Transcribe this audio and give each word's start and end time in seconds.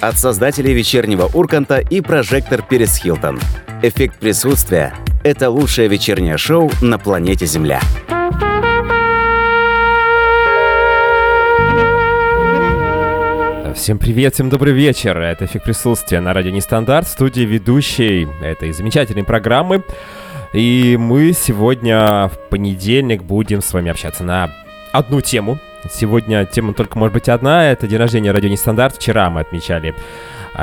От 0.00 0.18
создателей 0.18 0.72
вечернего 0.72 1.28
Урканта 1.34 1.78
и 1.78 2.00
прожектор 2.00 2.62
Перес 2.62 2.96
Хилтон. 2.96 3.38
Эффект 3.82 4.18
присутствия– 4.18 4.94
это 5.24 5.50
лучшее 5.50 5.88
вечернее 5.88 6.38
шоу 6.38 6.70
на 6.80 6.98
планете 6.98 7.44
Земля. 7.44 7.80
Всем 13.74 13.98
привет, 13.98 14.32
всем 14.32 14.48
добрый 14.48 14.72
вечер. 14.72 15.18
Это 15.18 15.44
«Эффект 15.44 15.66
присутствия» 15.66 16.20
на 16.20 16.32
радио 16.32 16.50
Нестандарт, 16.50 17.06
студии 17.06 17.42
ведущей 17.42 18.26
этой 18.42 18.72
замечательной 18.72 19.24
программы. 19.24 19.84
И 20.54 20.96
мы 20.98 21.34
сегодня 21.34 22.28
в 22.28 22.48
понедельник 22.48 23.22
будем 23.22 23.60
с 23.60 23.70
вами 23.74 23.90
общаться 23.90 24.24
на 24.24 24.50
одну 24.92 25.20
тему. 25.20 25.58
Сегодня 25.88 26.44
тема 26.44 26.74
только 26.74 26.98
может 26.98 27.14
быть 27.14 27.28
одна. 27.28 27.70
Это 27.70 27.86
день 27.86 27.98
рождения 27.98 28.32
радио 28.32 28.48
Нестандарт. 28.48 28.96
Вчера 28.96 29.30
мы 29.30 29.40
отмечали 29.40 29.94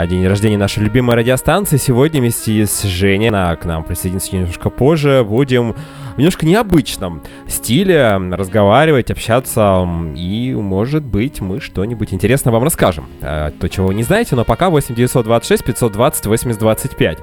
день 0.07 0.27
рождения 0.27 0.57
нашей 0.57 0.83
любимой 0.83 1.15
радиостанции. 1.15 1.77
Сегодня 1.77 2.19
вместе 2.19 2.65
с 2.65 2.83
Женей, 2.83 3.29
она 3.29 3.55
к 3.55 3.65
нам 3.65 3.83
присоединится 3.83 4.35
немножко 4.35 4.69
позже, 4.69 5.25
будем 5.27 5.75
в 6.15 6.17
немножко 6.17 6.45
необычном 6.45 7.21
стиле 7.47 8.17
разговаривать, 8.31 9.11
общаться, 9.11 9.87
и, 10.15 10.53
может 10.55 11.03
быть, 11.03 11.41
мы 11.41 11.59
что-нибудь 11.59 12.11
интересное 12.11 12.51
вам 12.51 12.63
расскажем. 12.63 13.07
А, 13.21 13.51
то, 13.51 13.69
чего 13.69 13.87
вы 13.87 13.93
не 13.93 14.03
знаете, 14.03 14.35
но 14.35 14.43
пока 14.43 14.69
8 14.69 14.95
926 14.95 15.63
520 15.63 16.25
80 16.25 16.59
25. 16.59 17.17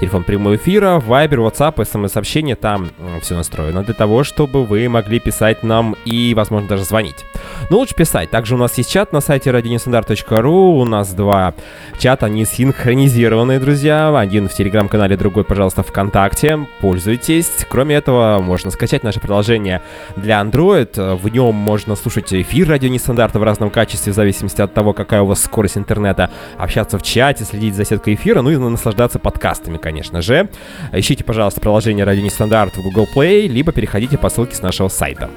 Телефон 0.00 0.22
прямого 0.22 0.54
эфира, 0.54 1.02
Viber, 1.04 1.50
WhatsApp, 1.50 1.84
смс-сообщение, 1.84 2.54
там 2.54 2.88
все 3.20 3.34
настроено 3.34 3.82
для 3.82 3.94
того, 3.94 4.22
чтобы 4.22 4.64
вы 4.64 4.88
могли 4.88 5.18
писать 5.18 5.64
нам 5.64 5.96
и, 6.04 6.32
возможно, 6.34 6.68
даже 6.68 6.84
звонить. 6.84 7.24
Но 7.68 7.78
лучше 7.78 7.94
писать. 7.94 8.30
Также 8.30 8.54
у 8.54 8.58
нас 8.58 8.78
есть 8.78 8.90
чат 8.90 9.12
на 9.12 9.20
сайте 9.20 9.50
radionestandarт.ru, 9.50 10.80
у 10.80 10.84
нас 10.84 11.12
два 11.14 11.54
чата, 12.06 12.26
они 12.26 12.44
синхронизированные, 12.44 13.58
друзья. 13.58 14.16
Один 14.16 14.48
в 14.48 14.54
Телеграм-канале, 14.54 15.16
другой, 15.16 15.42
пожалуйста, 15.42 15.82
ВКонтакте. 15.82 16.68
Пользуйтесь. 16.80 17.66
Кроме 17.68 17.96
этого, 17.96 18.40
можно 18.40 18.70
скачать 18.70 19.02
наше 19.02 19.18
приложение 19.18 19.82
для 20.14 20.40
Android. 20.40 21.16
В 21.16 21.28
нем 21.28 21.56
можно 21.56 21.96
слушать 21.96 22.32
эфир 22.32 22.68
радио 22.68 22.88
нестандарта 22.90 23.40
в 23.40 23.42
разном 23.42 23.70
качестве, 23.70 24.12
в 24.12 24.14
зависимости 24.14 24.60
от 24.60 24.72
того, 24.72 24.92
какая 24.92 25.22
у 25.22 25.26
вас 25.26 25.42
скорость 25.42 25.78
интернета, 25.78 26.30
общаться 26.56 26.96
в 26.96 27.02
чате, 27.02 27.42
следить 27.42 27.74
за 27.74 27.84
сеткой 27.84 28.14
эфира, 28.14 28.40
ну 28.40 28.50
и 28.50 28.56
наслаждаться 28.56 29.18
подкастами, 29.18 29.76
конечно 29.76 30.22
же. 30.22 30.48
Ищите, 30.92 31.24
пожалуйста, 31.24 31.60
приложение 31.60 32.04
радио 32.04 32.22
нестандарт 32.22 32.76
в 32.76 32.82
Google 32.84 33.08
Play, 33.12 33.48
либо 33.48 33.72
переходите 33.72 34.16
по 34.16 34.28
ссылке 34.28 34.54
с 34.54 34.62
нашего 34.62 34.86
сайта. 34.86 35.28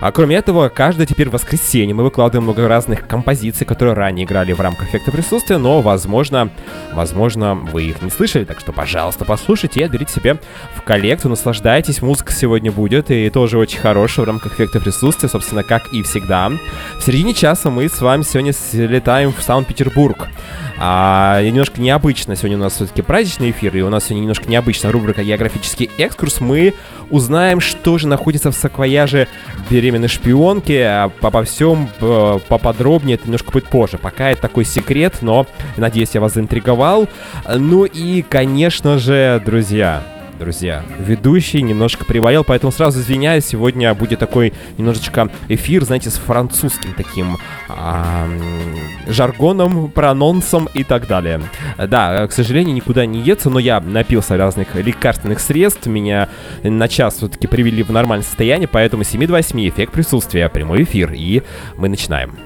А 0.00 0.12
кроме 0.12 0.36
этого, 0.36 0.68
каждое 0.68 1.06
теперь 1.06 1.28
воскресенье 1.28 1.94
мы 1.94 2.04
выкладываем 2.04 2.44
много 2.44 2.68
разных 2.68 3.06
композиций, 3.06 3.66
которые 3.66 3.94
ранее 3.94 4.26
играли 4.26 4.52
в 4.52 4.60
рамках 4.60 4.88
эффекта 4.88 5.10
присутствия, 5.10 5.58
но, 5.58 5.80
возможно, 5.80 6.50
возможно, 6.92 7.54
вы 7.54 7.84
их 7.84 8.00
не 8.02 8.10
слышали, 8.10 8.44
так 8.44 8.60
что, 8.60 8.72
пожалуйста, 8.72 9.24
послушайте 9.24 9.80
и 9.80 9.82
отберите 9.82 10.12
себе 10.12 10.38
в 10.76 10.82
коллекцию, 10.82 11.30
наслаждайтесь, 11.30 12.00
музыка 12.00 12.32
сегодня 12.32 12.70
будет, 12.70 13.10
и 13.10 13.28
тоже 13.30 13.58
очень 13.58 13.80
хорошая 13.80 14.24
в 14.24 14.28
рамках 14.28 14.54
эффекта 14.54 14.80
присутствия, 14.80 15.28
собственно, 15.28 15.64
как 15.64 15.92
и 15.92 16.02
всегда. 16.02 16.50
В 16.98 17.02
середине 17.02 17.34
часа 17.34 17.70
мы 17.70 17.88
с 17.88 18.00
вами 18.00 18.22
сегодня 18.22 18.52
слетаем 18.52 19.32
в 19.32 19.42
Санкт-Петербург. 19.42 20.28
А, 20.80 21.42
немножко 21.42 21.80
необычно 21.80 22.36
сегодня 22.36 22.56
у 22.56 22.60
нас 22.60 22.74
все-таки 22.74 23.02
праздничный 23.02 23.50
эфир, 23.50 23.76
и 23.76 23.82
у 23.82 23.90
нас 23.90 24.04
сегодня 24.04 24.20
немножко 24.20 24.48
необычная 24.48 24.92
рубрика 24.92 25.24
«Географический 25.24 25.90
экскурс». 25.98 26.40
Мы 26.40 26.74
узнаем, 27.10 27.60
что 27.60 27.98
же 27.98 28.06
находится 28.06 28.52
в 28.52 28.54
саквояже 28.54 29.26
беременной 29.88 30.08
шпионки. 30.08 30.72
А 30.72 31.10
обо 31.20 31.42
всем 31.44 31.88
поподробнее 32.48 33.14
это 33.14 33.24
немножко 33.24 33.50
будет 33.50 33.68
позже. 33.68 33.96
Пока 33.98 34.30
это 34.30 34.42
такой 34.42 34.64
секрет, 34.64 35.18
но 35.22 35.46
надеюсь, 35.76 36.10
я 36.12 36.20
вас 36.20 36.34
заинтриговал. 36.34 37.08
Ну 37.48 37.84
и, 37.84 38.22
конечно 38.22 38.98
же, 38.98 39.42
друзья, 39.44 40.02
друзья. 40.38 40.82
Ведущий 40.98 41.62
немножко 41.62 42.04
приболел, 42.04 42.44
поэтому 42.44 42.72
сразу 42.72 43.00
извиняюсь. 43.00 43.44
Сегодня 43.44 43.92
будет 43.94 44.18
такой 44.18 44.52
немножечко 44.76 45.28
эфир, 45.48 45.84
знаете, 45.84 46.10
с 46.10 46.14
французским 46.14 46.94
таким 46.94 47.36
а, 47.68 48.28
жаргоном, 49.06 49.90
прононсом 49.90 50.68
и 50.72 50.84
так 50.84 51.06
далее. 51.06 51.40
Да, 51.76 52.26
к 52.26 52.32
сожалению, 52.32 52.74
никуда 52.74 53.06
не 53.06 53.20
еться, 53.20 53.50
но 53.50 53.58
я 53.58 53.80
напился 53.80 54.36
разных 54.36 54.74
лекарственных 54.74 55.40
средств. 55.40 55.86
Меня 55.86 56.28
на 56.62 56.88
час 56.88 57.16
все-таки 57.16 57.46
привели 57.46 57.82
в 57.82 57.90
нормальное 57.90 58.24
состояние, 58.24 58.68
поэтому 58.68 59.04
7 59.04 59.26
до 59.26 59.32
8 59.34 59.68
эффект 59.68 59.92
присутствия, 59.92 60.48
прямой 60.48 60.84
эфир, 60.84 61.12
и 61.12 61.42
мы 61.76 61.88
начинаем. 61.88 62.36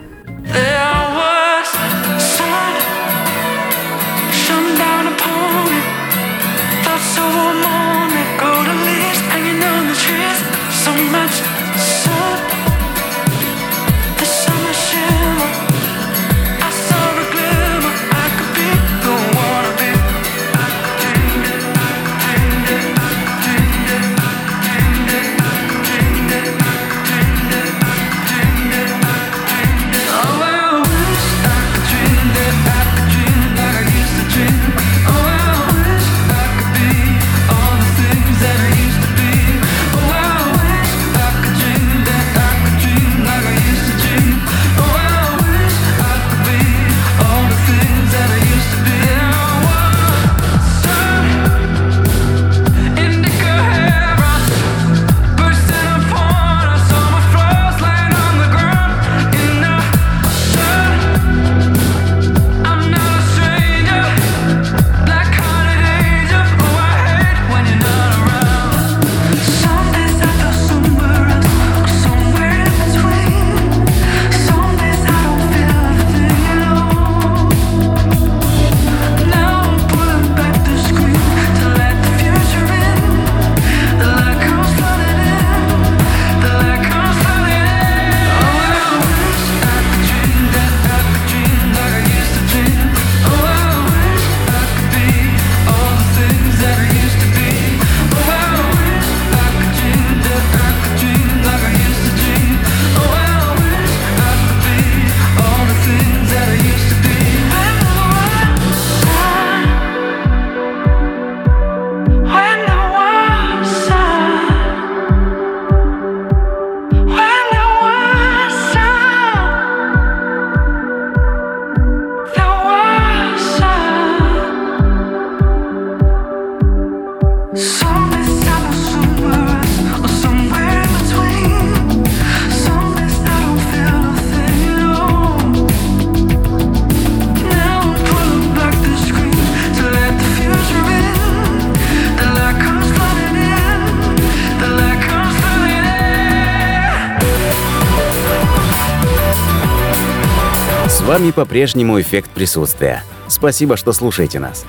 Вами 151.23 151.31
по-прежнему 151.31 152.01
эффект 152.01 152.31
присутствия. 152.31 153.05
Спасибо, 153.29 153.77
что 153.77 153.93
слушаете 153.93 154.41
нас. 154.41 154.67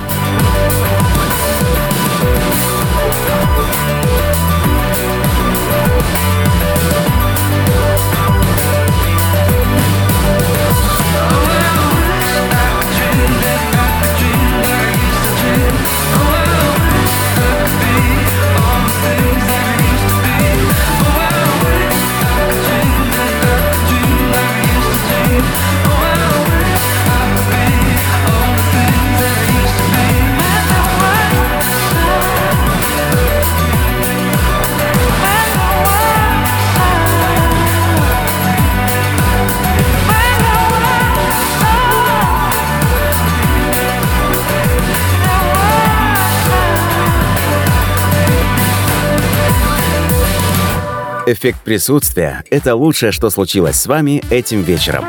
Эффект 51.26 51.62
присутствия– 51.62 52.44
это 52.50 52.76
лучшее, 52.76 53.14
что 53.14 53.30
случилось 53.30 53.78
с 53.78 53.88
вами 53.88 54.22
этим 54.30 54.62
вечером. 54.62 55.06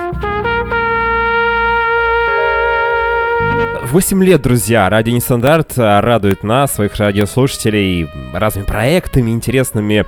8 3.83 4.25
лет, 4.25 4.41
друзья, 4.41 4.89
Радио 4.89 5.13
Нестандарт 5.13 5.73
а, 5.77 6.01
радует 6.01 6.45
нас, 6.45 6.75
своих 6.75 6.95
радиослушателей, 6.97 8.09
разными 8.33 8.65
проектами, 8.65 9.33
интересными 9.33 10.07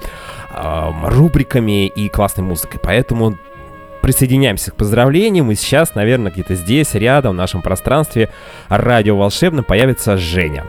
э, 0.55 0.93
рубриками 1.03 1.89
и 1.89 2.09
классной 2.09 2.45
музыкой. 2.45 2.81
Поэтому 2.81 3.37
присоединяемся 4.01 4.71
к 4.71 4.77
поздравлениям. 4.77 5.51
И 5.51 5.57
сейчас, 5.57 5.97
наверное, 5.97 6.31
где-то 6.31 6.55
здесь, 6.55 6.95
рядом, 6.95 7.33
в 7.33 7.37
нашем 7.37 7.63
пространстве, 7.63 8.31
радио 8.69 9.17
волшебно 9.17 9.65
появится 9.65 10.17
Женя. 10.17 10.65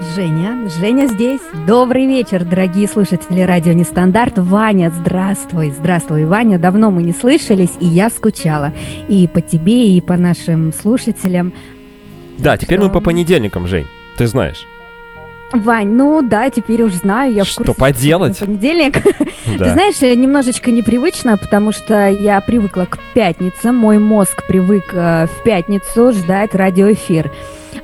Женя, 0.00 0.68
Женя 0.68 1.06
здесь. 1.06 1.40
Добрый 1.66 2.06
вечер, 2.06 2.44
дорогие 2.44 2.88
слушатели 2.88 3.40
радио 3.42 3.72
Нестандарт. 3.72 4.38
Ваня, 4.38 4.90
здравствуй. 4.90 5.70
Здравствуй, 5.70 6.24
Ваня. 6.24 6.58
Давно 6.58 6.90
мы 6.90 7.04
не 7.04 7.12
слышались, 7.12 7.70
и 7.78 7.86
я 7.86 8.10
скучала. 8.10 8.72
И 9.08 9.28
по 9.28 9.40
тебе, 9.40 9.96
и 9.96 10.00
по 10.00 10.16
нашим 10.16 10.72
слушателям. 10.72 11.52
Да, 12.38 12.56
теперь 12.56 12.78
Что? 12.78 12.88
мы 12.88 12.92
по 12.92 13.00
понедельникам, 13.00 13.68
Жень. 13.68 13.86
Ты 14.18 14.26
знаешь. 14.26 14.66
Вань, 15.52 15.90
ну 15.92 16.20
да, 16.28 16.50
теперь 16.50 16.82
уже 16.82 16.96
знаю, 16.96 17.32
я 17.32 17.44
в 17.44 17.54
курсе. 17.54 17.62
Что 17.62 17.74
поделать? 17.74 18.38
Понедельник. 18.38 18.96
Да. 19.46 19.66
Ты 19.66 19.70
знаешь, 19.72 20.00
немножечко 20.00 20.70
непривычно, 20.70 21.36
потому 21.36 21.70
что 21.70 22.08
я 22.08 22.40
привыкла 22.40 22.86
к 22.86 22.98
пятнице, 23.12 23.72
мой 23.72 23.98
мозг 23.98 24.42
привык 24.48 24.84
э, 24.94 25.26
в 25.26 25.42
пятницу 25.44 26.12
ждать 26.12 26.54
радиоэфир. 26.54 27.30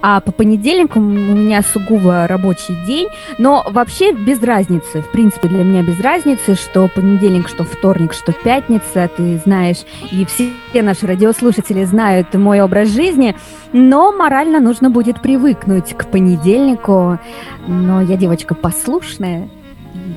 А 0.02 0.20
по 0.20 0.32
понедельникам 0.32 1.08
у 1.08 1.34
меня 1.34 1.62
сугубо 1.62 2.26
рабочий 2.26 2.74
день, 2.86 3.08
но 3.38 3.66
вообще 3.70 4.12
без 4.12 4.42
разницы. 4.42 5.02
В 5.02 5.10
принципе, 5.12 5.48
для 5.48 5.62
меня 5.62 5.82
без 5.82 6.00
разницы, 6.00 6.54
что 6.54 6.88
понедельник, 6.88 7.48
что 7.48 7.64
вторник, 7.64 8.14
что 8.14 8.32
пятница, 8.32 9.10
ты 9.14 9.38
знаешь, 9.44 9.84
и 10.10 10.24
все 10.24 10.82
наши 10.82 11.06
радиослушатели 11.06 11.84
знают 11.84 12.32
мой 12.34 12.60
образ 12.60 12.88
жизни, 12.88 13.36
но 13.72 14.12
морально 14.12 14.58
нужно 14.60 14.90
будет 14.90 15.20
привыкнуть 15.20 15.94
к 15.94 16.06
понедельнику. 16.06 17.18
Но 17.66 18.00
я 18.00 18.16
девочка 18.16 18.54
послушная. 18.54 19.48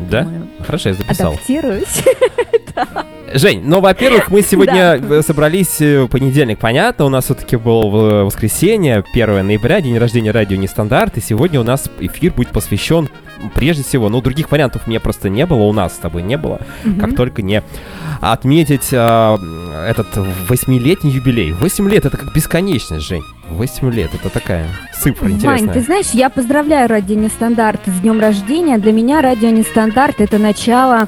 Да? 0.09 0.23
Думаю, 0.23 0.47
Хорошо, 0.65 0.89
я 0.89 0.95
записал. 0.95 1.33
Адаптируюсь. 1.33 2.03
Жень, 3.33 3.61
ну, 3.65 3.79
во-первых, 3.81 4.29
мы 4.29 4.41
сегодня 4.47 4.99
да. 4.99 5.21
собрались 5.21 5.79
в 5.79 6.07
понедельник, 6.07 6.59
понятно, 6.59 7.05
у 7.05 7.09
нас 7.09 7.25
все-таки 7.25 7.55
был 7.55 7.89
воскресенье, 8.25 9.03
1 9.13 9.45
ноября, 9.45 9.81
день 9.81 9.97
рождения 9.97 10.31
радио 10.31 10.57
Нестандарт, 10.57 11.17
и 11.17 11.21
сегодня 11.21 11.59
у 11.59 11.63
нас 11.63 11.89
эфир 11.99 12.33
будет 12.33 12.49
посвящен 12.49 13.09
прежде 13.55 13.83
всего, 13.83 14.09
ну, 14.09 14.21
других 14.21 14.51
вариантов 14.51 14.87
мне 14.87 14.99
просто 14.99 15.29
не 15.29 15.45
было, 15.45 15.63
у 15.63 15.73
нас 15.73 15.95
с 15.95 15.97
тобой 15.97 16.21
не 16.23 16.37
было, 16.37 16.61
mm-hmm. 16.83 16.99
как 16.99 17.15
только 17.15 17.41
не 17.41 17.63
отметить 18.21 18.89
э, 18.91 19.37
этот 19.89 20.07
восьмилетний 20.47 21.11
юбилей. 21.11 21.51
Восемь 21.51 21.89
лет— 21.89 22.05
это 22.05 22.17
как 22.17 22.33
бесконечность, 22.33 23.05
Жень. 23.05 23.23
Восемь 23.49 23.91
лет— 23.91 24.11
это 24.13 24.29
такая 24.29 24.67
цифра 24.93 25.29
интересная. 25.29 25.67
Вань, 25.67 25.73
ты 25.73 25.81
знаешь, 25.81 26.11
я 26.13 26.29
поздравляю 26.29 26.87
Радио 26.87 27.15
Нестандарт 27.15 27.81
с 27.85 27.99
днем 28.01 28.19
рождения. 28.19 28.77
Для 28.77 28.91
меня 28.91 29.21
Радио 29.21 29.49
Нестандарт— 29.49 30.15
это 30.21 30.37
начало 30.37 31.07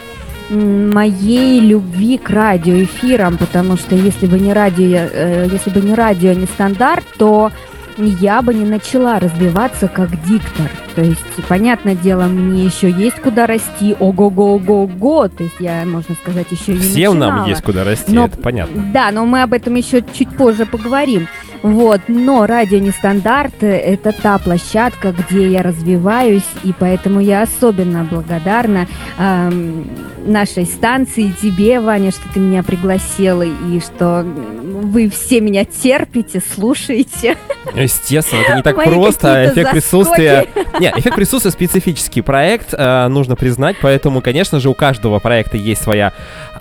моей 0.49 1.59
любви 1.59 2.17
к 2.17 2.29
радиоэфирам, 2.29 3.37
потому 3.37 3.77
что 3.77 3.95
если 3.95 4.27
бы 4.27 4.39
не 4.39 4.53
радио, 4.53 5.09
э, 5.11 5.47
если 5.51 5.71
бы 5.71 5.81
не 5.81 5.95
радио, 5.95 6.33
не 6.33 6.45
стандарт, 6.45 7.03
то 7.17 7.51
я 7.97 8.41
бы 8.41 8.53
не 8.53 8.65
начала 8.65 9.19
развиваться 9.19 9.87
как 9.87 10.09
диктор. 10.25 10.69
То 10.95 11.01
есть, 11.01 11.21
понятное 11.47 11.95
дело, 11.95 12.25
мне 12.25 12.65
еще 12.65 12.89
есть 12.91 13.15
куда 13.21 13.47
расти. 13.47 13.95
Ого-го-го-го. 13.99 15.29
То 15.29 15.43
есть 15.43 15.55
я, 15.59 15.83
можно 15.85 16.15
сказать, 16.15 16.47
еще 16.51 16.73
и 16.73 16.75
не 16.75 16.81
Всем 16.81 17.13
начинала. 17.17 17.39
нам 17.39 17.49
есть 17.49 17.61
куда 17.63 17.83
расти, 17.83 18.13
но, 18.13 18.25
это 18.25 18.37
понятно. 18.37 18.83
Да, 18.93 19.11
но 19.11 19.25
мы 19.25 19.41
об 19.41 19.53
этом 19.53 19.75
еще 19.75 20.03
чуть 20.13 20.29
позже 20.35 20.65
поговорим. 20.65 21.27
Вот, 21.65 22.01
но 22.07 22.45
радио 22.45 22.77
нестандарт– 22.77 23.55
это 23.63 24.11
та 24.11 24.37
площадка, 24.37 25.11
где 25.11 25.49
я 25.49 25.63
развиваюсь, 25.63 26.45
и 26.63 26.71
поэтому 26.77 27.19
я 27.19 27.41
особенно 27.41 28.03
благодарна 28.03 28.87
эм, 29.17 29.89
нашей 30.27 30.67
станции, 30.67 31.33
тебе, 31.41 31.79
Ваня, 31.79 32.11
что 32.11 32.21
ты 32.31 32.39
меня 32.39 32.61
пригласила, 32.61 33.41
и 33.41 33.79
что 33.79 34.23
вы 34.23 35.09
все 35.09 35.41
меня 35.41 35.65
терпите, 35.65 36.39
слушаете. 36.53 37.35
Естественно, 37.73 38.41
это 38.41 38.55
не 38.57 38.61
так 38.61 38.77
Мои 38.77 38.85
просто. 38.87 39.33
А 39.33 39.45
эффект 39.45 39.55
заскоки. 39.55 39.71
присутствия... 39.71 40.47
Не, 40.79 40.93
эффект 40.95 41.15
присутствия 41.15 41.51
специфический 41.51 42.21
проект, 42.21 42.73
э, 42.73 43.07
нужно 43.07 43.35
признать, 43.35 43.77
поэтому, 43.81 44.21
конечно 44.21 44.59
же, 44.59 44.69
у 44.69 44.75
каждого 44.75 45.17
проекта 45.17 45.57
есть 45.57 45.81
своя 45.81 46.13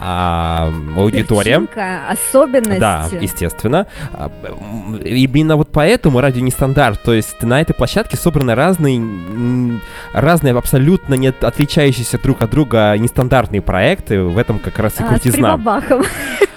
а, 0.07 0.71
аудитория. 0.97 1.61
Перчинка, 1.61 2.09
особенность. 2.11 2.79
Да, 2.79 3.09
естественно. 3.19 3.87
А, 4.13 4.31
именно 5.03 5.57
вот 5.57 5.71
поэтому 5.73 6.21
радио 6.21 6.43
нестандарт. 6.43 7.03
То 7.03 7.15
есть 7.15 7.43
на 7.43 7.63
этой 7.63 7.73
площадке 7.73 8.19
собраны 8.19 8.55
разные, 8.55 9.81
разные 10.13 10.55
абсолютно 10.55 11.15
не 11.15 11.29
отличающиеся 11.29 12.19
друг 12.19 12.43
от 12.43 12.51
друга 12.51 12.95
нестандартные 12.99 13.63
проекты. 13.63 14.21
В 14.21 14.37
этом 14.37 14.59
как 14.59 14.79
раз 14.79 15.01
и 15.01 15.03
а, 15.03 15.09
крутизна. 15.09 15.57
С 15.57 15.65
хотел 15.65 16.05
сказать. 16.05 16.54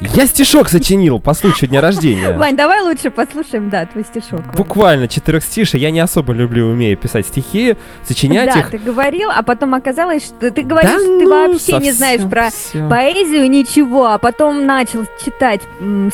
Я 0.00 0.26
стишок 0.26 0.68
сочинил 0.68 1.18
по 1.18 1.34
случаю 1.34 1.70
дня 1.70 1.80
рождения. 1.80 2.32
Вань, 2.36 2.56
давай 2.56 2.82
лучше 2.82 3.10
послушаем, 3.10 3.70
да, 3.70 3.86
твой 3.86 4.04
стишок. 4.04 4.40
Буквально 4.54 5.08
четырех 5.08 5.42
стишей. 5.42 5.80
Я 5.80 5.90
не 5.90 6.00
особо 6.00 6.32
люблю, 6.32 6.68
умею 6.68 6.96
писать 6.96 7.26
стихи, 7.26 7.76
сочинять 8.04 8.52
да, 8.52 8.60
их. 8.60 8.70
ты 8.70 8.78
говорил, 8.78 9.30
а 9.30 9.42
потом 9.42 9.74
оказалось, 9.74 10.24
что 10.24 10.50
ты 10.50 10.62
говоришь, 10.62 10.90
да, 10.90 10.98
что 10.98 11.18
ты 11.18 11.24
ну, 11.24 11.52
вообще 11.52 11.78
не 11.78 11.92
знаешь 11.92 12.28
про 12.28 12.50
все. 12.50 12.88
поэзию, 12.88 13.50
ничего, 13.50 14.06
а 14.06 14.18
потом 14.18 14.66
начал 14.66 15.06
читать 15.24 15.62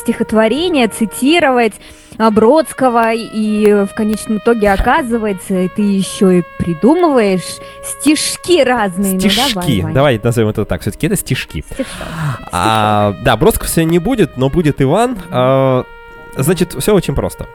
стихотворения, 0.00 0.88
цитировать. 0.88 1.74
Бродского, 2.18 3.12
и 3.12 3.84
в 3.84 3.94
конечном 3.94 4.38
итоге 4.38 4.70
оказывается, 4.70 5.68
ты 5.74 5.82
еще 5.82 6.38
и 6.38 6.42
придумываешь 6.58 7.58
стишки 7.84 8.62
разные. 8.62 9.18
Стишки. 9.18 9.54
Ну, 9.54 9.92
давай, 9.92 9.92
давай 9.92 10.20
назовем 10.22 10.48
это 10.50 10.64
так. 10.64 10.82
Все-таки 10.82 11.06
это 11.06 11.16
стишки. 11.16 11.64
Стишок. 11.72 11.86
А, 12.50 13.14
да, 13.22 13.36
Бродского 13.36 13.66
все 13.66 13.84
не 13.84 13.98
будет, 13.98 14.36
но 14.36 14.48
будет 14.48 14.80
Иван. 14.80 15.18
А, 15.30 15.84
значит, 16.36 16.74
все 16.78 16.94
очень 16.94 17.14
просто. 17.14 17.46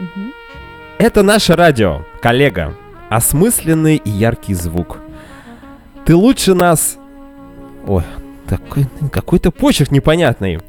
Угу. 0.00 0.32
Это 0.98 1.22
наше 1.22 1.56
радио, 1.56 2.02
коллега. 2.20 2.74
Осмысленный 3.10 3.96
и 3.96 4.08
яркий 4.08 4.54
звук. 4.54 4.98
Ты 6.04 6.14
лучше 6.14 6.54
нас... 6.54 6.96
Ой, 7.86 8.04
такой, 8.48 8.86
какой-то 9.10 9.50
почерк 9.50 9.90
непонятный. 9.90 10.60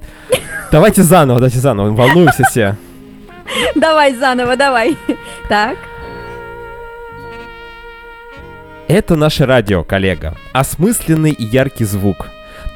Давайте 0.72 1.04
заново, 1.04 1.40
давайте 1.40 1.60
заново, 1.60 1.92
волнуемся 1.92 2.44
все. 2.50 2.76
Давай 3.76 4.14
заново, 4.16 4.56
давай. 4.56 4.98
Так. 5.50 5.78
Это 8.88 9.16
наше 9.16 9.46
радио, 9.46 9.84
коллега. 9.84 10.36
Осмысленный 10.52 11.32
и 11.32 11.44
яркий 11.44 11.86
звук. 11.86 12.28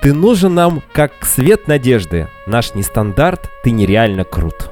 Ты 0.02 0.14
нужен 0.14 0.56
нам 0.56 0.82
как 0.94 1.12
свет 1.22 1.68
надежды. 1.68 2.28
Наш 2.46 2.74
нестандарт, 2.76 3.50
ты 3.64 3.72
нереально 3.72 4.24
крут. 4.24 4.72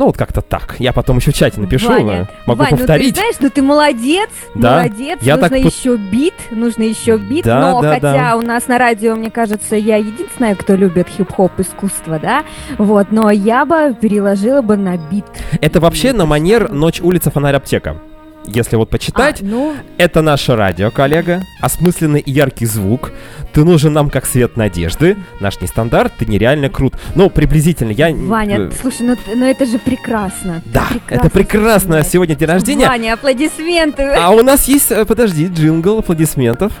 Ну, 0.00 0.06
вот 0.06 0.16
как-то 0.16 0.40
так. 0.40 0.76
Я 0.78 0.94
потом 0.94 1.18
еще 1.18 1.30
в 1.30 1.34
чате 1.34 1.60
напишу, 1.60 1.88
Ваня, 1.88 2.26
могу 2.46 2.62
Вань, 2.62 2.70
повторить. 2.70 3.08
Ну, 3.08 3.12
ты 3.12 3.20
знаешь, 3.20 3.34
ну 3.38 3.50
ты 3.50 3.60
молодец, 3.60 4.30
Да, 4.54 4.76
молодец. 4.76 5.18
я 5.20 5.36
нужно 5.36 5.48
так 5.50 5.58
еще 5.58 5.96
бит, 5.98 6.32
нужно 6.50 6.84
еще 6.84 7.18
бит. 7.18 7.44
Да, 7.44 7.60
но 7.60 7.82
да, 7.82 7.94
хотя 7.96 8.30
да. 8.30 8.36
у 8.36 8.40
нас 8.40 8.66
на 8.66 8.78
радио, 8.78 9.14
мне 9.14 9.30
кажется, 9.30 9.76
я 9.76 9.96
единственная, 9.96 10.54
кто 10.54 10.74
любит 10.74 11.06
хип-хоп 11.06 11.52
искусство, 11.60 12.18
да? 12.18 12.44
Вот, 12.78 13.08
но 13.12 13.30
я 13.30 13.66
бы 13.66 13.94
переложила 13.94 14.62
бы 14.62 14.78
на 14.78 14.96
бит. 14.96 15.26
Это 15.60 15.80
вообще 15.80 16.14
на 16.14 16.24
манер 16.24 16.72
«Ночь, 16.72 17.02
улица, 17.02 17.30
фонарь, 17.30 17.56
аптека». 17.56 17.98
Если 18.46 18.76
вот 18.76 18.90
почитать, 18.90 19.42
А, 19.42 19.44
ну, 19.44 19.74
это 19.98 20.22
наше 20.22 20.56
радио, 20.56 20.90
коллега. 20.90 21.42
Осмысленный 21.60 22.20
и 22.20 22.30
яркий 22.30 22.66
звук. 22.66 23.12
Ты 23.52 23.64
нужен 23.64 23.92
нам 23.92 24.10
как 24.10 24.26
свет 24.26 24.56
надежды. 24.56 25.16
Наш 25.40 25.60
нестандарт, 25.60 26.12
ты 26.18 26.26
нереально 26.26 26.68
крут. 26.68 26.94
Ну, 27.14 27.28
приблизительно, 27.30 27.90
я... 27.92 28.10
Ваня, 28.12 28.70
слушай, 28.80 29.02
ну, 29.02 29.16
ну 29.34 29.44
это 29.44 29.66
же 29.66 29.78
прекрасно. 29.78 30.62
Да, 30.66 30.86
Прекрасно 30.88 31.26
это 31.26 31.30
прекрасно. 31.30 31.94
слушай, 31.96 32.10
Сегодня 32.10 32.34
день 32.34 32.48
рождения. 32.48 32.88
Ваня, 32.88 33.12
аплодисменты. 33.14 34.14
А 34.18 34.30
у 34.30 34.42
нас 34.42 34.66
есть, 34.68 34.90
э, 34.90 35.04
подожди, 35.04 35.46
джингл 35.46 35.98
аплодисментов. 35.98 36.72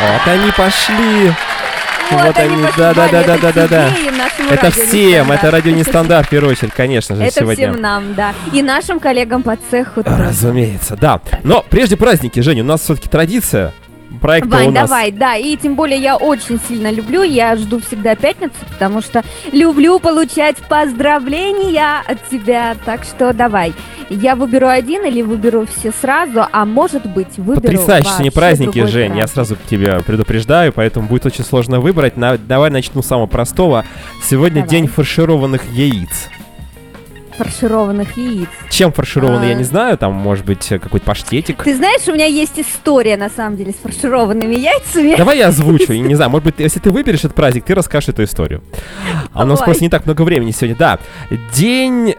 Вот 0.00 0.32
они 0.32 0.50
пошли. 0.56 1.32
Вот 2.16 2.38
они, 2.38 2.62
пошли, 2.62 2.76
да-да-да-да-да-да. 2.78 3.80
Ваня, 3.82 3.90
это 3.90 3.94
тебе 3.96 4.08
и 4.08 4.10
нашему 4.10 4.50
Это 4.50 4.70
всем, 4.70 5.32
это 5.32 5.50
радио 5.50 5.72
нестандарт, 5.72 6.26
в 6.26 6.30
первую 6.30 6.52
очередь, 6.52 6.72
конечно 6.72 7.16
же, 7.16 7.22
Это 7.22 7.40
сегодня. 7.40 7.70
всем 7.70 7.80
нам, 7.80 8.14
да. 8.14 8.34
И 8.52 8.62
нашим 8.62 9.00
коллегам 9.00 9.42
по 9.42 9.56
цеху. 9.70 10.02
Разумеется, 10.04 10.96
да. 10.96 11.20
Но 11.42 11.64
прежде 11.68 11.96
праздники, 11.96 12.40
Женя, 12.40 12.62
у 12.62 12.66
нас 12.66 12.82
все-таки 12.82 13.08
традиция. 13.08 13.72
Проект 14.20 14.46
у 14.48 14.50
Вань, 14.50 14.72
нас. 14.72 14.88
давай, 14.88 15.12
да, 15.12 15.36
и 15.36 15.56
тем 15.56 15.76
более 15.76 15.98
я 15.98 16.16
очень 16.16 16.60
сильно 16.68 16.90
люблю, 16.90 17.22
я 17.22 17.56
жду 17.56 17.80
всегда 17.80 18.14
пятницу, 18.16 18.54
потому 18.70 19.00
что 19.00 19.22
люблю 19.52 19.98
получать 19.98 20.56
поздравления 20.68 22.02
от 22.06 22.28
тебя, 22.28 22.76
так 22.84 23.04
что 23.04 23.32
давай. 23.32 23.72
Я 24.08 24.34
выберу 24.34 24.66
один 24.68 25.04
или 25.04 25.22
выберу 25.22 25.66
все 25.66 25.92
сразу, 25.92 26.44
а 26.50 26.64
может 26.64 27.06
быть 27.06 27.36
выберу 27.38 27.60
Потрясающие 27.62 28.02
сегодня 28.10 28.24
вообще 28.26 28.40
праздники, 28.40 28.86
Жень. 28.86 29.02
Я 29.02 29.08
праздник. 29.18 29.28
сразу 29.34 29.56
тебя 29.68 30.00
предупреждаю, 30.04 30.72
поэтому 30.72 31.06
будет 31.06 31.26
очень 31.26 31.44
сложно 31.44 31.78
выбрать. 31.80 32.16
На- 32.16 32.36
давай 32.36 32.70
начну 32.70 33.02
с 33.02 33.06
самого 33.06 33.26
простого. 33.26 33.84
Сегодня 34.28 34.62
Давай. 34.62 34.68
день 34.68 34.86
фаршированных 34.88 35.62
яиц. 35.72 36.28
Фаршированных 37.40 38.16
яиц. 38.18 38.48
Чем 38.68 38.92
фаршированный, 38.92 39.48
я 39.48 39.54
А. 39.54 39.58
не 39.58 39.64
знаю. 39.64 39.96
Там, 39.96 40.12
может 40.12 40.44
быть, 40.44 40.66
какой-то 40.68 41.06
паштетик. 41.06 41.62
Ты 41.64 41.74
знаешь, 41.74 42.06
у 42.06 42.12
меня 42.12 42.26
есть 42.26 42.58
история, 42.58 43.16
на 43.16 43.30
самом 43.30 43.56
деле, 43.56 43.72
с 43.72 43.76
фаршированными 43.76 44.54
яйцами. 44.54 45.16
Давай 45.16 45.38
я 45.38 45.48
озвучу. 45.48 45.92
Я 45.92 46.00
не 46.00 46.14
знаю, 46.14 46.30
может 46.34 46.44
быть, 46.44 46.54
если 46.58 46.80
ты 46.80 46.90
выберешь 46.90 47.20
этот 47.20 47.34
праздник, 47.34 47.64
ты 47.64 47.74
расскажешь 47.74 48.10
эту 48.10 48.24
историю. 48.24 48.62
А 49.32 49.44
у 49.44 49.46
нас 49.46 49.60
просто 49.60 49.82
не 49.82 49.88
так 49.88 50.04
много 50.04 50.22
времени 50.22 50.50
сегодня. 50.50 50.76
Да, 50.76 50.98
день... 51.54 52.14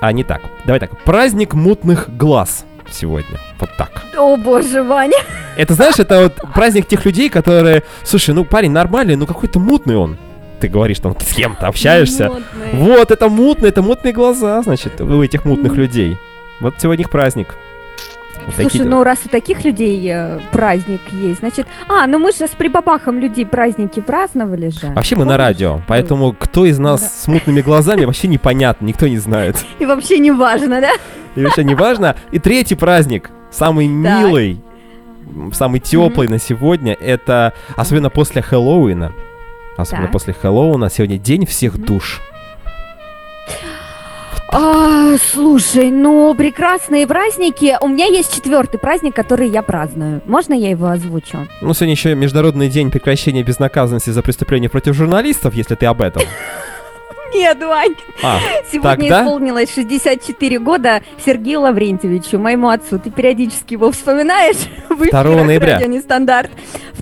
А, 0.00 0.12
не 0.12 0.24
так. 0.24 0.42
Давай 0.64 0.78
так. 0.78 0.96
Праздник 1.04 1.54
мутных 1.54 2.16
глаз 2.16 2.64
сегодня. 2.90 3.38
Вот 3.58 3.70
так. 3.76 3.90
О 4.16 4.36
боже, 4.36 4.82
Ваня. 4.82 5.18
Это, 5.56 5.74
знаешь, 5.74 5.98
это 5.98 6.22
вот 6.24 6.34
праздник 6.54 6.86
тех 6.86 7.04
людей, 7.04 7.30
которые... 7.30 7.82
Слушай, 8.04 8.34
ну 8.34 8.44
парень 8.44 8.70
нормальный, 8.70 9.16
ну 9.16 9.26
какой-то 9.26 9.58
мутный 9.58 9.96
он. 9.96 10.18
Ты 10.60 10.68
говоришь, 10.68 10.98
там, 11.00 11.14
с 11.20 11.32
кем-то 11.34 11.66
общаешься. 11.68 12.28
Мутные. 12.28 12.74
Вот, 12.74 13.10
это 13.10 13.28
мутный, 13.28 13.68
это 13.68 13.82
мутные 13.82 14.12
глаза, 14.14 14.62
значит, 14.62 15.00
у 15.00 15.22
этих 15.22 15.44
мутных 15.44 15.74
людей. 15.76 16.16
Вот 16.60 16.74
сегодня 16.78 17.04
их 17.04 17.10
праздник. 17.10 17.54
Вот 18.46 18.54
Слушай, 18.54 18.64
такие 18.70 18.84
ну 18.84 19.02
раз 19.02 19.18
у 19.24 19.28
таких 19.28 19.64
людей 19.64 20.08
э, 20.08 20.38
праздник 20.52 21.00
есть, 21.10 21.40
значит... 21.40 21.66
А, 21.88 22.06
ну 22.06 22.18
мы 22.20 22.30
же 22.30 22.46
с 22.46 22.50
прибабахом 22.50 23.18
людей 23.18 23.44
праздники 23.44 23.98
праздновали 23.98 24.68
же. 24.68 24.86
Вообще 24.94 25.16
мы 25.16 25.24
на 25.24 25.32
Помнишь? 25.32 25.46
радио, 25.46 25.80
поэтому 25.88 26.32
кто 26.32 26.64
из 26.64 26.78
нас 26.78 27.00
Да. 27.00 27.08
с 27.08 27.26
мутными 27.26 27.60
глазами 27.60 28.04
вообще 28.04 28.28
непонятно, 28.28 28.86
никто 28.86 29.08
не 29.08 29.18
знает. 29.18 29.56
И 29.80 29.84
вообще 29.86 30.18
не 30.18 30.30
важно, 30.30 30.80
да? 30.80 30.92
И 31.34 31.42
вообще 31.42 31.64
не 31.64 31.74
важно. 31.74 32.14
И 32.30 32.38
третий 32.38 32.76
праздник, 32.76 33.30
самый 33.50 33.88
милый, 33.88 34.60
м, 35.34 35.52
самый 35.52 35.80
теплый 35.80 36.28
на 36.28 36.38
сегодня, 36.38 36.92
это 36.94 37.52
особенно 37.74 38.10
после 38.10 38.42
Хэллоуина. 38.42 39.12
Особенно 39.76 40.04
Так. 40.04 40.12
после 40.12 40.32
Хэллоуина 40.32 40.90
сегодня 40.90 41.18
день 41.18 41.46
всех 41.46 41.78
душ. 41.78 42.20
А, 44.52 45.16
слушай, 45.32 45.90
ну 45.90 46.34
прекрасные 46.34 47.06
праздники. 47.06 47.76
У 47.80 47.88
меня 47.88 48.06
есть 48.06 48.34
четвертый 48.34 48.78
праздник, 48.78 49.14
который 49.14 49.48
я 49.48 49.62
праздную. 49.62 50.22
Можно 50.24 50.54
я 50.54 50.70
его 50.70 50.86
озвучу? 50.86 51.46
Ну, 51.60 51.74
сегодня 51.74 51.92
еще 51.92 52.14
Международный 52.14 52.68
день 52.68 52.90
прекращения 52.90 53.42
безнаказанности 53.42 54.10
за 54.10 54.22
преступления 54.22 54.68
против 54.68 54.94
журналистов, 54.94 55.54
если 55.54 55.74
ты 55.74 55.86
об 55.86 56.00
этом. 56.00 56.22
Нет, 57.34 57.58
Вань. 57.62 57.94
А, 58.22 58.38
Сегодня 58.70 59.08
Тогда? 59.08 59.22
исполнилось 59.22 59.72
64 59.74 60.58
года 60.58 61.02
Сергею 61.24 61.60
Лаврентьевичу, 61.60 62.38
моему 62.38 62.68
отцу. 62.68 62.98
Ты 62.98 63.10
периодически 63.10 63.74
его 63.74 63.90
вспоминаешь? 63.90 64.56
в 64.88 64.96
2 64.98 65.06
эфирах 65.08 65.46
ноября. 65.46 65.74
радио 65.74 65.88
Нестандарт. 65.88 66.50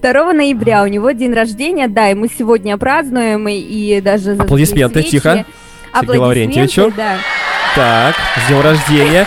2 0.01 0.33
ноября 0.33 0.83
у 0.83 0.87
него 0.87 1.11
день 1.13 1.33
рождения, 1.33 1.89
да, 1.89 2.11
и 2.11 2.15
мы 2.15 2.29
сегодня 2.29 2.77
празднуем, 2.77 3.47
и, 3.49 4.01
даже... 4.01 4.33
Аплодисменты, 4.33 5.01
свечи. 5.01 5.11
тихо. 5.13 5.45
Сергею 5.93 6.23
Лаврентьевичу. 6.23 6.93
Да. 6.97 7.17
так, 7.77 8.15
с 8.45 8.49
днем 8.49 8.61
рождения. 8.61 9.27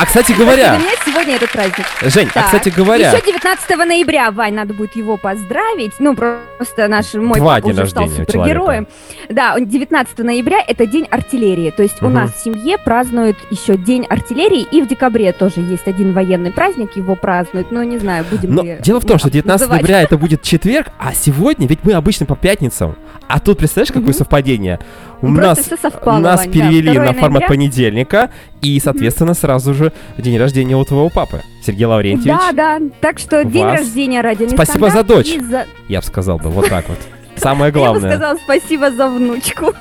А, 0.00 0.06
кстати 0.06 0.32
говоря, 0.32 0.76
Для 0.76 0.78
меня 0.78 0.94
сегодня 1.04 1.36
этот 1.36 1.50
праздник. 1.52 1.86
Жень, 2.02 2.28
а, 2.30 2.34
Так. 2.34 2.44
кстати 2.46 2.68
говоря, 2.70 3.12
Еще 3.12 3.24
19 3.24 3.84
ноября, 3.86 4.30
Вань, 4.30 4.54
надо 4.54 4.74
будет 4.74 4.96
его 4.96 5.16
поздравить. 5.16 5.92
Ну, 5.98 6.14
просто 6.16 6.88
наш 6.88 7.14
мой 7.14 7.38
Два 7.38 7.56
папа 7.56 7.66
уже 7.68 7.86
стал 7.86 8.04
у 8.06 8.08
супергероем. 8.08 8.88
Да, 9.28 9.54
он 9.56 9.66
19 9.66 10.18
ноября 10.24 10.58
это 10.66 10.86
день 10.86 11.06
артиллерии. 11.10 11.70
То 11.70 11.82
есть 11.82 12.02
у 12.02 12.06
Мгм. 12.06 12.14
нас 12.14 12.34
в 12.34 12.42
семье 12.42 12.78
празднуют 12.78 13.36
еще 13.50 13.76
день 13.76 14.04
артиллерии. 14.08 14.66
И 14.70 14.82
в 14.82 14.88
декабре 14.88 15.32
тоже 15.32 15.60
есть 15.60 15.86
один 15.86 16.12
военный 16.12 16.50
праздник, 16.52 16.96
его 16.96 17.14
празднуют. 17.14 17.70
Ну, 17.70 17.82
не 17.82 17.98
знаю, 17.98 18.24
будем 18.30 18.54
Но 18.54 18.62
ли 18.62 18.78
дело 18.80 19.00
в 19.00 19.04
том, 19.04 19.18
что 19.18 19.30
19 19.30 19.68
называть. 19.68 19.82
ноября 19.82 20.02
это 20.02 20.18
будет 20.18 20.42
четверг, 20.42 20.88
а 20.98 21.12
сегодня, 21.14 21.66
ведь 21.68 21.80
мы 21.84 21.92
обычно 21.92 22.26
по 22.26 22.36
пятницам. 22.36 22.96
А 23.28 23.40
тут, 23.40 23.58
представляешь, 23.58 23.88
какое 23.92 24.08
Мгм. 24.10 24.14
совпадение? 24.14 24.80
У 25.20 25.26
Просто 25.34 25.42
нас, 25.42 25.58
всё 25.58 25.76
совпало, 25.76 26.18
нас 26.18 26.40
Вань, 26.40 26.46
да. 26.46 26.52
перевели 26.52 26.92
2 26.94 27.02
на 27.04 27.12
формат 27.12 27.30
ноября. 27.30 27.48
понедельника, 27.48 28.30
и, 28.62 28.78
соответственно, 28.78 29.34
сразу 29.34 29.74
же 29.74 29.92
день 30.16 30.38
рождения 30.38 30.76
у 30.76 30.84
твоего 30.84 31.08
папы, 31.10 31.42
Сергей 31.64 31.86
Лаврентьевич. 31.86 32.38
Да, 32.38 32.52
да. 32.52 32.78
Так 33.00 33.18
что 33.18 33.44
день 33.44 33.64
Вас. 33.64 33.80
рождения 33.80 34.20
радио 34.20 34.48
Спасибо 34.48 34.90
за 34.90 35.02
дочь. 35.02 35.34
за- 35.40 35.66
Я 35.88 36.00
бы 36.00 36.06
сказал 36.06 36.38
бы, 36.38 36.50
вот 36.50 36.68
так 36.68 36.88
вот. 36.88 36.98
Самое 37.36 37.68
Я 37.68 37.72
бы 37.72 37.78
главное. 37.80 38.10
сказала 38.16 38.38
спасибо 38.44 38.90
за 38.92 39.08
внучку. 39.08 39.72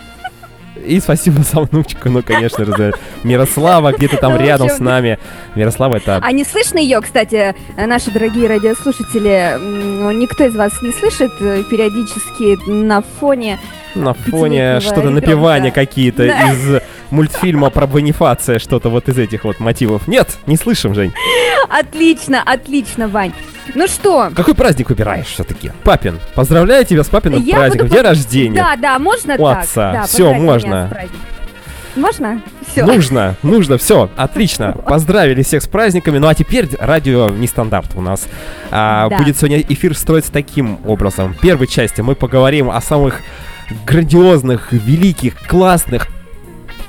И 0.85 0.99
спасибо 0.99 1.41
за 1.41 1.61
внучку, 1.61 2.07
ну, 2.09 2.21
конечно 2.21 2.63
же. 2.65 2.93
Мирослава 3.23 3.91
где-то 3.93 4.17
там 4.17 4.33
Ну, 4.33 4.39
рядом 4.39 4.69
с 4.69 4.79
нами. 4.79 5.17
Мирослава 5.55 5.95
это... 5.95 6.19
А 6.21 6.31
не 6.31 6.43
слышно 6.43 6.77
ее, 6.77 7.01
кстати, 7.01 7.55
наши 7.75 8.11
дорогие 8.11 8.47
радиослушатели, 8.47 9.57
никто 10.13 10.45
из 10.45 10.55
вас 10.55 10.79
не 10.83 10.91
слышит 10.91 11.31
э, 11.41 11.63
периодически 11.69 12.69
на 12.69 13.01
фоне. 13.19 13.59
На 14.03 14.13
фоне 14.13 14.79
что-то 14.79 15.01
ребенка. 15.01 15.21
напевания 15.21 15.71
какие-то 15.71 16.27
Да. 16.27 16.51
из 16.51 16.81
мультфильма 17.09 17.69
про 17.69 17.87
Бонифация, 17.87 18.59
что-то 18.59 18.89
вот 18.89 19.07
из 19.09 19.17
этих 19.17 19.43
вот 19.43 19.59
мотивов. 19.59 20.07
Нет, 20.07 20.37
не 20.45 20.57
слышим, 20.57 20.93
Жень. 20.93 21.13
Отлично, 21.69 22.41
отлично, 22.45 23.07
Вань. 23.07 23.33
Ну 23.75 23.87
что, 23.87 24.29
Какой 24.35 24.55
праздник 24.55 24.89
выбираешь 24.89 25.25
все-таки? 25.27 25.71
Папин. 25.83 26.19
Поздравляю 26.35 26.85
тебя 26.85 27.03
с 27.03 27.07
папиным 27.09 27.43
Я 27.43 27.55
праздником. 27.57 27.87
буду 27.87 27.95
День 27.97 28.05
рождения. 28.05 28.55
да, 28.57 28.75
да, 28.77 28.99
можно 28.99 29.35
У 29.35 29.45
так? 29.45 29.59
отца. 29.63 29.91
Да, 30.17 30.23
меня 30.25 30.39
можно. 30.39 30.89
Можно? 31.95 32.41
Все. 32.71 32.85
Нужно, 32.85 33.35
нужно, 33.43 33.77
все, 33.79 34.09
отлично. 34.15 34.71
Поздравили 34.73 35.41
всех 35.41 35.63
с 35.63 35.67
праздниками. 35.67 36.19
Ну 36.19 36.27
а 36.27 36.35
теперь 36.35 36.69
радио 36.79 37.27
нестандарт 37.29 37.87
у 37.95 38.01
нас. 38.01 38.27
А, 38.71 39.09
Да. 39.09 39.17
Будет 39.17 39.35
сегодня 39.37 39.59
эфир 39.61 39.97
строиться 39.97 40.31
таким 40.31 40.77
образом. 40.85 41.33
В 41.33 41.39
первой 41.39 41.65
части 41.67 42.01
мы 42.01 42.13
поговорим 42.15 42.69
о 42.69 42.79
самых 42.81 43.21
грандиозных, 43.85 44.71
великих, 44.71 45.35
классных, 45.47 46.07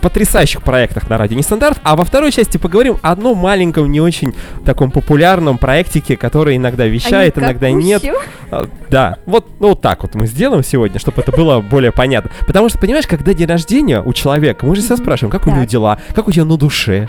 потрясающих 0.00 0.62
проектах 0.62 1.10
на 1.10 1.18
радио 1.18 1.36
Нестандарт, 1.36 1.80
а 1.82 1.96
во 1.96 2.04
второй 2.04 2.30
части 2.30 2.56
поговорим 2.56 2.98
о 3.02 3.10
одном 3.10 3.36
маленьком, 3.38 3.90
не 3.90 4.00
очень 4.00 4.32
таком 4.64 4.90
популярном 4.92 5.58
проектике, 5.58 6.16
который 6.16 6.56
иногда 6.56 6.86
вещает, 6.86 7.36
иногда 7.36 7.70
нет. 7.70 8.04
А, 8.50 8.68
Да, 8.90 9.18
вот, 9.26 9.46
ну, 9.58 9.70
вот 9.70 9.80
так 9.80 10.02
вот 10.02 10.14
мы 10.14 10.26
сделаем 10.26 10.62
сегодня, 10.62 10.98
чтобы 11.00 11.20
это 11.20 11.32
было 11.32 11.60
более 11.60 11.90
понятно. 11.92 12.30
Потому 12.46 12.68
что, 12.68 12.78
понимаешь, 12.78 13.06
когда 13.06 13.34
день 13.34 13.48
рождения 13.48 14.00
у 14.00 14.12
человека, 14.12 14.64
мы 14.64 14.76
же 14.76 14.82
Мгм. 14.82 14.96
спрашиваем, 14.96 15.30
как 15.32 15.46
у 15.46 15.50
него 15.50 15.64
дела, 15.64 15.98
как 16.14 16.28
у 16.28 16.32
тебя 16.32 16.44
на 16.44 16.56
душе, 16.56 17.08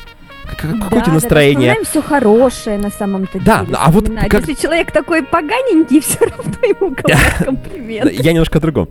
какое 0.55 1.01
тебя 1.01 1.13
настроение. 1.13 1.75
Да, 1.77 1.89
все 1.89 2.01
хорошее 2.01 2.77
на 2.77 2.89
самом-то 2.89 3.39
Да, 3.39 3.63
деле. 3.65 3.77
а 3.79 3.91
вот 3.91 4.09
как- 4.29 4.47
Если 4.47 4.61
человек 4.61 4.91
такой 4.91 5.23
поганенький, 5.23 5.99
все 6.01 6.19
равно 6.19 6.53
ему 6.63 6.89
говорят 6.95 7.43
комплимент. 7.45 8.11
Я 8.11 8.31
немножко 8.33 8.57
о 8.57 8.61
другом. 8.61 8.89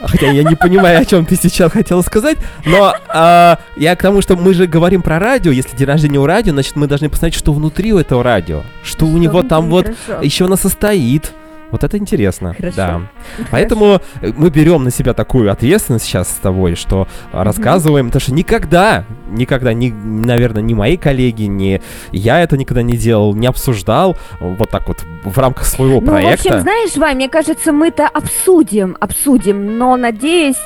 Хотя 0.00 0.30
я 0.30 0.42
не 0.44 0.54
понимаю, 0.54 1.00
о 1.00 1.04
чем 1.04 1.24
ты 1.26 1.34
сейчас 1.34 1.72
хотела 1.72 2.02
сказать, 2.02 2.36
но 2.66 2.94
а, 3.08 3.58
я 3.76 3.96
к 3.96 4.02
тому, 4.02 4.20
что 4.22 4.36
мы 4.36 4.54
же 4.54 4.66
говорим 4.66 5.02
про 5.02 5.18
радио. 5.18 5.50
Если 5.50 5.76
день 5.76 5.88
рождения 5.88 6.18
у 6.20 6.26
радио, 6.26 6.52
значит, 6.52 6.76
мы 6.76 6.86
должны 6.86 7.08
посмотреть, 7.08 7.34
что 7.38 7.52
внутри 7.52 7.92
у 7.92 7.98
этого 7.98 8.22
радио. 8.22 8.62
Что 8.84 9.06
у 9.06 9.16
него 9.16 9.42
там 9.42 9.70
вот 9.70 9.86
Хорошо. 10.06 10.22
еще 10.24 10.44
оно 10.44 10.56
состоит. 10.56 11.32
Вот 11.70 11.84
это 11.84 11.98
интересно. 11.98 12.54
Хорошо. 12.54 12.76
Да. 12.76 12.86
Хорошо. 12.86 13.48
Поэтому 13.50 14.00
мы 14.36 14.50
берем 14.50 14.84
на 14.84 14.90
себя 14.90 15.12
такую 15.14 15.50
ответственность 15.52 16.04
сейчас 16.06 16.28
с 16.28 16.34
тобой, 16.36 16.74
что 16.74 17.06
рассказываем, 17.32 18.06
потому 18.06 18.20
что 18.20 18.32
никогда, 18.32 19.04
никогда, 19.30 19.72
ни, 19.74 19.90
наверное, 19.90 20.62
ни 20.62 20.74
мои 20.74 20.96
коллеги, 20.96 21.42
ни 21.44 21.80
я 22.12 22.40
это 22.40 22.56
никогда 22.56 22.82
не 22.82 22.96
делал, 22.96 23.34
не 23.34 23.46
обсуждал 23.46 24.16
вот 24.40 24.70
так 24.70 24.88
вот 24.88 24.98
в 25.24 25.38
рамках 25.38 25.66
своего 25.66 26.00
Ну, 26.00 26.06
в 26.06 26.10
проекта. 26.10 26.48
общем, 26.50 26.60
знаешь, 26.62 26.96
Вань, 26.96 27.16
мне 27.16 27.28
кажется, 27.28 27.72
мы 27.72 27.88
это 27.88 28.08
обсудим, 28.08 28.96
обсудим, 29.00 29.78
но 29.78 29.96
надеюсь, 29.96 30.56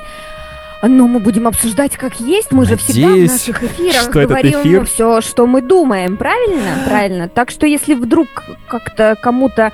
ну, 0.88 1.06
мы 1.06 1.20
будем 1.20 1.46
обсуждать 1.46 1.96
как 1.96 2.20
есть. 2.20 2.52
Мы 2.52 2.64
же 2.66 2.76
всегда 2.76 3.08
в 3.08 3.10
Надеюсь, 3.10 3.30
наших 3.30 3.62
эфирах 3.62 4.02
что 4.02 4.26
говорим 4.26 4.60
эфир- 4.60 4.84
все, 4.84 5.20
что 5.20 5.46
мы 5.46 5.62
думаем, 5.62 6.16
правильно? 6.16 6.70
Правильно. 6.86 7.28
Так 7.28 7.50
что 7.50 7.66
если 7.66 7.94
вдруг 7.94 8.26
как-то 8.68 9.16
кому-то 9.20 9.72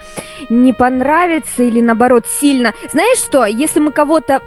не 0.50 0.72
понравится 0.72 1.62
или 1.62 1.80
наоборот 1.80 2.26
сильно... 2.26 2.74
Знаешь 2.92 3.18
что, 3.18 3.44
если 3.46 3.80
мы 3.80 3.90
кого-то 3.92 4.40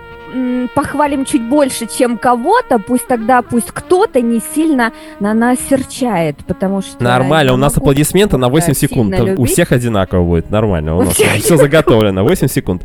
похвалим 0.76 1.26
чуть 1.26 1.42
больше, 1.42 1.88
чем 1.88 2.18
кого-то, 2.18 2.80
пусть 2.80 3.08
тогда 3.08 3.42
пусть 3.42 3.72
кто-то 3.72 4.22
не 4.22 4.40
сильно 4.56 4.94
на 5.20 5.34
нас 5.34 5.58
серчает, 5.70 6.38
потому 6.48 6.82
что... 6.82 7.04
Нормально, 7.04 7.54
у 7.54 7.58
нас 7.58 7.76
аплодисменты 7.78 8.38
на 8.38 8.48
8 8.48 8.68
кого-то 8.68 8.80
секунд. 8.80 9.12
сильно 9.14 9.24
У 9.24 9.28
любить. 9.42 9.52
всех 9.52 9.72
одинаково 9.74 10.24
будет, 10.24 10.50
нормально. 10.50 10.96
У 10.96 11.00
У 11.00 11.04
нас 11.04 11.16
все 11.16 11.58
заготовлено, 11.58 12.24
8 12.24 12.48
секунд. 12.48 12.84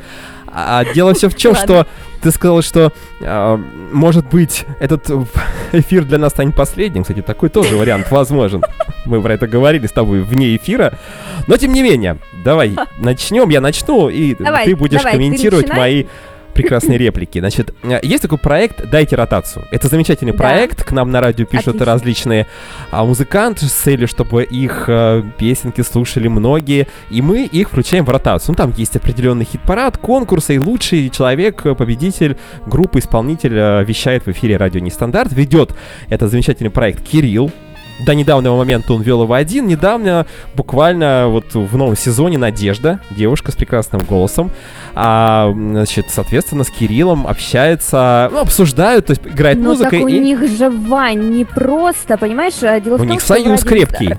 А 0.52 0.84
дело 0.94 1.14
все 1.14 1.28
в 1.28 1.36
чем, 1.36 1.54
что 1.54 1.86
ты 2.22 2.30
сказал, 2.30 2.62
что 2.62 2.92
а, 3.20 3.56
может 3.92 4.28
быть 4.28 4.64
этот 4.80 5.08
э, 5.10 5.24
эфир 5.72 6.04
для 6.04 6.18
нас 6.18 6.32
станет 6.32 6.54
последним. 6.56 7.02
Кстати, 7.02 7.22
такой 7.22 7.48
тоже 7.48 7.76
вариант 7.76 8.10
возможен. 8.10 8.62
Мы 9.04 9.22
про 9.22 9.34
это 9.34 9.46
говорили 9.46 9.86
с 9.86 9.92
тобой 9.92 10.20
вне 10.20 10.56
эфира. 10.56 10.98
Но 11.46 11.56
тем 11.56 11.72
не 11.72 11.82
менее, 11.82 12.18
давай 12.44 12.76
начнем. 12.98 13.48
Я 13.48 13.60
начну, 13.60 14.08
и 14.08 14.34
Давай, 14.34 14.64
ты 14.64 14.76
будешь 14.76 14.98
давай, 14.98 15.12
ты 15.12 15.18
комментировать 15.18 15.68
начинай. 15.68 15.80
мои 15.80 16.04
прекрасные 16.56 16.98
реплики. 16.98 17.38
Значит, 17.38 17.74
э, 17.82 18.00
есть 18.02 18.22
такой 18.22 18.38
проект 18.38 18.88
«Дайте 18.90 19.16
ротацию». 19.16 19.64
Это 19.70 19.88
замечательный 19.88 20.32
Да. 20.32 20.38
проект. 20.38 20.84
К 20.84 20.92
нам 20.92 21.10
на 21.10 21.20
радио 21.20 21.44
пишут 21.44 21.68
Отлично. 21.68 21.86
различные 21.86 22.46
а, 22.90 23.04
музыканты 23.04 23.66
с 23.66 23.72
целью, 23.72 24.08
чтобы 24.08 24.42
их 24.44 24.84
э, 24.88 25.22
песенки 25.38 25.82
слушали 25.82 26.28
многие, 26.28 26.86
и 27.10 27.22
мы 27.22 27.44
их 27.44 27.68
включаем 27.68 28.04
в 28.04 28.10
ротацию. 28.10 28.52
Ну, 28.52 28.56
там 28.56 28.72
есть 28.76 28.96
определенный 28.96 29.44
хит-парад, 29.44 29.98
конкурсы, 29.98 30.54
и 30.54 30.58
лучший 30.58 31.10
человек, 31.10 31.64
э, 31.66 31.74
победитель, 31.74 32.36
группа, 32.66 32.98
исполнитель 32.98 33.84
вещает 33.84 34.26
в 34.26 34.28
эфире 34.30 34.56
радио 34.56 34.80
Нестандарт. 34.80 35.32
Ведет 35.32 35.74
этот 36.08 36.30
замечательный 36.30 36.70
проект 36.70 37.06
Кирилл. 37.06 37.50
До 38.04 38.14
недавнего 38.14 38.56
момента 38.56 38.92
он 38.92 39.02
вел 39.02 39.22
его 39.22 39.32
один. 39.32 39.66
Недавно, 39.66 40.26
буквально 40.54 41.28
вот 41.28 41.54
в 41.54 41.76
новом 41.76 41.96
сезоне, 41.96 42.36
Надежда, 42.36 43.00
девушка 43.10 43.52
с 43.52 43.54
прекрасным 43.56 44.02
голосом, 44.02 44.50
а, 44.94 45.50
значит, 45.54 46.06
соответственно, 46.10 46.64
с 46.64 46.70
Кириллом 46.70 47.26
общается, 47.26 48.28
ну, 48.32 48.40
обсуждают, 48.40 49.06
то 49.06 49.12
есть 49.12 49.22
играет 49.26 49.58
Ну, 49.58 49.70
музыка 49.70 49.90
так 49.90 50.00
у 50.02 50.08
и 50.08 50.18
них 50.18 50.46
же, 50.58 50.68
Вань, 50.70 51.30
не 51.30 51.44
просто, 51.44 52.18
понимаешь? 52.18 52.54
Дело 52.82 52.94
у 52.94 52.98
в 52.98 53.00
том, 53.00 53.08
них 53.08 53.20
что 53.20 53.28
союз 53.34 53.62
радио- 53.64 53.68
крепкий. 53.68 54.14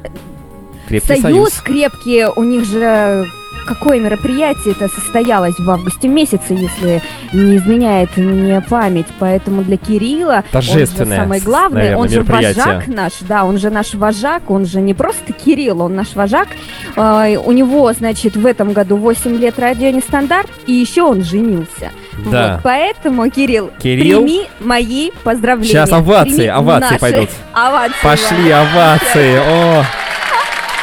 Крепкий 0.88 1.07
Союз, 1.22 1.22
союз. 1.22 1.62
крепкий, 1.62 2.25
у 2.36 2.43
них 2.43 2.65
же 2.65 3.27
какое 3.67 4.00
мероприятие 4.00 4.74
это 4.74 4.88
состоялось 4.88 5.59
в 5.59 5.69
августе 5.69 6.07
месяце, 6.07 6.53
если 6.53 7.01
не 7.33 7.57
изменяет 7.57 8.15
мне 8.17 8.62
память. 8.62 9.07
Поэтому 9.19 9.63
для 9.63 9.77
Кирилла 9.77 10.43
он 10.53 10.62
же 10.62 10.88
самое 10.88 11.41
главное, 11.41 11.91
наверное, 11.91 11.97
он 11.97 12.09
же 12.09 12.24
вожак 12.24 12.88
наш, 12.88 13.13
да, 13.21 13.43
он 13.43 13.59
же 13.59 13.69
наш 13.69 13.93
вожак, 13.93 14.50
он 14.50 14.65
же 14.65 14.81
не 14.81 14.93
просто 14.93 15.33
Кирилл, 15.33 15.81
он 15.81 15.95
наш 15.95 16.15
вожак. 16.15 16.47
А, 16.95 17.27
у 17.45 17.51
него, 17.51 17.91
значит, 17.93 18.36
в 18.36 18.45
этом 18.45 18.74
году 18.74 18.95
8 18.95 19.36
лет 19.38 19.59
радио 19.59 19.89
нестандарт, 19.89 20.50
и 20.65 20.74
еще 20.74 21.03
он 21.03 21.24
женился. 21.24 21.91
Да. 22.25 22.53
Вот, 22.53 22.62
поэтому, 22.63 23.29
Кирилл, 23.29 23.71
Кирилл. 23.81 24.21
прими 24.24 24.47
мои 24.59 25.12
поздравления. 25.24 25.71
Сейчас 25.71 25.91
овации, 25.91 26.36
Прими 26.36 26.47
овации 26.47 26.89
наши 26.89 27.00
пойдут. 27.00 27.29
Овации, 27.53 27.95
Пошли 28.01 28.51
овации. 28.51 29.38
О. 29.38 29.86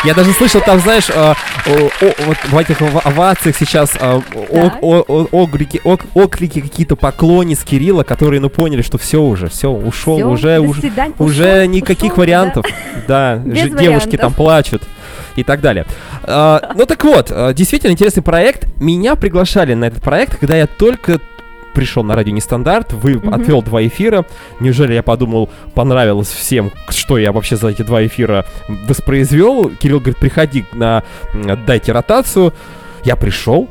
Я 0.05 0.13
даже 0.13 0.33
слышал, 0.33 0.61
там, 0.61 0.81
знаешь, 0.81 1.09
а, 1.15 1.35
о- 1.67 2.05
о- 2.05 2.25
вот 2.27 2.37
в 2.45 2.59
этих 2.59 2.81
ова- 2.83 3.01
овациях 3.05 3.57
сейчас 3.57 3.97
а, 4.01 4.17
о- 4.17 4.21
Так. 4.71 4.79
о- 4.83 5.05
о- 5.07 5.29
огрики- 5.33 5.81
ок- 5.85 6.05
оклики 6.15 6.61
какие-то 6.61 6.97
поклонниц 6.97 7.63
Кирилла, 7.65 8.03
которые, 8.03 8.41
ну, 8.41 8.51
поняли, 8.51 8.83
что 8.83 8.99
все 8.99 9.21
уже, 9.23 9.49
все, 9.49 9.71
ушел, 9.71 10.17
Всё, 10.17 10.29
уже, 10.29 10.59
уже, 10.61 10.81
свидания. 10.81 11.15
уже 11.19 11.61
Ушел, 11.63 11.69
никаких 11.71 12.13
ушел, 12.13 12.19
вариантов. 12.19 12.67
Да, 13.09 13.37
же- 13.45 13.53
девушки 13.71 13.77
вариантов. 13.77 14.21
там 14.21 14.33
плачут 14.35 14.83
и 15.37 15.43
так 15.43 15.61
далее. 15.61 15.85
А, 16.23 16.73
ну 16.77 16.87
так 16.87 17.03
вот, 17.05 17.29
а, 17.31 17.53
действительно 17.53 17.93
интересный 17.93 18.23
проект. 18.23 18.67
Меня 18.81 19.15
приглашали 19.17 19.75
на 19.75 19.87
этот 19.87 20.03
проект, 20.03 20.37
когда 20.39 20.57
я 20.57 20.67
только 20.67 21.19
пришел 21.75 22.03
на 22.05 22.15
радио 22.15 22.33
Нестандарт, 22.33 22.93
вы 22.93 23.15
Мгм. 23.19 23.35
отвел 23.35 23.63
два 23.63 23.85
эфира. 23.87 24.25
Неужели 24.61 24.95
я 24.95 25.03
подумал, 25.03 25.51
понравилось 25.75 26.29
всем, 26.29 26.73
что 26.89 27.19
я 27.19 27.33
вообще 27.33 27.57
за 27.57 27.69
эти 27.69 27.83
два 27.83 28.05
эфира 28.07 28.45
воспроизвел? 28.89 29.71
Кирилл 29.71 29.99
говорит, 29.99 30.19
приходи 30.19 30.65
на 30.73 31.03
дайте 31.67 31.93
ротацию. 31.93 32.53
Я 33.05 33.17
пришел, 33.17 33.69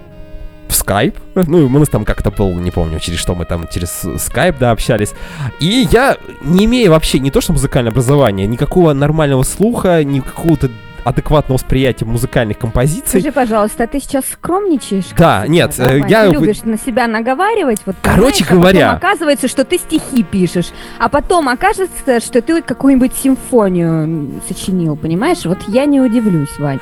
в 0.67 0.75
скайп. 0.75 1.17
Ну, 1.35 1.65
у 1.65 1.69
нас 1.69 1.89
там 1.89 2.03
как-то 2.05 2.31
был, 2.31 2.51
не 2.55 2.71
помню, 2.71 2.99
через 2.99 3.19
что 3.19 3.35
мы 3.35 3.45
там, 3.45 3.67
через 3.71 4.01
скайп, 4.17 4.57
да, 4.59 4.71
общались. 4.71 5.11
И 5.59 5.87
я, 5.91 6.17
не 6.41 6.65
имея 6.65 6.89
вообще 6.89 7.19
не 7.19 7.31
то 7.31 7.41
что 7.41 7.53
музыкальное 7.53 7.91
образование, 7.91 8.47
никакого 8.47 8.93
нормального 8.93 9.43
слуха, 9.43 10.03
ни 10.03 10.19
какого-то 10.19 10.69
адекватного 11.03 11.57
восприятия 11.57 12.05
музыкальных 12.05 12.57
композиций. 12.57 13.19
Скажи, 13.21 13.31
пожалуйста, 13.31 13.83
а 13.83 13.87
ты 13.87 13.99
сейчас 13.99 14.25
скромничаешь? 14.31 15.05
Да, 15.17 15.45
нет, 15.47 15.73
э, 15.77 16.01
я 16.07 16.27
Ты 16.27 16.33
любишь 16.33 16.63
на 16.63 16.77
себя 16.77 17.07
наговаривать, 17.07 17.81
вот 17.85 17.95
Короче 18.01 18.45
понимаешь, 18.45 18.49
а 18.49 18.53
говоря- 18.53 18.93
потом 18.93 19.09
оказывается, 19.09 19.47
что 19.47 19.63
ты 19.65 19.77
стихи 19.77 20.23
пишешь, 20.23 20.71
а 20.99 21.09
потом 21.09 21.49
окажется, 21.49 22.19
что 22.19 22.41
ты 22.41 22.61
какую-нибудь 22.61 23.13
симфонию 23.15 24.41
сочинил, 24.47 24.95
понимаешь? 24.95 25.45
Вот 25.45 25.59
я 25.67 25.85
не 25.85 25.99
удивлюсь, 26.01 26.57
Вань. 26.57 26.79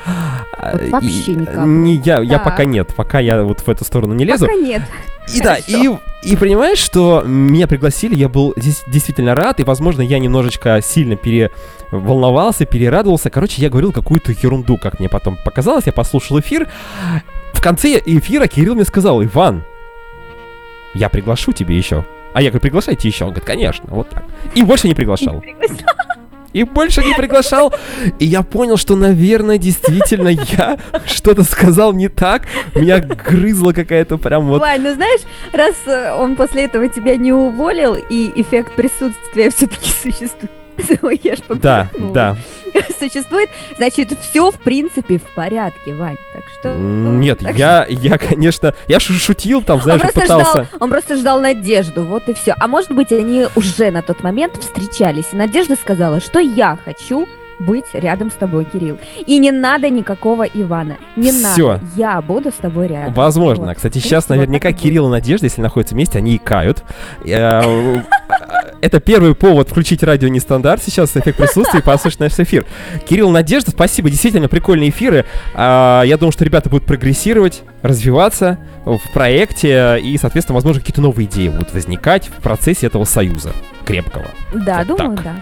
А, 0.58 0.72
Вот 0.74 0.90
вообще 0.90 1.34
никак. 1.34 1.66
Не, 1.66 1.96
я, 1.96 2.20
я 2.22 2.40
пока 2.40 2.66
нет, 2.66 2.94
пока 2.96 3.20
я 3.20 3.44
вот 3.44 3.60
в 3.62 3.70
эту 3.70 3.84
сторону 3.86 4.14
не 4.14 4.26
лезу. 4.26 4.46
Пока 4.46 4.58
нет. 4.60 4.82
И 5.34 5.42
да, 5.42 5.58
и, 5.58 5.90
и 6.24 6.36
понимаешь, 6.36 6.80
что 6.80 7.24
меня 7.26 7.68
пригласили, 7.68 8.16
я 8.16 8.30
был 8.30 8.54
здесь 8.58 8.84
действительно 8.88 9.36
рад, 9.36 9.60
и, 9.60 9.64
возможно, 9.64 10.02
я 10.02 10.20
немножечко 10.20 10.82
сильно 10.84 11.16
переволновался, 11.16 12.66
перерадовался. 12.66 13.30
Короче, 13.30 13.62
я 13.62 13.70
говорил 13.70 13.92
какую-то 13.92 14.32
ерунду, 14.32 14.78
как 14.78 15.00
мне 15.00 15.10
потом 15.10 15.38
показалось, 15.44 15.86
я 15.86 15.94
послушал 15.94 16.40
эфир. 16.40 16.68
В 17.54 17.62
конце 17.62 18.02
эфира 18.04 18.48
Кирилл 18.48 18.76
мне 18.76 18.86
сказал, 18.86 19.24
Иван, 19.24 19.64
я 20.94 21.10
приглашу 21.10 21.54
тебя 21.54 21.76
еще. 21.76 22.06
А 22.34 22.42
я 22.42 22.50
говорю, 22.50 22.62
приглашайте 22.62 23.08
еще. 23.08 23.26
Он 23.26 23.32
говорит, 23.32 23.48
конечно, 23.48 23.86
вот 23.90 24.10
так. 24.10 24.24
И 24.56 24.64
больше 24.64 24.88
не 24.88 24.94
приглашал. 24.94 25.44
И 26.54 26.64
больше 26.64 27.04
не 27.04 27.14
приглашал. 27.14 27.74
И 28.20 28.26
я 28.26 28.44
понял, 28.44 28.78
что, 28.78 28.96
наверное, 28.96 29.58
действительно 29.58 30.30
я 30.30 30.78
что-то 31.06 31.44
сказал 31.44 31.94
не 31.94 32.10
так. 32.10 32.44
Меня 32.76 33.00
грызла 33.00 33.74
какая-то 33.74 34.18
прям 34.18 34.48
вот... 34.48 34.62
Вань, 34.62 34.82
ну 34.82 34.94
знаешь, 34.94 35.22
раз 35.54 35.76
э, 35.86 36.14
он 36.14 36.36
после 36.36 36.66
этого 36.66 36.88
тебя 36.88 37.16
не 37.16 37.32
уволил, 37.32 37.96
и 37.96 38.32
эффект 38.36 38.76
присутствия 38.76 39.50
все-таки 39.50 39.92
существует, 40.04 40.52
Ой, 41.02 41.20
я 41.24 41.36
ж 41.36 41.40
Да, 41.50 41.90
да. 42.14 42.38
Существует, 43.10 43.50
значит, 43.78 44.18
все 44.22 44.52
в 44.52 44.56
принципе 44.56 45.18
в 45.18 45.24
порядке, 45.36 45.94
Вань. 45.94 46.18
Так 46.34 46.44
что... 46.60 46.74
Нет, 46.76 47.40
так 47.40 47.56
я, 47.58 47.86
я, 47.90 48.18
конечно, 48.18 48.74
я 48.88 49.00
шу- 49.00 49.14
шутил 49.14 49.62
там, 49.62 49.78
Он 49.78 49.84
знаешь, 49.84 50.02
просто, 50.02 50.22
пытался. 50.22 50.52
ждал, 50.52 50.66
он 50.80 50.90
просто 50.90 51.16
ждал 51.18 51.42
Надежду, 51.42 52.04
вот 52.04 52.30
и 52.30 52.34
все. 52.34 52.56
А 52.60 52.68
может 52.68 52.92
быть, 52.92 53.12
они 53.12 53.48
уже 53.56 53.92
на 53.92 54.02
тот 54.02 54.24
момент 54.24 54.56
встречались, 54.62 55.26
и 55.34 55.36
Надежда 55.36 55.76
сказала, 55.76 56.20
что 56.20 56.40
я 56.40 56.78
хочу 56.86 57.28
быть 57.60 57.86
рядом 57.94 58.32
с 58.32 58.34
тобой, 58.34 58.66
Кирилл. 58.66 58.98
И 59.28 59.38
не 59.38 59.52
надо 59.52 59.90
никакого 59.90 60.44
Ивана. 60.44 60.98
Не 61.16 61.32
Всё. 61.32 61.74
надо. 61.74 61.84
Я 61.96 62.20
буду 62.22 62.50
с 62.50 62.56
тобой 62.56 62.88
рядом. 62.88 63.14
Возможно. 63.14 63.66
Вот. 63.68 63.76
Кстати, 63.76 64.00
сейчас 64.00 64.30
наверняка. 64.30 64.72
Кирилл 64.72 65.08
и 65.08 65.12
Надежда, 65.12 65.46
если 65.46 65.62
находятся 65.62 65.94
вместе, 65.94 66.18
они 66.18 66.38
икают. 66.38 66.84
Это 68.82 69.00
первый 69.00 69.36
повод 69.36 69.70
включить 69.70 70.02
радио 70.02 70.28
Нестандарт 70.28 70.82
сейчас, 70.84 71.16
эффект 71.16 71.38
присутствия, 71.38 71.80
и 71.82 71.84
послушать 71.84 72.20
наш 72.20 72.40
эфир. 72.40 72.66
Кирилл, 73.08 73.30
Надежда, 73.30 73.72
спасибо, 73.72 74.10
действительно 74.10 74.48
прикольные 74.48 74.90
эфиры. 74.90 75.26
А, 75.54 76.02
Я 76.04 76.18
думаю, 76.18 76.32
что 76.32 76.44
ребята 76.44 76.70
будут 76.70 76.88
прогрессировать, 76.88 77.62
развиваться 77.84 78.58
в 78.86 79.00
проекте, 79.14 80.00
и, 80.02 80.18
соответственно, 80.18 80.56
возможно, 80.56 80.82
какие-то 80.82 81.02
новые 81.02 81.28
идеи 81.28 81.50
будут 81.50 81.74
возникать 81.74 82.28
в 82.28 82.42
процессе 82.42 82.88
этого 82.88 83.06
союза 83.06 83.52
крепкого. 83.86 84.26
Да, 84.54 84.80
Вот 84.80 84.88
думаю, 84.98 85.16
так. 85.18 85.26
да. 85.26 85.36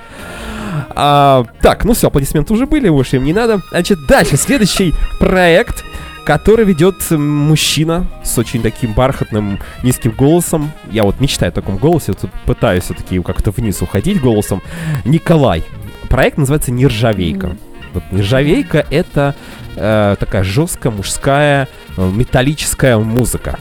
А, 0.92 1.46
так, 1.62 1.86
ну 1.86 1.94
все, 1.94 2.08
аплодисменты 2.08 2.54
уже 2.54 2.66
были, 2.66 2.90
больше 2.90 3.16
им 3.18 3.24
не 3.24 3.34
надо. 3.34 3.62
Значит, 3.72 4.00
дальше, 4.08 4.36
следующий 4.38 4.94
проект, 5.20 5.84
который 6.30 6.64
ведет 6.64 7.10
мужчина 7.10 8.06
с 8.24 8.38
очень 8.38 8.62
таким 8.62 8.94
бархатным 8.94 9.58
низким 9.82 10.12
голосом. 10.12 10.72
Я 10.92 11.02
вот 11.02 11.20
мечтаю 11.20 11.50
о 11.50 11.52
таком 11.52 11.78
голосе, 11.78 12.14
вот 12.22 12.30
пытаюсь 12.46 12.84
все-таки 12.84 13.20
как-то 13.24 13.50
вниз 13.50 13.82
уходить 13.82 14.22
голосом. 14.22 14.62
Николай. 15.06 15.64
Проект 16.08 16.38
называется 16.38 16.72
«Нержавейка». 16.72 17.58
Вот 17.96 18.04
«Нержавейка»— 18.12 18.86
это 18.92 19.34
э, 19.76 20.18
такая 20.20 20.44
жесткая, 20.44 20.94
мужская, 20.94 21.68
э, 21.98 22.12
металлическая 22.12 23.00
музыка. 23.00 23.58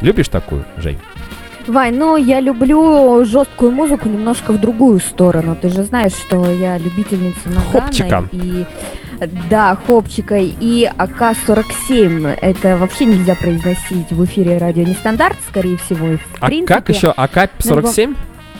Любишь 0.00 0.28
такую, 0.28 0.64
Жень? 0.78 1.00
Вань, 1.66 1.96
ну 1.96 2.16
я 2.16 2.40
люблю 2.40 3.26
жесткую 3.26 3.72
музыку 3.72 4.08
немножко 4.08 4.52
в 4.52 4.58
другую 4.58 5.00
сторону. 5.00 5.54
Ты 5.60 5.68
же 5.68 5.84
знаешь, 5.84 6.12
что 6.14 6.50
я 6.50 6.78
любительница 6.78 7.50
Нагана. 7.50 8.28
И 8.32 8.64
да, 9.50 9.76
хопчика 9.86 10.36
и 10.38 10.84
АК-47. 10.84 12.38
Это 12.40 12.76
вообще 12.76 13.04
нельзя 13.04 13.34
произносить 13.34 14.10
в 14.10 14.24
эфире 14.24 14.58
радио 14.58 14.84
Нестандарт, 14.84 15.36
скорее 15.48 15.76
всего. 15.78 16.16
В 16.16 16.20
а 16.40 16.46
принципе, 16.46 16.74
как 16.74 16.88
еще? 16.88 17.12
АК-47? 17.16 18.16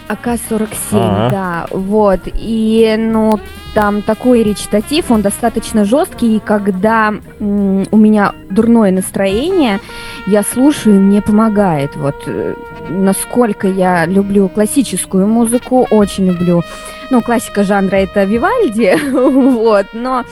АК-47, 0.08 0.68
а 0.92 1.30
да, 1.30 1.66
вот. 1.70 2.20
И, 2.34 2.94
ну, 2.98 3.38
там 3.74 4.02
такой 4.02 4.42
речитатив, 4.42 5.10
он 5.10 5.22
достаточно 5.22 5.84
жесткий, 5.84 6.36
и 6.36 6.40
когда 6.40 7.14
м, 7.40 7.86
у 7.90 7.96
меня 7.96 8.34
дурное 8.50 8.90
настроение, 8.90 9.80
я 10.26 10.42
слушаю, 10.42 11.00
мне 11.00 11.22
помогает. 11.22 11.96
Вот 11.96 12.16
э, 12.26 12.54
насколько 12.88 13.68
я 13.68 14.06
люблю 14.06 14.48
классическую 14.48 15.26
музыку, 15.26 15.86
очень 15.90 16.26
люблю. 16.26 16.62
Ну, 17.10 17.22
классика 17.22 17.64
жанра 17.64 17.96
это 17.96 18.24
Вивальди, 18.24 18.96
вот, 19.12 19.86
но 19.94 20.24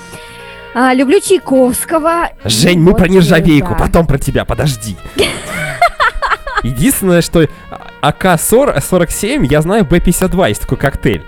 а, 0.75 0.95
люблю 0.95 1.21
Чайковского. 1.21 2.31
Жень, 2.45 2.81
мы 2.81 2.93
вот, 2.93 2.99
про 2.99 3.09
нержавейку, 3.09 3.71
да. 3.71 3.87
потом 3.87 4.07
про 4.07 4.19
тебя, 4.19 4.45
подожди. 4.45 4.97
Единственное, 6.63 7.23
что 7.23 7.49
АК-47, 8.03 9.47
я 9.51 9.63
знаю 9.63 9.85
Б-52, 9.85 10.49
есть 10.49 10.63
такой 10.63 10.79
коктейль. 10.79 11.25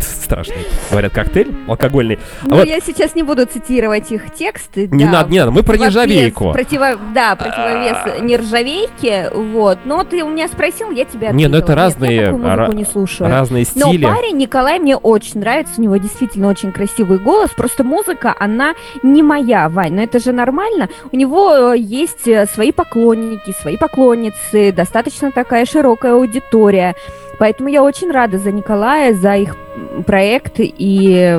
Страшный. 0.00 0.66
Говорят, 0.90 1.12
коктейль 1.12 1.54
алкогольный. 1.68 2.18
А 2.42 2.48
ну, 2.48 2.56
вот... 2.56 2.66
я 2.66 2.80
сейчас 2.80 3.14
не 3.14 3.22
буду 3.22 3.46
цитировать 3.46 4.10
их 4.10 4.34
тексты. 4.34 4.88
Не 4.88 5.04
да, 5.04 5.10
надо, 5.10 5.30
не 5.30 5.38
надо, 5.38 5.50
мы 5.52 5.62
про 5.62 5.76
нержавейку. 5.76 6.52
Противо... 6.52 6.96
Да, 7.14 7.36
противовес 7.36 7.96
а... 8.04 8.20
нержавейки, 8.20 9.30
вот. 9.32 9.78
Но 9.84 10.04
ты 10.04 10.22
у 10.24 10.28
меня 10.28 10.48
спросил, 10.48 10.90
я 10.90 11.04
тебя 11.04 11.30
Не, 11.30 11.46
ну 11.46 11.58
это 11.58 11.74
разные, 11.74 12.16
я 12.16 12.68
не 12.68 12.84
слушаю. 12.84 13.30
разные 13.30 13.64
стили. 13.64 14.04
Но 14.04 14.14
парень 14.14 14.36
Николай 14.36 14.78
мне 14.78 14.96
очень 14.96 15.40
нравится, 15.40 15.74
у 15.78 15.82
него 15.82 15.96
действительно 15.96 16.48
очень 16.48 16.72
красивый 16.72 17.18
голос, 17.18 17.50
просто 17.50 17.84
музыка, 17.84 18.34
она 18.38 18.74
не 19.02 19.22
моя, 19.22 19.68
Вань, 19.68 19.94
но 19.94 20.02
это 20.02 20.18
же 20.18 20.32
нормально. 20.32 20.88
У 21.12 21.16
него 21.16 21.74
э, 21.74 21.78
есть 21.78 22.26
э, 22.26 22.46
свои 22.46 22.72
поклонники, 22.72 23.54
свои 23.60 23.76
поклонницы, 23.76 24.72
достаточно 24.72 25.30
такая 25.30 25.66
широкая 25.66 26.14
аудитория. 26.14 26.94
Поэтому 27.38 27.68
я 27.68 27.82
очень 27.82 28.10
рада 28.10 28.38
за 28.38 28.52
Николая, 28.52 29.14
за 29.14 29.36
их 29.36 29.56
проект 30.06 30.54
и 30.58 31.38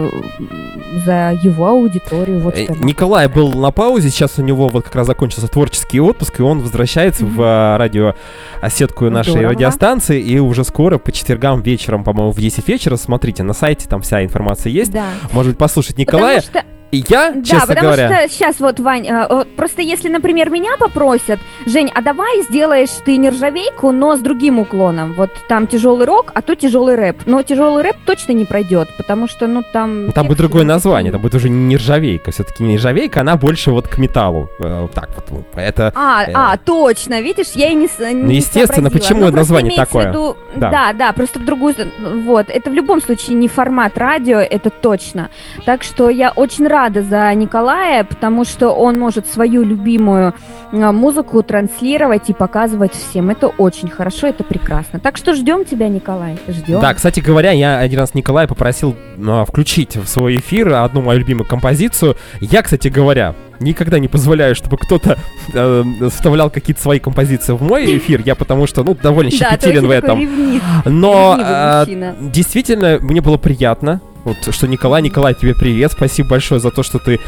за 1.05 1.37
его 1.41 1.67
аудиторию. 1.67 2.41
Вот 2.41 2.55
э, 2.55 2.67
Николай 2.81 3.27
был 3.27 3.53
на 3.53 3.71
паузе, 3.71 4.09
сейчас 4.09 4.37
у 4.39 4.43
него 4.43 4.69
вот 4.69 4.85
как 4.85 4.95
раз 4.95 5.07
закончился 5.07 5.47
творческий 5.47 5.99
отпуск, 5.99 6.39
и 6.39 6.43
он 6.43 6.59
возвращается 6.59 7.23
mm-hmm. 7.23 7.35
в 7.35 7.41
а, 7.41 7.77
радиосетку 7.77 9.09
нашей 9.09 9.31
Здорово. 9.31 9.53
радиостанции, 9.53 10.21
и 10.21 10.39
уже 10.39 10.63
скоро 10.63 10.97
по 10.97 11.11
четвергам 11.11 11.61
вечером, 11.61 12.03
по-моему, 12.03 12.31
в 12.31 12.39
10 12.39 12.67
вечера, 12.67 12.95
смотрите, 12.95 13.43
на 13.43 13.53
сайте 13.53 13.87
там 13.87 14.01
вся 14.01 14.23
информация 14.23 14.71
есть. 14.71 14.91
Да. 14.91 15.05
Может 15.31 15.53
быть, 15.53 15.59
послушать 15.59 15.97
Николая. 15.97 16.41
Потому 16.41 16.61
что 16.61 16.66
и 16.91 17.03
я, 17.09 17.31
да, 17.31 17.41
честно 17.43 17.67
потому 17.67 17.87
говоря... 17.87 18.07
что 18.07 18.33
сейчас 18.33 18.59
вот, 18.59 18.79
Вань, 18.79 19.07
э, 19.07 19.45
просто 19.57 19.81
если, 19.81 20.07
например, 20.07 20.49
меня 20.49 20.77
попросят, 20.79 21.39
Жень, 21.65 21.91
а 21.93 22.01
давай 22.01 22.43
сделаешь 22.43 22.89
ты 23.03 23.17
нержавейку, 23.17 23.91
но 23.91 24.15
с 24.15 24.21
другим 24.21 24.59
уклоном. 24.59 25.13
Вот 25.13 25.29
там 25.49 25.67
тяжелый 25.67 26.05
рок, 26.05 26.31
а 26.33 26.41
то 26.41 26.55
тяжелый 26.55 26.95
рэп. 26.95 27.23
Но 27.25 27.43
тяжелый 27.43 27.83
рэп 27.83 27.97
точно 28.05 28.31
не 28.31 28.45
пройдет, 28.45 28.87
потому 28.97 29.27
что, 29.27 29.47
ну, 29.47 29.63
там... 29.73 30.13
Там 30.13 30.27
будет 30.27 30.37
другое 30.37 30.63
название, 30.63 31.11
там 31.11 31.21
будет 31.21 31.35
уже 31.35 31.49
не 31.49 31.65
нержавейка. 31.65 32.31
Все-таки 32.31 32.63
нержавейка, 32.63 33.21
она 33.21 33.35
больше 33.35 33.71
вот 33.71 33.89
к 33.89 33.97
металлу. 33.97 34.49
Э, 34.59 34.87
так 34.93 35.09
вот, 35.29 35.45
это... 35.55 35.91
А, 35.93 36.23
э... 36.23 36.31
а, 36.33 36.57
точно, 36.57 37.19
видишь, 37.19 37.51
я 37.55 37.67
и 37.67 37.75
не 37.75 37.89
Ну, 37.99 38.29
естественно, 38.29 38.89
почему 38.89 39.25
ну, 39.25 39.31
название 39.31 39.75
такое? 39.75 40.07
Виду... 40.07 40.37
Да. 40.55 40.71
да, 40.71 40.93
да, 40.93 41.11
просто 41.11 41.39
в 41.39 41.45
другую... 41.45 41.75
Вот, 42.23 42.49
это 42.49 42.69
в 42.69 42.73
любом 42.73 43.01
случае 43.01 43.35
не 43.35 43.49
формат 43.49 43.97
радио, 43.97 44.37
это 44.37 44.69
точно. 44.69 45.29
Так 45.65 45.83
что 45.83 46.09
я 46.09 46.31
очень 46.31 46.65
рада 46.65 46.76
рада 46.77 47.01
за 47.01 47.33
Николая, 47.33 48.03
потому 48.03 48.45
что 48.45 48.69
он 48.69 48.99
может 48.99 49.27
свою 49.27 49.63
любимую 49.63 50.35
а, 50.71 50.91
музыку 50.91 51.41
транслировать 51.41 52.29
и 52.29 52.33
показывать 52.33 52.93
всем. 52.93 53.31
Это 53.31 53.47
очень 53.47 53.89
хорошо, 53.89 54.27
это 54.27 54.43
прекрасно. 54.43 54.99
Так 54.99 55.17
что 55.17 55.33
ждем 55.33 55.65
тебя, 55.65 55.87
Николай. 55.89 56.37
Ждем. 56.47 56.79
Да, 56.79 56.93
кстати 56.93 57.19
говоря, 57.19 57.51
я 57.51 57.79
один 57.79 57.99
раз 57.99 58.13
Николая 58.13 58.47
попросил 58.47 58.95
ну, 59.17 59.43
включить 59.45 59.95
в 59.95 60.05
свой 60.07 60.37
эфир 60.37 60.71
одну 60.73 61.01
мою 61.01 61.19
любимую 61.19 61.47
композицию. 61.47 62.15
Я, 62.41 62.61
кстати 62.61 62.89
говоря, 62.89 63.33
никогда 63.59 63.97
не 63.97 64.07
позволяю, 64.07 64.53
чтобы 64.53 64.77
кто-то 64.77 65.17
э, 65.53 65.83
вставлял 66.11 66.51
какие-то 66.51 66.81
свои 66.81 66.99
композиции 66.99 67.53
в 67.53 67.63
мой 67.63 67.97
эфир, 67.97 68.21
я 68.23 68.35
потому 68.35 68.67
что, 68.67 68.83
ну, 68.83 68.93
довольно 68.93 69.31
щепетилен 69.31 69.81
да, 69.81 69.87
в 69.87 69.91
этом. 69.91 70.61
Но 70.85 71.37
э, 71.39 72.13
действительно, 72.21 72.99
мне 73.01 73.21
было 73.21 73.37
приятно 73.37 73.99
вот, 74.27 74.53
что 74.53 74.67
Николай, 74.67 75.01
Николай, 75.01 75.33
тебе 75.33 75.55
привет, 75.55 75.93
спасибо 75.93 76.31
большое 76.31 76.59
за 76.59 76.69
то, 76.69 76.83
что 76.83 76.99
ты 76.99 77.21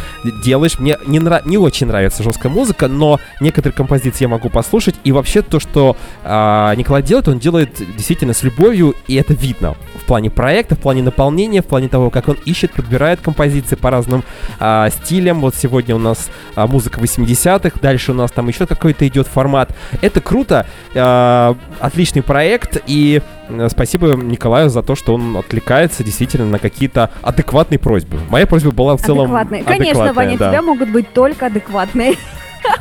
делаешь. 0.44 0.80
Мне 0.80 0.98
не, 1.08 1.20
нрав... 1.20 1.46
не 1.46 1.58
очень 1.58 1.88
нравится 1.88 2.24
жесткая 2.24 2.52
музыка, 2.52 2.90
но 2.90 3.22
некоторые 3.40 3.74
композиции 3.74 4.26
я 4.26 4.28
могу 4.28 4.50
послушать. 4.50 4.96
И 5.06 5.14
вообще 5.14 5.42
то, 5.42 5.62
что 5.62 5.96
а, 6.26 6.76
Николай 6.76 7.02
делает, 7.02 7.30
он 7.30 7.40
делает 7.40 7.78
действительно 7.96 8.34
с 8.34 8.44
любовью, 8.44 8.96
и 9.08 9.16
это 9.16 9.34
видно 9.34 9.76
в 9.96 10.06
плане 10.06 10.30
проекта, 10.30 10.76
в 10.76 10.80
плане 10.80 11.02
наполнения, 11.02 11.62
в 11.62 11.68
плане 11.68 11.88
того, 11.88 12.10
как 12.10 12.28
он 12.28 12.38
ищет, 12.44 12.74
подбирает 12.74 13.22
композиции 13.22 13.76
по 13.76 13.90
разным 13.92 14.26
а, 14.60 14.90
стилям. 14.90 15.40
Вот 15.40 15.56
сегодня 15.56 15.96
у 15.96 16.00
нас 16.00 16.30
а, 16.56 16.68
музыка 16.68 17.00
80-х, 17.00 17.80
дальше 17.82 18.12
у 18.12 18.16
нас 18.16 18.30
там 18.32 18.50
еще 18.50 18.66
какой-то 18.66 19.08
идет 19.08 19.26
формат. 19.28 19.74
Это 20.02 20.20
круто, 20.20 20.66
а, 20.94 21.56
отличный 21.80 22.24
проект, 22.24 22.84
и 22.88 23.22
Э, 23.22 23.39
спасибо 23.70 24.08
Николаю 24.16 24.70
за 24.70 24.84
то, 24.84 24.96
что 24.96 25.16
он 25.16 25.38
отвлекается 25.38 26.04
действительно 26.04 26.46
на 26.46 26.60
какие-то 26.60 27.12
адекватные 27.22 27.80
просьбы. 27.80 28.20
Моя 28.30 28.48
просьба 28.48 28.72
была 28.72 28.98
в 28.98 29.02
целом 29.02 29.22
адекватные. 29.22 29.64
Конечно, 29.64 30.14
Ваня, 30.14 30.38
да. 30.38 30.50
тебя 30.50 30.62
могут 30.62 30.90
быть 30.90 31.12
только 31.14 31.48
адекватные. 31.48 32.16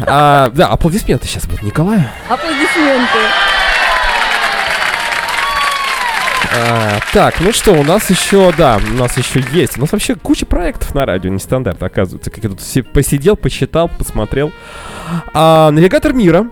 А, 0.00 0.50
да, 0.50 0.68
аплодисменты 0.68 1.26
сейчас 1.26 1.46
будут 1.46 1.62
Николаю. 1.62 2.04
Аплодисменты. 2.28 3.18
А, 6.50 6.98
так, 7.12 7.40
ну 7.40 7.52
что, 7.52 7.72
у 7.72 7.84
нас 7.84 8.10
еще, 8.10 8.52
да, 8.56 8.78
у 8.78 8.94
нас 8.94 9.16
еще 9.16 9.44
есть. 9.52 9.76
У 9.78 9.80
нас 9.80 9.92
вообще 9.92 10.14
куча 10.14 10.46
проектов 10.46 10.94
на 10.94 11.06
радио, 11.06 11.30
не 11.30 11.38
стандарт, 11.38 11.82
оказывается. 11.82 12.30
Как 12.30 12.42
я 12.42 12.50
тут 12.50 12.60
посидел, 12.92 13.36
посчитал, 13.36 13.88
посмотрел. 13.88 14.52
А, 15.32 15.70
навигатор 15.70 16.12
мира 16.12 16.46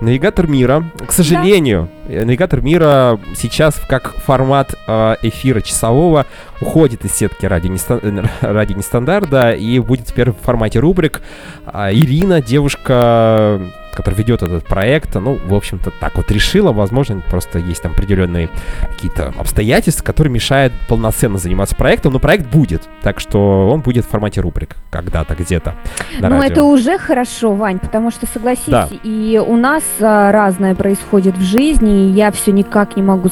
Навигатор 0.00 0.46
мира, 0.46 0.84
к 1.06 1.12
сожалению, 1.12 1.90
да. 2.08 2.14
Э, 2.14 2.24
навигатор 2.24 2.62
мира 2.62 3.20
сейчас 3.36 3.78
как 3.86 4.14
формат 4.16 4.74
э, 4.86 5.16
эфира 5.22 5.60
часового 5.60 6.24
уходит 6.60 7.04
из 7.04 7.12
сетки 7.12 7.44
ради, 7.44 7.68
неста... 7.68 7.98
Э, 8.02 8.22
ради 8.40 8.72
нестандарта 8.72 9.52
и 9.52 9.78
будет 9.78 10.06
теперь 10.06 10.30
в 10.30 10.36
формате 10.36 10.78
рубрик. 10.78 11.20
А 11.66 11.92
Ирина, 11.92 12.40
девушка 12.40 13.60
который 13.94 14.14
ведет 14.14 14.42
этот 14.42 14.64
проект, 14.66 15.14
ну, 15.14 15.38
в 15.44 15.54
общем-то, 15.54 15.92
так 16.00 16.16
вот 16.16 16.30
решила. 16.30 16.72
Возможно, 16.72 17.22
просто 17.28 17.58
есть 17.58 17.82
там 17.82 17.92
определенные 17.92 18.48
какие-то 18.88 19.32
обстоятельства, 19.38 20.04
которые 20.04 20.32
мешают 20.32 20.72
полноценно 20.88 21.38
заниматься 21.38 21.74
проектом, 21.74 22.12
но 22.12 22.18
проект 22.18 22.46
будет. 22.46 22.88
Так 23.02 23.20
что 23.20 23.68
он 23.68 23.80
будет 23.80 24.04
в 24.04 24.08
формате 24.08 24.40
рубрик 24.40 24.76
когда-то, 24.90 25.34
где-то. 25.34 25.74
Ну, 26.20 26.28
радио. 26.28 26.42
это 26.44 26.64
уже 26.64 26.98
хорошо, 26.98 27.54
Вань, 27.54 27.78
потому 27.78 28.10
что, 28.10 28.26
согласись, 28.26 28.68
да. 28.68 28.88
и 29.02 29.42
у 29.44 29.56
нас 29.56 29.82
а, 30.00 30.32
разное 30.32 30.74
происходит 30.74 31.36
в 31.36 31.42
жизни, 31.42 32.08
и 32.08 32.12
я 32.12 32.30
все 32.30 32.52
никак 32.52 32.96
не 32.96 33.02
могу 33.02 33.30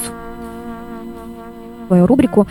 свою 1.88 2.07
рубрику 2.07 2.47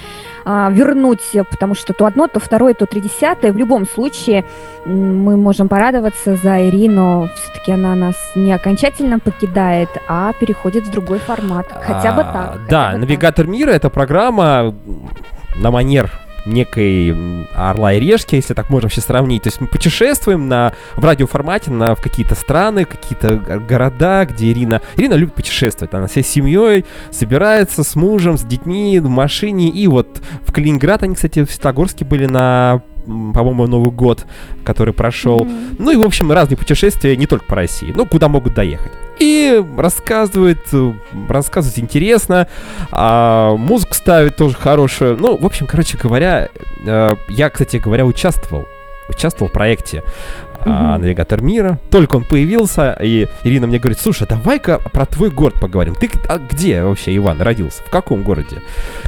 а, 0.49 0.69
вернуть, 0.71 1.19
потому 1.49 1.75
что 1.75 1.91
то 1.91 2.05
одно, 2.05 2.29
то 2.29 2.39
второе, 2.39 2.73
то 2.73 2.85
тридесятое. 2.85 3.51
В 3.51 3.57
любом 3.57 3.85
случае 3.85 4.45
мы 4.85 5.35
можем 5.35 5.67
порадоваться 5.67 6.37
за 6.37 6.69
Ирину. 6.69 7.29
Все-таки 7.35 7.73
она 7.73 7.95
нас 7.95 8.15
не 8.33 8.53
окончательно 8.53 9.19
покидает, 9.19 9.89
а 10.07 10.31
переходит 10.39 10.85
в 10.85 10.91
другой 10.91 11.19
формат. 11.19 11.67
Хотя 11.69 12.13
бы 12.13 12.21
а, 12.21 12.33
так. 12.33 12.67
Да, 12.69 12.97
«Навигатор 12.97 13.43
так. 13.43 13.53
мира»— 13.53 13.71
это 13.71 13.89
программа 13.89 14.73
на 15.57 15.69
манер 15.69 16.09
некой 16.47 17.15
орла 17.55 17.93
и 17.93 17.99
решки, 17.99 18.35
если 18.35 18.53
так 18.53 18.69
можно 18.69 18.85
вообще 18.85 19.01
сравнить. 19.01 19.43
То 19.43 19.47
есть 19.49 19.61
мы 19.61 19.67
путешествуем 19.67 20.47
на, 20.47 20.73
в 20.95 21.03
радиоформате 21.03 21.71
на, 21.71 21.95
в 21.95 22.01
какие-то 22.01 22.35
страны, 22.35 22.85
какие-то 22.85 23.37
города, 23.37 24.25
где 24.25 24.51
Ирина... 24.51 24.81
Ирина 24.95 25.13
любит 25.13 25.35
путешествовать. 25.35 25.93
Она 25.93 26.07
всей 26.07 26.23
семьей 26.23 26.85
собирается 27.11 27.83
с 27.83 27.95
мужем, 27.95 28.37
с 28.37 28.43
детьми 28.43 28.99
в 28.99 29.09
машине. 29.09 29.69
И 29.69 29.87
вот 29.87 30.21
в 30.45 30.51
Калининград 30.51 31.03
они, 31.03 31.15
кстати, 31.15 31.43
в 31.43 31.51
Светлогорске 31.51 32.05
были 32.05 32.25
на 32.25 32.81
по-моему, 33.07 33.67
Новый 33.67 33.91
год, 33.91 34.25
который 34.63 34.93
прошел. 34.93 35.45
Mm-hmm. 35.45 35.75
Ну 35.79 35.91
и, 35.91 35.95
в 35.95 36.03
общем, 36.03 36.31
разные 36.31 36.57
путешествия 36.57 37.15
не 37.15 37.25
только 37.25 37.45
по 37.45 37.55
России, 37.55 37.93
ну, 37.95 38.05
куда 38.05 38.27
могут 38.27 38.53
доехать. 38.53 38.91
И 39.19 39.63
рассказывает, 39.77 40.59
рассказывает 41.27 41.79
интересно, 41.79 42.47
а, 42.91 43.55
музыку 43.55 43.95
ставит 43.95 44.35
тоже 44.35 44.55
хорошую. 44.55 45.17
Ну, 45.17 45.37
в 45.37 45.45
общем, 45.45 45.65
короче 45.65 45.97
говоря, 45.97 46.49
э, 46.85 47.09
я, 47.29 47.49
кстати 47.49 47.77
говоря, 47.77 48.05
участвовал 48.05 48.67
участвовал 49.09 49.49
в 49.49 49.53
проекте 49.53 50.03
а, 50.65 50.97
«Навигатор 50.97 51.41
мира». 51.41 51.79
Только 51.91 52.17
он 52.17 52.23
появился, 52.23 52.97
и 53.01 53.27
Ирина 53.43 53.67
мне 53.67 53.79
говорит, 53.79 53.99
слушай, 53.99 54.27
давай-ка 54.27 54.79
про 54.79 55.05
твой 55.05 55.29
город 55.29 55.55
поговорим. 55.59 55.95
Ты 55.95 56.09
а 56.27 56.39
где 56.39 56.83
вообще, 56.83 57.15
Иван, 57.15 57.41
родился? 57.41 57.83
В 57.83 57.89
каком 57.89 58.23
городе? 58.23 58.61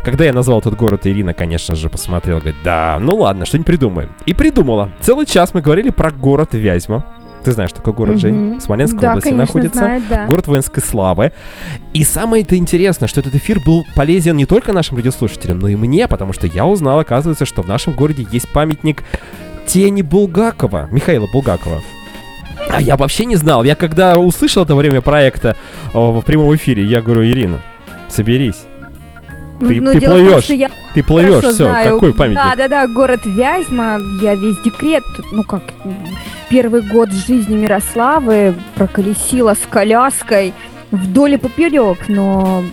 Когда 0.04 0.26
я 0.26 0.34
назвал 0.34 0.60
этот 0.60 0.76
город, 0.76 1.06
Ирина, 1.06 1.34
конечно 1.34 1.76
же, 1.76 1.90
посмотрела, 1.90 2.40
говорит, 2.40 2.60
да, 2.64 2.98
ну 3.00 3.16
ладно, 3.16 3.46
что-нибудь 3.46 3.68
придумаем. 3.68 4.10
И 4.26 4.34
придумала. 4.34 4.92
Целый 5.02 5.26
час 5.26 5.54
мы 5.54 5.62
говорили 5.62 5.90
про 5.90 6.12
город 6.12 6.54
Вязьма. 6.54 7.06
Ты 7.44 7.54
знаешь, 7.54 7.72
такой 7.72 7.94
город, 7.94 8.16
mm-hmm. 8.16 8.20
Жень? 8.20 8.62
Смоленской 8.62 9.00
да, 9.00 9.10
области 9.12 9.30
конечно, 9.30 9.46
находится. 9.46 9.80
Знаю, 9.80 10.02
да. 10.10 10.26
Город 10.26 10.48
воинской 10.48 10.84
славы. 10.84 11.32
И 11.94 12.04
самое 12.04 12.44
это 12.44 12.58
интересное, 12.58 13.08
что 13.08 13.22
этот 13.22 13.34
эфир 13.36 13.62
был 13.66 13.86
полезен 13.96 14.36
не 14.36 14.46
только 14.46 14.74
нашим 14.74 14.98
радиослушателям, 14.98 15.60
но 15.60 15.70
и 15.70 15.76
мне, 15.76 16.08
потому 16.08 16.34
что 16.34 16.48
я 16.48 16.66
узнал, 16.66 17.00
оказывается, 17.00 17.46
что 17.46 17.62
в 17.62 17.68
нашем 17.68 17.94
городе 17.94 18.28
есть 18.30 18.50
памятник 18.50 19.04
тени 19.70 20.02
Булгакова, 20.02 20.90
Михаила 20.92 21.28
Булгакова. 21.32 21.82
А 22.70 22.82
я 22.82 22.96
вообще 22.98 23.26
не 23.26 23.36
знал. 23.36 23.64
Я 23.64 23.76
когда 23.76 24.18
услышал 24.18 24.64
это 24.64 24.76
во 24.76 24.82
время 24.82 25.02
проекта 25.02 25.56
о, 25.94 26.12
в 26.12 26.26
прямом 26.26 26.56
эфире, 26.56 26.84
я 26.84 27.02
говорю, 27.02 27.24
Ирина, 27.24 27.62
соберись. 28.10 28.66
Ты, 29.60 29.82
ну, 29.82 29.92
ты 29.92 30.00
плывешь, 30.00 30.46
том, 30.46 30.58
я 30.58 30.72
ты 30.94 31.04
плывешь, 31.04 31.44
все, 31.44 31.66
знаю. 31.66 31.94
какой 31.94 32.14
памятник? 32.14 32.42
Да, 32.42 32.56
да, 32.56 32.68
да, 32.68 32.88
город 32.88 33.26
Вязьма, 33.26 33.98
я 34.22 34.34
весь 34.36 34.58
декрет, 34.64 35.04
ну 35.34 35.44
как, 35.44 35.64
первый 36.50 36.82
год 36.82 37.12
жизни 37.12 37.56
Мирославы 37.56 38.56
проколесила 38.76 39.56
с 39.56 39.68
коляской 39.70 40.54
вдоль 40.92 41.34
и 41.34 41.38
поперек, 41.38 42.08
но 42.08 42.64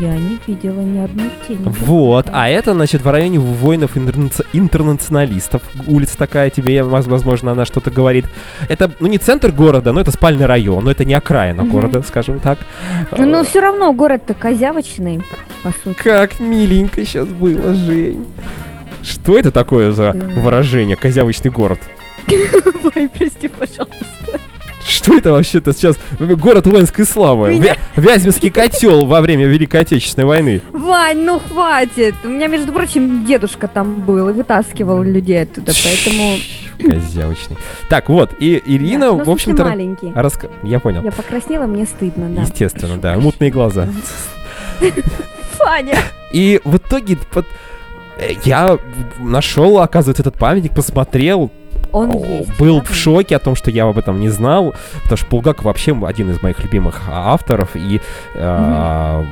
я 0.00 0.14
не 0.16 0.38
видела 0.46 0.80
ни 0.80 0.98
одной 0.98 1.30
тени. 1.46 1.60
Вот, 1.64 2.26
а 2.32 2.48
это, 2.48 2.72
значит, 2.74 3.02
в 3.02 3.10
районе 3.10 3.38
воинов 3.38 3.96
интерна- 3.96 4.44
интернационалистов. 4.52 5.62
Улица 5.86 6.16
такая 6.18 6.50
тебе, 6.50 6.82
возможно, 6.82 7.52
она 7.52 7.64
что-то 7.64 7.90
говорит. 7.90 8.26
Это, 8.68 8.90
ну, 9.00 9.06
не 9.06 9.18
центр 9.18 9.52
города, 9.52 9.92
но 9.92 10.00
это 10.00 10.10
спальный 10.10 10.46
район, 10.46 10.84
но 10.84 10.90
это 10.90 11.04
не 11.04 11.14
окраина 11.14 11.64
города, 11.64 12.02
скажем 12.02 12.40
так. 12.40 12.58
Ну, 13.16 13.26
но 13.26 13.44
все 13.44 13.60
равно 13.60 13.92
город-то 13.92 14.34
козявочный, 14.34 15.22
по 15.62 15.70
сути. 15.70 15.98
Как 16.02 16.40
миленько 16.40 17.04
сейчас 17.04 17.28
было, 17.28 17.74
Жень. 17.74 18.26
Что 19.02 19.38
это 19.38 19.50
такое 19.50 19.92
за 19.92 20.12
выражение 20.12 20.96
«козявочный 20.96 21.50
город»? 21.50 21.80
Ой, 22.28 23.08
прости, 23.08 23.48
пожалуйста. 23.48 24.40
Что 24.90 25.16
это 25.16 25.32
вообще-то 25.32 25.72
сейчас? 25.72 25.96
Город 26.18 26.66
воинской 26.66 27.06
славы. 27.06 27.54
Меня... 27.54 27.76
Вязьминский 27.94 28.50
котел 28.50 29.06
во 29.06 29.20
время 29.20 29.46
Великой 29.46 29.82
Отечественной 29.82 30.26
войны. 30.26 30.62
Вань, 30.72 31.22
ну 31.22 31.38
хватит. 31.38 32.16
У 32.24 32.28
меня, 32.28 32.48
между 32.48 32.72
прочим, 32.72 33.24
дедушка 33.24 33.68
там 33.68 34.00
был 34.00 34.28
и 34.28 34.32
вытаскивал 34.32 35.02
людей 35.02 35.42
оттуда, 35.42 35.72
поэтому... 35.84 36.36
Козявочный. 36.78 37.56
Так, 37.88 38.08
вот, 38.08 38.32
и 38.40 38.60
Ирина, 38.64 39.12
да, 39.12 39.24
в 39.24 39.30
общем-то... 39.30 39.64
маленький. 39.64 40.12
Раска... 40.12 40.50
Я 40.64 40.80
понял. 40.80 41.02
Я 41.02 41.12
покраснела, 41.12 41.66
мне 41.66 41.84
стыдно, 41.84 42.28
да. 42.28 42.42
Естественно, 42.42 42.96
да. 42.96 43.16
Мутные 43.16 43.50
глаза. 43.50 43.88
Фаня. 45.52 45.98
И 46.32 46.60
в 46.64 46.78
итоге. 46.78 47.16
Э, 48.18 48.32
я 48.44 48.78
нашел, 49.18 49.78
оказывается, 49.78 50.22
этот 50.22 50.38
памятник, 50.38 50.74
посмотрел, 50.74 51.50
он 51.92 52.10
есть. 52.12 52.58
Был 52.58 52.82
в 52.82 52.94
шоке 52.94 53.36
о 53.36 53.38
том, 53.38 53.54
что 53.54 53.70
я 53.70 53.84
об 53.84 53.98
этом 53.98 54.20
не 54.20 54.28
знал, 54.28 54.74
потому 55.02 55.16
что 55.16 55.26
Булгаков 55.26 55.64
вообще 55.64 55.96
один 56.06 56.30
из 56.30 56.42
моих 56.42 56.60
любимых 56.60 57.02
авторов, 57.08 57.70
и... 57.74 58.00
Э, 58.34 59.24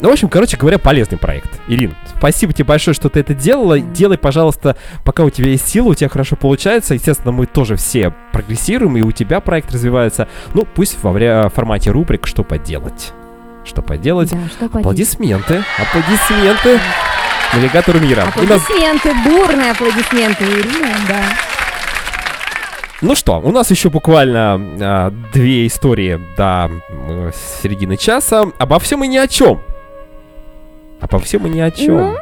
ну, 0.00 0.08
в 0.08 0.12
общем, 0.12 0.28
короче 0.28 0.56
говоря, 0.56 0.78
полезный 0.80 1.16
проект. 1.16 1.60
Ирин, 1.68 1.94
спасибо 2.18 2.52
тебе 2.52 2.64
большое, 2.64 2.92
что 2.92 3.08
ты 3.08 3.20
это 3.20 3.34
делала. 3.34 3.78
Делай, 3.78 4.18
пожалуйста, 4.18 4.76
пока 5.04 5.22
у 5.22 5.30
тебя 5.30 5.50
есть 5.50 5.68
сила, 5.68 5.90
у 5.90 5.94
тебя 5.94 6.08
хорошо 6.08 6.34
получается. 6.34 6.94
Естественно, 6.94 7.30
мы 7.30 7.46
тоже 7.46 7.76
все 7.76 8.12
прогрессируем, 8.32 8.96
и 8.96 9.02
у 9.02 9.12
тебя 9.12 9.38
проект 9.38 9.70
развивается. 9.72 10.26
Ну, 10.54 10.64
пусть 10.64 11.00
во 11.04 11.12
время 11.12 11.48
формате 11.50 11.92
рубрик 11.92 12.26
«Что 12.26 12.42
поделать?» 12.42 13.12
Что 13.64 13.80
поделать? 13.80 14.32
Да, 14.32 14.38
что 14.48 14.68
поделать? 14.68 14.86
Аплодисменты, 14.86 15.62
аплодисменты 15.78 16.80
навигатору 17.54 18.00
мира. 18.00 18.22
Аплодисменты, 18.22 19.14
бурные 19.24 19.70
аплодисменты, 19.70 20.44
Ирина, 20.44 20.96
да. 21.08 21.22
Ну 23.02 23.16
что, 23.16 23.40
у 23.40 23.50
нас 23.50 23.68
еще 23.70 23.90
буквально 23.90 24.60
а, 24.80 25.12
две 25.32 25.66
истории 25.66 26.20
до 26.36 26.70
э, 26.88 27.32
середины 27.60 27.96
часа. 27.96 28.44
Обо 28.58 28.78
всем 28.78 29.02
и 29.02 29.08
ни 29.08 29.16
о 29.16 29.26
чем. 29.26 29.60
Обо 31.00 31.18
всем 31.18 31.44
и 31.48 31.50
ни 31.50 31.58
о 31.58 31.72
чем. 31.72 31.96
Ну? 31.96 32.16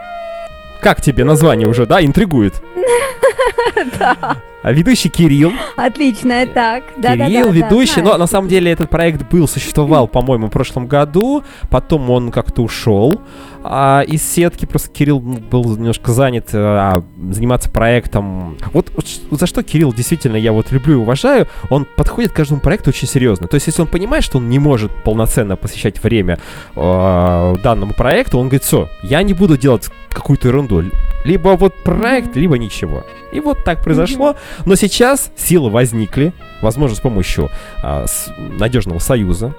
Как 0.80 1.02
тебе 1.02 1.24
название 1.24 1.68
уже, 1.68 1.84
да, 1.86 2.02
интригует? 2.02 2.54
Да. 3.98 4.36
А 4.62 4.73
ведущий 4.73 5.09
Кирилл. 5.09 5.53
Отлично, 5.77 6.46
так. 6.46 6.85
Да, 6.99 7.16
Кирилл, 7.16 7.46
да, 7.46 7.53
да, 7.53 7.66
ведущий. 7.66 8.03
Да, 8.03 8.12
но 8.12 8.18
на 8.18 8.27
самом 8.27 8.49
деле 8.49 8.70
этот 8.70 8.90
проект 8.90 9.31
был, 9.31 9.49
существовал, 9.49 10.07
по-моему, 10.07 10.49
в 10.49 10.51
прошлом 10.51 10.87
году. 10.87 11.42
Потом 11.70 12.11
он 12.11 12.31
как-то 12.31 12.62
ушел 12.62 13.23
а, 13.64 14.03
из 14.03 14.23
сетки. 14.23 14.66
Просто 14.66 14.90
Кирилл 14.90 15.18
был 15.20 15.64
немножко 15.77 16.12
занят 16.12 16.51
а, 16.53 17.03
заниматься 17.31 17.70
проектом. 17.70 18.59
Вот, 18.75 18.90
вот 18.94 19.07
за 19.40 19.46
что 19.46 19.62
Кирилл 19.62 19.94
действительно 19.94 20.37
я 20.37 20.53
вот 20.53 20.70
люблю 20.73 20.94
и 20.94 20.99
уважаю. 20.99 21.46
Он 21.70 21.87
подходит 21.96 22.33
к 22.33 22.37
каждому 22.37 22.61
проекту 22.61 22.90
очень 22.90 23.09
серьезно. 23.09 23.49
То 23.49 23.55
есть, 23.55 23.66
если 23.66 23.81
он 23.81 23.88
понимает, 23.88 24.25
что 24.25 24.38
он 24.38 24.51
не 24.51 24.59
может 24.59 24.92
полноценно 25.05 25.57
посвящать 25.57 26.03
время 26.03 26.38
а, 26.77 27.57
данному 27.62 27.94
проекту, 27.94 28.38
он 28.38 28.49
говорит, 28.49 28.64
все, 28.64 28.90
я 29.03 29.23
не 29.23 29.33
буду 29.33 29.57
делать 29.57 29.88
какую-то 30.11 30.49
ерунду. 30.49 30.85
Либо 31.25 31.51
вот 31.51 31.75
проект, 31.83 32.37
либо 32.37 32.59
ничего. 32.59 33.05
И 33.32 33.40
вот 33.40 33.64
так 33.64 33.82
произошло. 33.82 34.36
Но 34.64 34.74
сейчас 34.74 35.30
силы 35.36 35.70
возникли, 35.70 36.32
возможно, 36.62 36.96
с 36.96 37.00
помощью 37.00 37.50
а, 37.82 38.06
с 38.06 38.32
надежного 38.38 38.98
союза, 38.98 39.54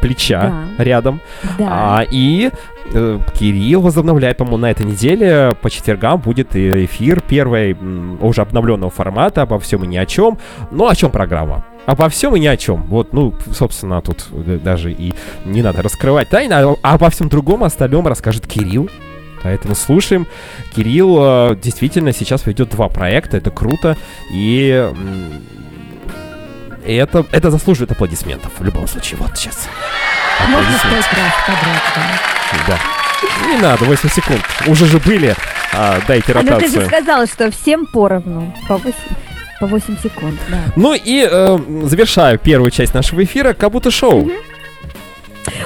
плеча 0.00 0.64
да. 0.78 0.84
рядом. 0.84 1.20
Да. 1.58 1.98
А, 1.98 2.06
и 2.10 2.50
э, 2.92 3.18
Кирилл 3.38 3.82
возобновляет, 3.82 4.38
по-моему, 4.38 4.58
на 4.58 4.70
этой 4.70 4.86
неделе 4.86 5.54
по 5.60 5.70
четвергам 5.70 6.20
будет 6.20 6.56
эфир 6.56 7.20
первый 7.20 7.76
уже 8.20 8.42
обновленного 8.42 8.90
формата 8.90 9.42
обо 9.42 9.58
всем 9.58 9.84
и 9.84 9.86
ни 9.86 9.96
о 9.96 10.06
чем. 10.06 10.38
Ну, 10.70 10.88
о 10.88 10.94
чем 10.94 11.10
программа? 11.10 11.64
Обо 11.86 12.08
всем 12.08 12.36
и 12.36 12.40
ни 12.40 12.46
о 12.46 12.56
чем. 12.56 12.82
Вот, 12.84 13.12
ну, 13.12 13.34
собственно, 13.52 14.00
тут 14.00 14.26
даже 14.62 14.92
и 14.92 15.12
не 15.44 15.62
надо 15.62 15.82
раскрывать 15.82 16.28
тайны, 16.28 16.52
а 16.54 16.76
обо 16.82 17.10
всем 17.10 17.28
другом 17.28 17.64
остальном 17.64 18.06
расскажет 18.06 18.46
Кирилл. 18.46 18.88
Поэтому 19.42 19.74
слушаем. 19.74 20.26
Кирилл 20.74 21.18
э, 21.52 21.56
действительно 21.56 22.12
сейчас 22.12 22.46
ведет 22.46 22.70
два 22.70 22.88
проекта, 22.88 23.36
это 23.36 23.50
круто. 23.50 23.96
И, 24.32 24.90
и 26.86 26.94
это, 26.94 27.26
это 27.32 27.50
заслуживает 27.50 27.92
аплодисментов 27.92 28.52
в 28.58 28.64
любом 28.64 28.86
случае. 28.86 29.18
Вот 29.20 29.36
сейчас. 29.36 29.68
Аплодисменты. 30.40 31.16
Да. 32.66 32.78
Не 33.46 33.58
надо, 33.58 33.84
8 33.84 34.08
секунд. 34.08 34.40
Уже 34.66 34.86
же 34.86 34.98
были. 34.98 35.34
А, 35.72 36.00
дайте 36.06 36.32
ротацию. 36.32 36.56
А, 36.56 36.60
ну 36.60 36.66
ты 36.66 36.80
же 36.80 36.86
сказал, 36.86 37.26
что 37.26 37.50
всем 37.50 37.86
поровну. 37.86 38.54
По 38.68 38.76
8, 38.76 38.92
по 39.60 39.66
8 39.66 39.96
секунд, 40.02 40.40
да. 40.48 40.58
Ну 40.76 40.94
и 40.94 41.26
э, 41.30 41.58
завершаю 41.84 42.38
первую 42.38 42.70
часть 42.70 42.94
нашего 42.94 43.22
эфира. 43.22 43.52
Как 43.52 43.70
будто 43.70 43.90
шоу. 43.90 44.22
Угу. 44.22 44.32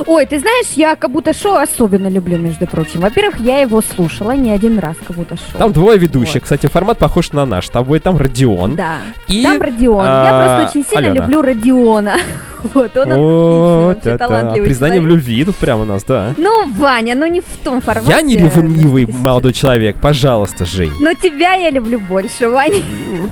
Ой, 0.06 0.26
ты 0.26 0.38
знаешь, 0.38 0.66
я 0.76 0.96
как 0.96 1.10
будто 1.10 1.32
шоу 1.32 1.54
особенно 1.54 2.08
люблю, 2.08 2.38
между 2.38 2.66
прочим. 2.66 3.00
Во-первых, 3.00 3.40
я 3.40 3.60
его 3.60 3.82
слушала 3.82 4.32
не 4.32 4.50
один 4.50 4.78
раз, 4.78 4.96
как 5.06 5.16
будто 5.16 5.37
шоу. 5.37 5.58
Там 5.58 5.72
двое 5.72 5.98
ведущих. 5.98 6.34
Вот. 6.34 6.42
Кстати, 6.42 6.66
формат 6.66 6.98
похож 6.98 7.32
на 7.32 7.46
наш. 7.46 7.68
Тобой 7.68 8.00
там 8.00 8.16
Родион. 8.16 8.76
Да. 8.76 8.98
И, 9.28 9.42
там 9.42 9.60
Родион. 9.60 10.04
А, 10.06 10.24
я 10.24 10.60
просто 10.62 10.78
очень 10.78 10.88
сильно 10.88 11.12
люблю 11.12 11.42
Родиона. 11.42 12.16
Вот, 12.72 12.96
он 12.96 13.90
это 13.90 14.16
талантливый 14.16 14.64
Признание 14.68 14.98
в 14.98 15.06
любви 15.06 15.44
тут 15.44 15.54
прямо 15.56 15.82
у 15.82 15.84
нас, 15.84 16.02
да. 16.02 16.32
Ну, 16.38 16.66
Ваня, 16.72 17.14
ну 17.14 17.26
не 17.26 17.42
в 17.42 17.58
том 17.62 17.82
формате. 17.82 18.10
Я 18.10 18.22
не 18.22 18.38
ревнивый 18.38 19.06
молодой 19.22 19.52
человек, 19.52 19.96
пожалуйста, 20.00 20.64
Жень. 20.64 20.92
Но 20.98 21.12
тебя 21.12 21.52
я 21.52 21.68
люблю 21.68 22.00
больше, 22.00 22.48
Ваня. 22.48 22.82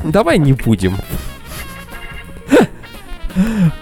Давай 0.04 0.38
не 0.38 0.52
будем. 0.52 0.96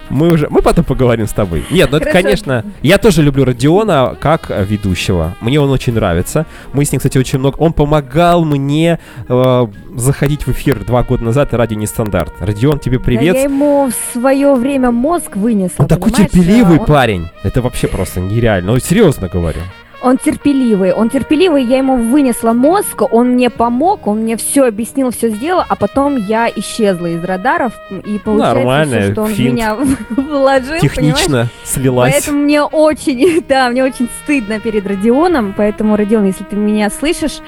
Мы 0.09 0.33
уже, 0.33 0.47
мы 0.49 0.61
потом 0.61 0.85
поговорим 0.85 1.27
с 1.27 1.31
тобой. 1.31 1.63
Нет, 1.71 1.89
ну 1.91 1.97
это, 1.97 2.09
конечно, 2.09 2.65
я 2.81 2.97
тоже 2.97 3.21
люблю 3.21 3.45
Родиона 3.45 4.15
как 4.19 4.49
ведущего. 4.49 5.35
Мне 5.41 5.59
он 5.59 5.69
очень 5.69 5.93
нравится. 5.93 6.45
Мы 6.73 6.85
с 6.85 6.91
ним, 6.91 6.99
кстати, 6.99 7.17
очень 7.17 7.39
много. 7.39 7.57
Он 7.57 7.73
помогал 7.73 8.43
мне 8.43 8.99
э, 9.27 9.67
заходить 9.95 10.45
в 10.45 10.51
эфир 10.51 10.83
два 10.85 11.03
года 11.03 11.23
назад 11.23 11.53
ради 11.53 11.75
нестандарт. 11.75 12.33
Родион, 12.39 12.79
тебе 12.79 12.99
привет. 12.99 13.33
Да 13.33 13.39
я 13.39 13.45
ему 13.45 13.89
в 13.89 14.13
свое 14.13 14.53
время 14.55 14.91
мозг 14.91 15.35
вынесла. 15.35 15.83
Он 15.83 15.87
такой 15.87 16.11
терпеливый 16.11 16.79
он... 16.79 16.85
парень. 16.85 17.29
Это 17.43 17.61
вообще 17.61 17.87
просто 17.87 18.19
нереально. 18.19 18.73
Ну, 18.73 18.79
серьезно 18.79 19.27
говорю. 19.27 19.61
Он 20.03 20.17
терпеливый, 20.17 20.93
он 20.93 21.09
терпеливый, 21.09 21.63
я 21.63 21.77
ему 21.77 21.95
вынесла 21.95 22.53
мозг, 22.53 23.03
он 23.11 23.33
мне 23.33 23.51
помог, 23.51 24.07
он 24.07 24.21
мне 24.21 24.35
все 24.35 24.65
объяснил, 24.65 25.11
все 25.11 25.29
сделал, 25.29 25.63
а 25.67 25.75
потом 25.75 26.17
я 26.17 26.49
исчезла 26.49 27.05
из 27.05 27.23
радаров, 27.23 27.73
и 27.91 28.17
получается, 28.17 28.55
Нормально, 28.55 29.01
все, 29.01 29.11
что 29.11 29.21
он 29.21 29.29
финт. 29.29 29.53
меня 29.53 29.75
вложил, 30.09 30.79
Технично 30.79 31.25
понимаешь? 31.25 31.47
слилась. 31.63 32.13
Поэтому 32.13 32.39
мне 32.39 32.63
очень, 32.63 33.45
да, 33.47 33.69
мне 33.69 33.83
очень 33.83 34.09
стыдно 34.23 34.59
перед 34.59 34.87
Родионом, 34.87 35.53
поэтому, 35.55 35.95
Родион, 35.95 36.25
если 36.25 36.45
ты 36.45 36.55
меня 36.55 36.89
слышишь, 36.89 37.39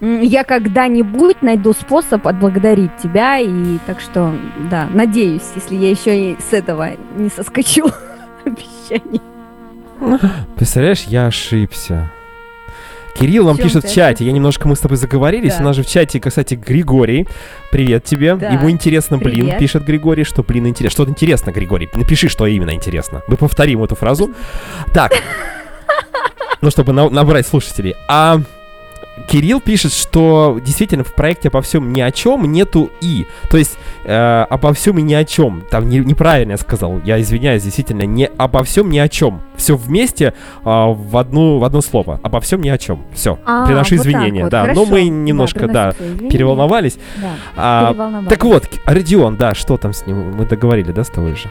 я 0.00 0.44
когда-нибудь 0.44 1.42
найду 1.42 1.74
способ 1.74 2.26
отблагодарить 2.26 2.96
тебя, 3.02 3.38
и 3.38 3.76
так 3.86 4.00
что, 4.00 4.32
да, 4.70 4.88
надеюсь, 4.94 5.42
если 5.54 5.74
я 5.74 5.90
еще 5.90 6.32
и 6.32 6.36
с 6.40 6.54
этого 6.54 6.88
не 7.16 7.28
соскочу 7.28 7.90
обещание. 8.46 9.20
Представляешь, 10.56 11.04
я 11.04 11.26
ошибся. 11.26 12.10
Кирилл 13.14 13.44
нам 13.46 13.56
пишет 13.56 13.84
в 13.84 13.92
чате, 13.92 14.24
я 14.24 14.32
немножко 14.32 14.68
мы 14.68 14.76
с 14.76 14.78
тобой 14.78 14.96
заговорились, 14.96 15.56
да. 15.56 15.60
у 15.60 15.64
нас 15.64 15.76
же 15.76 15.82
в 15.82 15.86
чате, 15.86 16.20
кстати, 16.20 16.54
Григорий, 16.54 17.26
привет 17.70 18.04
тебе, 18.04 18.36
да. 18.36 18.48
ему 18.50 18.70
интересно, 18.70 19.18
блин, 19.18 19.46
привет. 19.46 19.58
пишет 19.58 19.84
Григорий, 19.84 20.24
что, 20.24 20.42
блин, 20.42 20.68
интересно, 20.68 21.04
что 21.04 21.10
интересно, 21.10 21.50
Григорий, 21.50 21.90
напиши, 21.92 22.28
что 22.28 22.46
именно 22.46 22.72
интересно, 22.72 23.22
мы 23.26 23.36
повторим 23.36 23.82
эту 23.82 23.96
фразу. 23.96 24.30
Так, 24.94 25.12
ну, 26.62 26.70
чтобы 26.70 26.92
набрать 26.92 27.46
слушателей. 27.46 27.94
А 28.08 28.40
Кирилл 29.28 29.60
пишет, 29.60 29.92
что 29.92 30.58
действительно 30.64 31.04
в 31.04 31.14
проекте 31.14 31.48
обо 31.48 31.60
всем 31.62 31.92
ни 31.92 32.00
о 32.00 32.10
чем 32.10 32.50
нету 32.50 32.90
и. 33.00 33.26
То 33.48 33.56
есть 33.56 33.78
э, 34.04 34.46
обо 34.48 34.72
всем 34.72 34.98
и 34.98 35.02
ни 35.02 35.14
о 35.14 35.24
чем. 35.24 35.62
Там 35.70 35.88
не, 35.88 35.98
неправильно 35.98 36.52
я 36.52 36.56
сказал. 36.56 37.00
Я 37.04 37.20
извиняюсь, 37.20 37.62
действительно, 37.62 38.02
не 38.02 38.26
обо 38.26 38.62
всем 38.64 38.90
ни 38.90 38.98
о 38.98 39.08
чем. 39.08 39.42
Все 39.56 39.76
вместе 39.76 40.26
э, 40.26 40.32
в, 40.64 41.16
одну, 41.16 41.58
в 41.58 41.64
одно 41.64 41.80
слово. 41.80 42.20
Обо 42.22 42.40
всем 42.40 42.60
ни 42.60 42.68
о 42.68 42.78
чем. 42.78 43.04
Все. 43.12 43.38
А, 43.44 43.66
приношу 43.66 43.96
вот 43.96 44.06
извинения. 44.06 44.44
Вот, 44.44 44.50
да. 44.50 44.72
Но 44.74 44.84
мы 44.84 45.04
немножко, 45.04 45.66
да, 45.66 45.94
да 45.98 46.28
переволновались. 46.28 46.98
Да, 47.20 47.30
а, 47.56 48.24
так 48.28 48.44
вот, 48.44 48.68
Родион, 48.84 49.36
да, 49.36 49.54
что 49.54 49.76
там 49.76 49.92
с 49.92 50.06
ним? 50.06 50.32
Мы 50.36 50.46
договорили, 50.46 50.92
да, 50.92 51.04
с 51.04 51.08
тобой 51.08 51.34
же? 51.36 51.48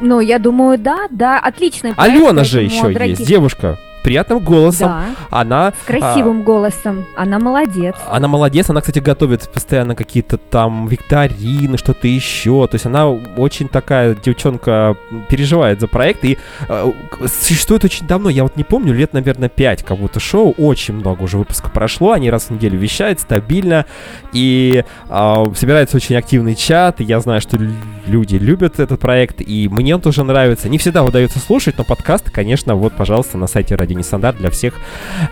Ну, 0.00 0.20
я 0.20 0.38
думаю, 0.38 0.78
да, 0.78 1.06
да, 1.10 1.38
отлично. 1.38 1.94
Алена 1.96 2.44
же 2.44 2.62
еще 2.62 2.82
дорогие... 2.82 3.10
есть, 3.10 3.26
девушка 3.26 3.78
приятным 4.06 4.38
голосом. 4.38 4.88
Да. 4.88 5.40
Она... 5.40 5.72
С 5.72 5.84
красивым 5.84 6.42
а, 6.42 6.44
голосом. 6.44 7.06
Она 7.16 7.40
молодец. 7.40 7.96
Она 8.08 8.28
молодец. 8.28 8.70
Она, 8.70 8.80
кстати, 8.80 9.00
готовит 9.00 9.50
постоянно 9.52 9.96
какие-то 9.96 10.38
там 10.38 10.86
викторины, 10.86 11.76
что-то 11.76 12.06
еще. 12.06 12.68
То 12.68 12.76
есть 12.76 12.86
она 12.86 13.08
очень 13.08 13.66
такая 13.66 14.14
девчонка, 14.14 14.96
переживает 15.28 15.80
за 15.80 15.88
проект. 15.88 16.24
И 16.24 16.38
э, 16.68 16.92
существует 17.26 17.84
очень 17.84 18.06
давно. 18.06 18.30
Я 18.30 18.44
вот 18.44 18.54
не 18.56 18.62
помню, 18.62 18.94
лет, 18.94 19.12
наверное, 19.12 19.48
5 19.48 19.82
как 19.82 19.98
будто 19.98 20.20
шоу. 20.20 20.54
Очень 20.56 20.94
много 20.94 21.24
уже 21.24 21.36
выпусков 21.36 21.72
прошло. 21.72 22.12
Они 22.12 22.30
раз 22.30 22.44
в 22.44 22.50
неделю 22.50 22.78
вещают 22.78 23.18
стабильно. 23.18 23.86
И 24.32 24.84
э, 25.08 25.44
собирается 25.56 25.96
очень 25.96 26.14
активный 26.14 26.54
чат. 26.54 27.00
И 27.00 27.04
я 27.04 27.18
знаю, 27.18 27.40
что 27.40 27.58
люди 28.06 28.36
любят 28.36 28.78
этот 28.78 29.00
проект. 29.00 29.40
И 29.40 29.68
мне 29.68 29.96
он 29.96 30.00
тоже 30.00 30.22
нравится. 30.22 30.68
Не 30.68 30.78
всегда 30.78 31.02
удается 31.02 31.40
слушать, 31.40 31.76
но 31.76 31.82
подкасты, 31.82 32.30
конечно, 32.30 32.76
вот, 32.76 32.92
пожалуйста, 32.92 33.36
на 33.36 33.48
сайте 33.48 33.74
ради 33.74 33.95
нестандарт 33.96 34.38
для 34.38 34.50
всех 34.50 34.74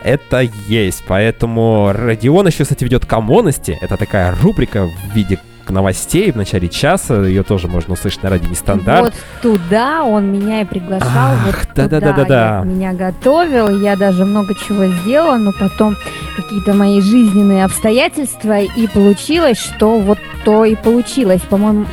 это 0.03 0.41
есть. 0.41 1.05
Поэтому 1.07 1.93
Родион 1.93 2.47
еще, 2.47 2.65
кстати, 2.65 2.85
ведет 2.85 3.07
коммонности. 3.07 3.79
Это 3.81 3.97
такая 3.97 4.35
рубрика 4.43 4.87
в 4.87 5.15
виде 5.15 5.39
новостей 5.71 6.31
в 6.31 6.37
начале 6.37 6.69
часа. 6.69 7.23
Ее 7.23 7.43
тоже 7.43 7.69
можно 7.69 7.95
услышать 7.95 8.23
на 8.23 8.31
радио 8.31 8.49
Нестандарт. 8.51 9.15
Вот 9.15 9.15
туда 9.43 10.05
он 10.05 10.33
меня 10.33 10.63
и 10.63 10.65
приглашал. 10.65 11.09
Ах, 11.11 11.47
вот 11.47 11.69
да, 11.75 11.89
да, 11.89 12.01
да, 12.01 12.13
да, 12.13 12.25
да. 12.25 12.63
меня 12.65 12.93
готовил. 12.93 13.81
Я 13.81 13.97
даже 13.97 14.25
много 14.25 14.55
чего 14.55 14.87
сделала, 14.87 15.37
но 15.37 15.53
потом 15.53 15.97
какие-то 16.37 16.75
мои 16.75 17.01
жизненные 17.01 17.65
обстоятельства, 17.65 18.61
и 18.61 18.87
получилось, 18.89 19.59
что 19.59 19.99
вот 19.99 20.19
то 20.45 20.65
и 20.65 20.75
получилось. 20.75 21.41
По-моему, 21.43 21.87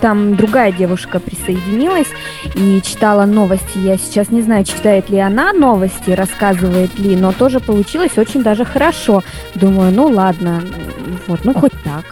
там 0.00 0.36
другая 0.36 0.72
девушка 0.72 1.20
присоединилась 1.20 2.08
и 2.54 2.80
читала 2.82 3.24
новости. 3.24 3.78
Я 3.78 3.96
сейчас 3.98 4.30
не 4.30 4.42
знаю, 4.42 4.64
читает 4.64 5.10
ли 5.10 5.18
она 5.18 5.52
новости, 5.52 6.10
рассказывает 6.10 6.98
ли, 6.98 7.16
но 7.16 7.32
тоже 7.32 7.60
получилось 7.60 8.16
очень 8.16 8.42
даже 8.42 8.64
хорошо. 8.64 9.22
Думаю, 9.54 9.92
ну 9.92 10.06
ладно, 10.06 10.62
вот, 11.26 11.44
ну 11.44 11.54
хоть 11.54 11.72
так. 11.84 12.04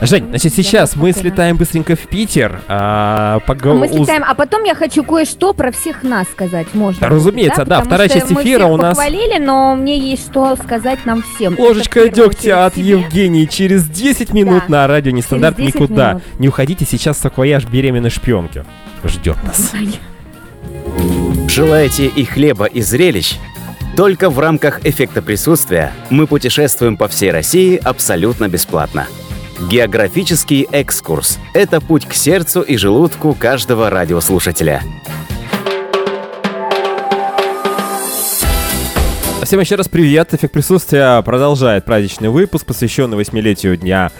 Жень, 0.00 0.28
значит, 0.28 0.54
сейчас 0.54 0.94
мы 0.96 1.12
слетаем 1.12 1.56
быстренько 1.56 1.96
в 1.96 2.00
Питер. 2.00 2.60
А, 2.68 3.40
погов... 3.40 3.78
Мы 3.78 3.88
слетаем, 3.88 4.24
а 4.26 4.34
потом 4.34 4.64
я 4.64 4.74
хочу 4.74 5.02
кое-что 5.04 5.54
про 5.54 5.72
всех 5.72 6.02
нас 6.02 6.28
сказать, 6.28 6.66
можно? 6.74 7.00
Да, 7.00 7.08
разумеется, 7.08 7.64
да, 7.64 7.78
да 7.78 7.82
вторая 7.82 8.08
часть 8.08 8.30
эфира 8.30 8.66
у 8.66 8.76
нас... 8.76 8.96
похвалили, 8.96 9.38
но 9.38 9.74
мне 9.74 9.98
есть 9.98 10.26
что 10.30 10.56
сказать 10.56 11.04
нам 11.06 11.22
всем. 11.22 11.58
Ложечка 11.58 12.08
дегтя 12.08 12.66
от 12.66 12.76
Евгении 12.76 13.46
через 13.46 13.86
10 13.86 14.32
минут 14.32 14.64
да. 14.68 14.82
на 14.82 14.86
радио 14.86 15.12
Нестандарт 15.12 15.58
никуда. 15.58 16.10
Минут. 16.10 16.22
Не 16.38 16.48
уходите, 16.48 16.84
сейчас 16.84 17.18
саквояж 17.18 17.64
беременной 17.64 18.10
шпионки 18.10 18.64
ждет 19.04 19.36
нас. 19.44 19.72
Желаете 21.48 22.06
и 22.06 22.24
хлеба, 22.24 22.66
и 22.66 22.82
зрелищ? 22.82 23.36
Только 23.96 24.28
в 24.28 24.38
рамках 24.38 24.84
эффекта 24.84 25.22
присутствия 25.22 25.92
мы 26.10 26.26
путешествуем 26.26 26.98
по 26.98 27.08
всей 27.08 27.30
России 27.30 27.80
абсолютно 27.82 28.46
бесплатно. 28.48 29.06
Географический 29.58 30.68
экскурс– 30.70 31.38
это 31.54 31.80
путь 31.80 32.06
к 32.06 32.12
сердцу 32.12 32.60
и 32.60 32.76
желудку 32.76 33.34
каждого 33.34 33.88
радиослушателя. 33.88 34.82
Всем 39.46 39.60
еще 39.60 39.76
раз 39.76 39.86
привет. 39.86 40.34
Эффект 40.34 40.52
присутствия 40.52 41.22
продолжает 41.22 41.84
праздничный 41.84 42.30
выпуск, 42.30 42.66
посвященный 42.66 43.16
восьмилетию 43.16 43.76
дня 43.76 44.10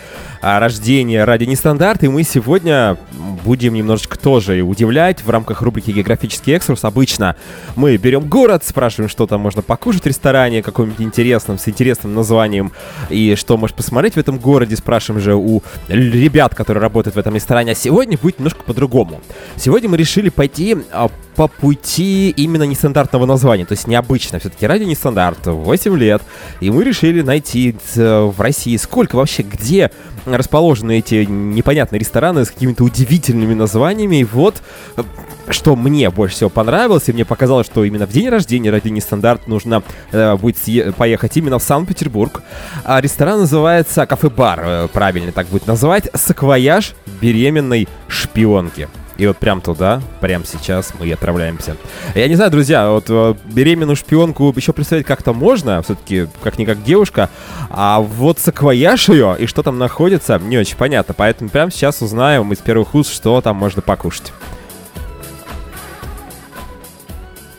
а, 0.40 0.60
рождения 0.60 1.24
ради 1.24 1.42
нестандарт, 1.42 2.04
и 2.04 2.08
мы 2.08 2.22
сегодня 2.22 2.96
будем 3.44 3.74
немножечко 3.74 4.16
тоже 4.16 4.62
удивлять 4.62 5.24
в 5.24 5.28
рамках 5.28 5.62
рубрики 5.62 5.90
«Географический 5.90 6.54
экскурс». 6.54 6.84
Обычно 6.84 7.34
мы 7.74 7.96
берем 7.96 8.28
город, 8.28 8.62
спрашиваем, 8.64 9.08
что 9.08 9.26
там 9.26 9.40
можно 9.40 9.62
покушать 9.62 10.04
в 10.04 10.06
ресторане, 10.06 10.62
каком-нибудь 10.62 11.00
интересном, 11.00 11.58
с 11.58 11.66
интересным 11.66 12.14
названием, 12.14 12.70
и 13.10 13.34
что 13.34 13.56
можешь 13.56 13.74
посмотреть 13.74 14.14
в 14.14 14.18
этом 14.18 14.38
городе, 14.38 14.76
спрашиваем 14.76 15.20
же 15.20 15.34
у 15.34 15.60
ребят, 15.88 16.54
которые 16.54 16.80
работают 16.80 17.16
в 17.16 17.18
этом 17.18 17.34
ресторане. 17.34 17.72
А 17.72 17.74
сегодня 17.74 18.16
будет 18.16 18.38
немножко 18.38 18.62
по-другому. 18.62 19.20
Сегодня 19.56 19.88
мы 19.88 19.96
решили 19.96 20.28
пойти 20.28 20.76
а, 20.92 21.08
по 21.36 21.48
пути 21.48 22.30
именно 22.30 22.62
нестандартного 22.64 23.26
названия, 23.26 23.66
то 23.66 23.72
есть 23.72 23.86
необычно. 23.86 24.38
Все-таки 24.38 24.66
радио 24.66 24.86
нестандарт, 24.86 25.46
8 25.46 25.96
лет, 25.96 26.22
и 26.60 26.70
мы 26.70 26.82
решили 26.82 27.20
найти 27.20 27.76
э, 27.94 28.22
в 28.24 28.40
России 28.40 28.76
сколько 28.76 29.16
вообще, 29.16 29.42
где 29.42 29.90
расположены 30.24 30.98
эти 30.98 31.26
непонятные 31.26 32.00
рестораны 32.00 32.44
с 32.44 32.50
какими-то 32.50 32.84
удивительными 32.84 33.54
названиями. 33.54 34.16
И 34.16 34.24
вот 34.24 34.62
э, 34.96 35.02
что 35.48 35.76
мне 35.76 36.10
больше 36.10 36.36
всего 36.36 36.50
понравилось, 36.50 37.08
и 37.08 37.12
мне 37.12 37.24
показалось, 37.24 37.66
что 37.66 37.84
именно 37.84 38.06
в 38.06 38.10
день 38.10 38.28
рождения 38.28 38.70
ради 38.70 38.88
нестандарт 38.88 39.46
нужно 39.46 39.82
э, 40.12 40.36
будет 40.36 40.56
поехать 40.96 41.36
именно 41.36 41.58
в 41.58 41.62
Санкт-Петербург. 41.62 42.42
А 42.84 43.00
ресторан 43.00 43.40
называется 43.40 44.06
кафе-бар, 44.06 44.62
э, 44.64 44.88
правильно 44.92 45.32
так 45.32 45.46
будет 45.48 45.66
называть, 45.66 46.08
«Саквояж 46.14 46.94
беременной 47.20 47.88
шпионки». 48.08 48.88
И 49.18 49.26
вот 49.26 49.38
прям 49.38 49.60
туда, 49.60 50.02
прямо 50.20 50.44
сейчас 50.44 50.92
мы 50.98 51.06
и 51.06 51.12
отправляемся. 51.12 51.76
Я 52.14 52.28
не 52.28 52.34
знаю, 52.34 52.50
друзья, 52.50 52.90
вот 52.90 53.06
э, 53.08 53.34
беременную 53.44 53.96
шпионку 53.96 54.52
еще 54.54 54.72
представить 54.72 55.06
как-то 55.06 55.32
можно, 55.32 55.82
все-таки 55.82 56.28
как-никак 56.42 56.82
девушка, 56.82 57.30
а 57.70 58.00
вот 58.00 58.38
саквояж 58.38 59.08
ее 59.08 59.36
и 59.38 59.46
что 59.46 59.62
там 59.62 59.78
находится, 59.78 60.38
не 60.38 60.58
очень 60.58 60.76
понятно. 60.76 61.14
Поэтому 61.16 61.48
прямо 61.48 61.70
сейчас 61.70 62.02
узнаем 62.02 62.52
из 62.52 62.58
первых 62.58 62.94
уст, 62.94 63.12
что 63.12 63.40
там 63.40 63.56
можно 63.56 63.80
покушать. 63.80 64.32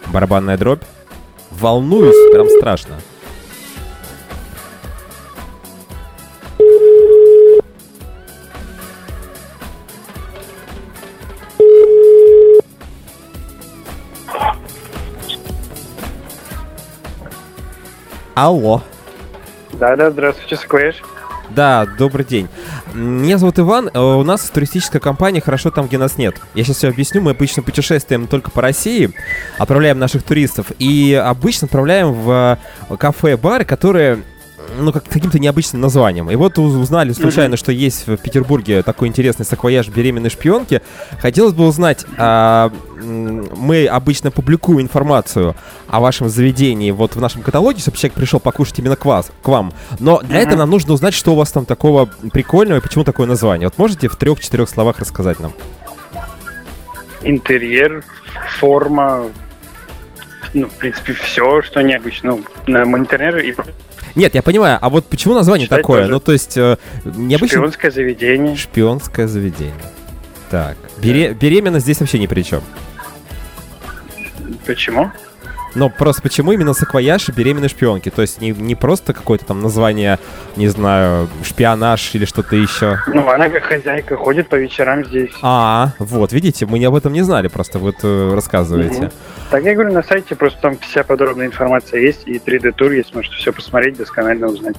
Барабанная 0.08 0.58
дробь. 0.58 0.84
Волнуюсь, 1.52 2.32
прям 2.34 2.48
страшно. 2.50 2.96
Алло. 18.38 18.84
Да-да, 19.74 20.12
здравствуйте, 20.12 20.58
Сквэш. 20.58 21.02
Да, 21.50 21.88
добрый 21.98 22.24
день. 22.24 22.48
Меня 22.94 23.40
зовут 23.40 23.58
Иван. 23.58 23.90
Э, 23.92 24.00
у 24.00 24.24
нас 24.24 24.48
туристическая 24.52 25.02
компания 25.02 25.42
«Хорошо 25.42 25.72
там, 25.72 25.88
где 25.88 25.98
нас 25.98 26.20
нет». 26.20 26.36
Я 26.54 26.64
сейчас 26.64 26.78
все 26.78 26.90
объясню. 26.90 27.22
Мы 27.22 27.32
обычно 27.32 27.64
путешествуем 27.64 28.28
только 28.28 28.52
по 28.52 28.62
России, 28.62 29.10
отправляем 29.58 29.98
наших 29.98 30.22
туристов 30.22 30.68
и 30.78 31.16
обычно 31.16 31.66
отправляем 31.66 32.14
в 32.14 32.60
кафе-бары, 33.00 33.66
которые 33.66 34.20
ну, 34.78 34.92
как 34.92 35.06
каким-то 35.06 35.40
необычным 35.40 35.82
названием. 35.82 36.30
И 36.30 36.36
вот 36.36 36.58
узнали 36.58 37.14
случайно, 37.14 37.54
mm-hmm. 37.54 37.58
что 37.58 37.72
есть 37.72 38.08
в 38.08 38.18
Петербурге 38.18 38.84
такой 38.84 39.08
интересный 39.08 39.46
саквояж 39.46 39.88
беременной 39.90 40.30
шпионки. 40.30 40.82
Хотелось 41.20 41.54
бы 41.54 41.66
узнать, 41.66 42.06
а, 42.18 42.72
мы 43.02 43.88
обычно 43.88 44.32
публикуем 44.32 44.82
информацию 44.82 45.56
о 45.88 46.00
вашем 46.00 46.30
заведении 46.30 46.92
вот 46.92 47.16
в 47.16 47.22
нашем 47.22 47.42
каталоге, 47.42 47.80
чтобы 47.80 47.98
человек 47.98 48.16
пришел 48.16 48.40
покушать 48.40 48.80
именно 48.80 48.96
к, 48.96 49.06
вас, 49.06 49.32
к 49.42 49.48
вам. 49.48 49.74
Но 50.00 50.20
для 50.22 50.40
mm-hmm. 50.40 50.44
этого 50.44 50.60
нам 50.60 50.70
нужно 50.70 50.94
узнать, 50.94 51.14
что 51.14 51.34
у 51.34 51.36
вас 51.36 51.52
там 51.52 51.66
такого 51.66 52.08
прикольного 52.32 52.80
и 52.80 52.82
почему 52.82 53.04
такое 53.04 53.28
название. 53.28 53.68
Вот 53.68 53.78
можете 53.78 54.08
в 54.08 54.16
трех-четырех 54.16 54.70
словах 54.70 55.00
рассказать 55.00 55.40
нам? 55.40 55.54
Интерьер, 57.24 58.04
форма, 58.60 59.24
ну, 60.54 60.68
в 60.68 60.74
принципе, 60.74 61.14
все, 61.14 61.62
что 61.62 61.82
необычно. 61.82 62.32
Ну, 62.32 62.44
на 62.68 62.98
интерьер 62.98 63.38
и 63.38 63.54
Нет, 64.18 64.34
я 64.36 64.42
понимаю, 64.42 64.80
а 64.82 64.90
вот 64.90 65.06
почему 65.06 65.36
название 65.36 65.68
Читать 65.68 65.82
такое? 65.82 66.02
тоже. 66.02 66.12
Ну, 66.14 66.20
то 66.20 66.32
есть, 66.32 66.58
э, 66.58 66.78
необычно... 67.06 67.60
Шпионское 67.60 67.92
заведение. 67.92 68.56
Шпионское 68.56 69.28
заведение. 69.28 69.74
Так, 70.50 70.76
бере- 70.98 71.34
беременность 71.36 71.86
здесь 71.86 72.00
вообще 72.00 72.18
ни 72.18 72.26
при 72.26 72.42
чем. 72.42 72.62
Почему? 74.66 75.12
Но 75.78 75.90
просто 75.90 76.24
почему 76.24 76.52
именно 76.52 76.74
саквояж 76.74 77.30
и 77.30 77.32
беременной 77.32 77.70
шпионки? 77.70 78.10
То 78.10 78.24
есть 78.24 78.42
не, 78.42 78.50
не 78.50 78.74
просто 78.74 79.14
какое-то 79.14 79.46
там 79.46 79.62
название, 79.62 80.18
не 80.56 80.68
знаю, 80.70 81.30
шпионаж 81.44 82.16
или 82.16 82.26
что-то 82.26 82.56
еще. 82.56 82.98
Ну, 83.14 83.30
она 83.30 83.48
как 83.50 83.64
хозяйка 83.64 84.18
ходит 84.18 84.50
по 84.50 84.56
вечерам 84.56 85.06
здесь. 85.06 85.30
А, 85.44 85.90
вот, 86.00 86.34
видите, 86.34 86.66
мы 86.66 86.84
об 86.84 86.96
этом 86.96 87.14
не 87.14 87.22
знали, 87.22 87.48
просто 87.48 87.78
вот 87.78 87.98
э, 88.02 88.34
рассказываете. 88.34 89.02
Мгм. 89.04 89.12
Так 89.52 89.64
я 89.64 89.76
говорю, 89.76 89.94
на 89.94 90.02
сайте 90.02 90.36
просто 90.36 90.60
там 90.62 90.78
вся 90.80 91.04
подробная 91.04 91.46
информация 91.46 92.02
есть, 92.02 92.24
и 92.26 92.40
3D-тур 92.40 92.92
есть, 92.94 93.14
можете 93.14 93.36
все 93.36 93.54
посмотреть, 93.54 93.98
досконально 93.98 94.48
узнать. 94.48 94.76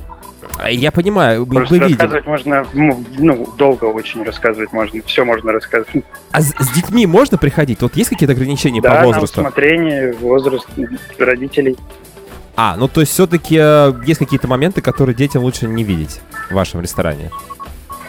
А, 0.59 0.70
Я 0.70 0.90
понимаю, 0.90 1.46
Просто 1.46 1.74
видим. 1.74 1.88
рассказывать 1.90 2.26
можно, 2.26 2.66
ну, 2.72 3.05
ну, 3.18 3.49
долго 3.57 3.84
очень 3.84 4.24
рассказывать 4.24 4.72
можно, 4.72 5.01
все 5.07 5.24
можно 5.24 5.53
рассказывать. 5.53 6.05
А 6.32 6.40
с, 6.40 6.49
с 6.49 6.70
детьми 6.74 7.07
можно 7.07 7.38
приходить? 7.38 7.80
Вот 7.80 7.96
есть 7.96 8.11
какие-то 8.11 8.32
ограничения 8.32 8.80
да, 8.80 8.90
по 8.90 8.94
на 8.96 9.07
возрасту? 9.07 9.40
усмотрение, 9.40 10.12
возраст 10.14 10.66
родителей. 11.18 11.76
А, 12.57 12.76
ну 12.76 12.89
то 12.89 13.01
есть 13.01 13.12
все-таки 13.12 13.55
есть 13.55 14.18
какие-то 14.18 14.49
моменты, 14.49 14.80
которые 14.80 15.14
детям 15.14 15.43
лучше 15.43 15.66
не 15.66 15.84
видеть 15.84 16.20
в 16.51 16.55
вашем 16.55 16.80
ресторане. 16.80 17.30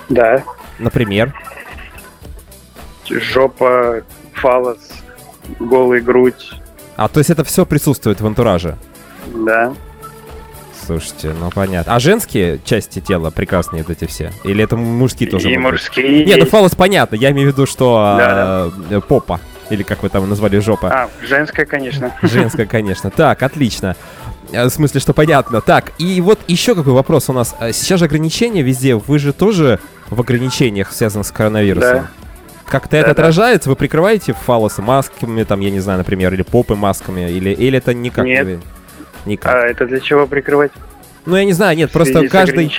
Да, 0.09 0.43
Например. 0.80 1.34
жопа, 3.09 4.01
фалос, 4.34 4.77
голая 5.59 6.01
грудь, 6.01 6.51
А, 6.95 7.07
то 7.07 7.19
есть 7.19 7.30
это 7.30 7.43
все 7.43 7.65
присутствует 7.65 8.21
в 8.21 8.25
антураже. 8.25 8.77
да. 9.27 9.73
Слушайте, 10.86 11.36
ну 11.39 11.51
понятно. 11.51 11.93
А 11.93 11.99
женские 11.99 12.59
части 12.65 12.99
тела 12.99 13.30
прекрасные 13.30 13.84
вот 13.84 13.91
эти 13.95 14.09
все? 14.09 14.32
Или 14.43 14.63
это 14.63 14.75
мужские 14.75 15.30
тоже? 15.30 15.51
и 15.51 15.57
могут 15.57 15.73
быть? 15.73 15.82
мужские 15.84 16.25
Не, 16.25 16.36
ну 16.36 16.45
фалос 16.45 16.73
понятно. 16.73 17.15
Я 17.15 17.30
имею 17.30 17.49
в 17.49 17.51
виду, 17.53 17.67
что 17.67 18.15
Да, 18.17 18.71
э, 18.89 18.99
попа. 19.01 19.39
Или 19.70 19.84
как 19.84 20.01
вы 20.03 20.09
там 20.09 20.28
назвали, 20.28 20.59
жопа. 20.59 20.89
А, 20.91 21.09
женская, 21.26 21.65
конечно. 21.65 22.11
Женская, 22.22 22.65
конечно. 22.65 23.09
Так, 23.11 23.43
отлично. 23.43 23.95
Э, 24.51 24.65
В 24.65 24.70
смысле, 24.70 24.99
что 24.99 25.13
понятно. 25.13 25.61
Так, 25.61 25.91
и 25.99 26.20
вот 26.22 26.39
еще 26.47 26.74
какой 26.76 26.93
вопрос 26.93 27.30
у 27.30 27.34
нас. 27.34 27.55
Э, 27.59 27.72
Сейчас 27.72 27.99
же 27.99 28.05
ограничения 28.05 28.61
везде. 28.63 28.95
Вы 28.95 29.20
же 29.20 29.32
тоже 29.34 29.80
в 30.09 30.20
ограничениях, 30.20 30.91
связанных 30.91 31.28
с 31.28 31.32
коронавирусом. 31.32 31.97
Да. 31.97 32.07
Как-то 32.65 32.97
это 32.97 33.09
Да-да. 33.09 33.22
отражается? 33.24 33.70
Вы 33.70 33.76
прикрываете 33.76 34.34
фалосы 34.34 34.82
масками, 34.82 35.43
там, 35.43 35.59
я 35.59 35.70
не 35.72 35.80
знаю, 35.80 35.99
например, 35.99 36.34
или 36.34 36.43
попы 36.43 36.76
масками, 36.76 37.30
или, 37.32 37.49
или 37.51 37.78
это 37.78 37.93
никак? 37.93 38.26
Нет. 38.26 38.59
Никак. 39.26 39.53
А 39.53 39.57
это 39.67 39.86
для 39.86 39.99
чего 39.99 40.26
прикрывать? 40.28 40.72
Ну, 41.30 41.36
я 41.36 41.45
не 41.45 41.53
знаю, 41.53 41.77
нет, 41.77 41.91
просто 41.91 42.27
каждый... 42.27 42.71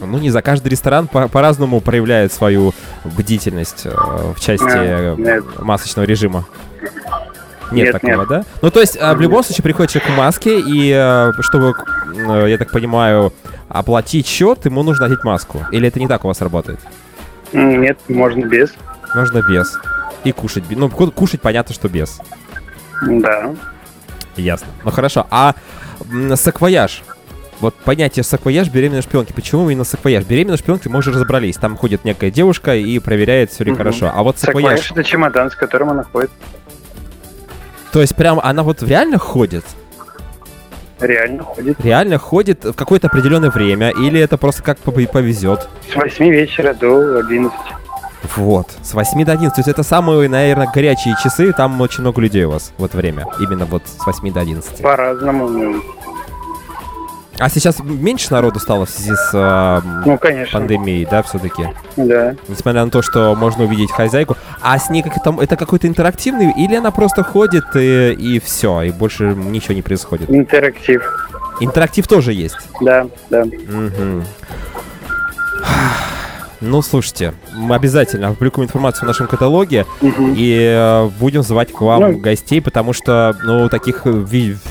Ну, 0.00 0.18
не 0.18 0.30
за 0.30 0.42
каждый 0.42 0.68
ресторан 0.68 1.08
по- 1.08 1.26
по-разному 1.28 1.80
проявляет 1.80 2.32
свою 2.32 2.74
бдительность 3.04 3.86
э, 3.86 3.90
в 4.36 4.40
части 4.40 4.64
А, 4.68 5.14
э, 5.14 5.14
нет. 5.16 5.44
масочного 5.60 6.04
режима. 6.06 6.44
Нет, 7.72 7.84
Нет, 7.86 7.92
такого, 7.92 8.20
нет. 8.20 8.28
да? 8.28 8.44
Ну, 8.60 8.70
то 8.70 8.80
есть, 8.80 8.96
э, 9.00 9.14
в 9.14 9.20
любом 9.22 9.42
случае, 9.42 9.62
приходит 9.62 9.90
человек 9.92 10.10
в 10.12 10.16
маске, 10.18 10.60
и 10.60 10.92
э, 10.94 11.32
чтобы, 11.40 11.74
я 12.46 12.58
так 12.58 12.70
понимаю, 12.70 13.32
оплатить 13.70 14.26
счет, 14.26 14.66
ему 14.66 14.82
нужно 14.82 15.06
одеть 15.06 15.24
маску. 15.24 15.64
Или 15.72 15.88
это 15.88 15.98
не 15.98 16.06
так 16.06 16.24
у 16.26 16.28
вас 16.28 16.42
работает? 16.42 16.80
Нет, 17.52 17.98
можно 18.08 18.44
без. 18.44 18.74
Можно 19.14 19.40
без. 19.48 19.78
И 20.24 20.32
кушать. 20.32 20.64
Ну, 20.68 20.90
ку- 20.90 21.10
кушать 21.10 21.40
понятно, 21.40 21.74
что 21.74 21.88
без. 21.88 22.20
Да. 23.00 23.54
Ясно. 24.36 24.68
Ну, 24.84 24.90
хорошо. 24.90 25.26
А 25.30 25.54
саквояж? 26.36 27.02
Вот 27.64 27.74
понятие 27.76 28.24
саквояж 28.24 28.68
беременной 28.68 29.00
шпионки. 29.00 29.32
Почему 29.32 29.70
именно 29.70 29.84
саквояж? 29.84 30.24
Беременной 30.24 30.58
шпионки 30.58 30.86
мы 30.88 30.98
уже 30.98 31.12
разобрались. 31.12 31.56
Там 31.56 31.78
ходит 31.78 32.04
некая 32.04 32.30
девушка 32.30 32.74
и 32.76 32.98
проверяет, 32.98 33.50
все 33.52 33.64
ли 33.64 33.70
Мгм. 33.70 33.78
хорошо. 33.78 34.12
А 34.14 34.22
вот 34.22 34.38
Саквояж 34.38 34.80
саквояж... 34.80 34.90
это 34.92 35.02
чемодан, 35.02 35.50
с 35.50 35.54
которым 35.56 35.88
она 35.88 36.02
ходит. 36.04 36.30
То 37.90 38.02
есть 38.02 38.14
прям 38.16 38.38
она 38.38 38.62
вот 38.62 38.82
реально 38.82 39.16
ходит? 39.16 39.64
Реально 41.00 41.42
ходит. 41.42 41.80
Реально 41.82 42.18
ходит 42.18 42.64
в 42.64 42.74
какое-то 42.74 43.06
определенное 43.06 43.48
время? 43.50 43.92
Или 43.92 44.20
это 44.20 44.36
просто 44.36 44.62
как 44.62 44.76
пов- 44.84 45.06
повезет? 45.10 45.66
С 45.90 45.96
8 45.96 46.28
вечера 46.28 46.74
до 46.74 47.16
11. 47.20 47.50
Вот. 48.36 48.66
С 48.82 48.92
8 48.92 49.24
до 49.24 49.32
11. 49.32 49.54
То 49.54 49.60
есть 49.60 49.68
это 49.70 49.82
самые, 49.82 50.28
наверное, 50.28 50.68
горячие 50.70 51.14
часы. 51.24 51.50
Там 51.54 51.80
очень 51.80 52.02
много 52.02 52.20
людей 52.20 52.44
у 52.44 52.50
вас 52.50 52.74
в 52.76 52.84
это 52.84 52.98
время. 52.98 53.24
Именно 53.40 53.64
вот 53.64 53.84
с 53.86 54.04
8 54.04 54.30
до 54.34 54.40
11. 54.40 54.82
По-разному. 54.82 55.80
А 57.38 57.48
сейчас 57.48 57.80
меньше 57.80 58.32
народу 58.32 58.60
стало 58.60 58.86
в 58.86 58.90
связи 58.90 59.14
с 59.14 59.30
э, 59.32 59.80
Ну, 60.06 60.18
конечно. 60.18 60.58
пандемией, 60.58 61.06
да, 61.10 61.22
все-таки? 61.22 61.68
Да. 61.96 62.36
Несмотря 62.48 62.84
на 62.84 62.90
то, 62.90 63.02
что 63.02 63.34
можно 63.34 63.64
увидеть 63.64 63.90
хозяйку. 63.90 64.36
А 64.60 64.78
с 64.78 64.88
ней 64.88 65.02
как 65.02 65.16
это, 65.16 65.34
это 65.40 65.56
какой-то 65.56 65.88
интерактивный, 65.88 66.52
или 66.56 66.76
она 66.76 66.90
просто 66.90 67.22
ходит 67.24 67.64
и, 67.74 68.12
и 68.12 68.40
все, 68.40 68.82
и 68.82 68.90
больше 68.92 69.34
ничего 69.34 69.74
не 69.74 69.82
происходит? 69.82 70.30
Интерактив. 70.30 71.30
Интерактив 71.60 72.06
тоже 72.06 72.32
есть. 72.32 72.56
Да, 72.80 73.06
да. 73.30 73.44
Мгм. 73.44 74.24
Ну, 76.66 76.80
слушайте, 76.82 77.34
мы 77.52 77.74
обязательно 77.74 78.28
опубликуем 78.28 78.66
информацию 78.66 79.04
в 79.04 79.06
нашем 79.06 79.26
каталоге 79.26 79.84
Мгм. 80.00 80.34
и 80.36 80.56
э, 80.74 81.08
будем 81.20 81.42
звать 81.42 81.70
к 81.72 81.80
вам 81.82 82.00
Ну. 82.00 82.18
гостей, 82.18 82.62
потому 82.62 82.92
что, 82.94 83.36
ну, 83.44 83.68
таких 83.68 84.02
э, 84.06 84.10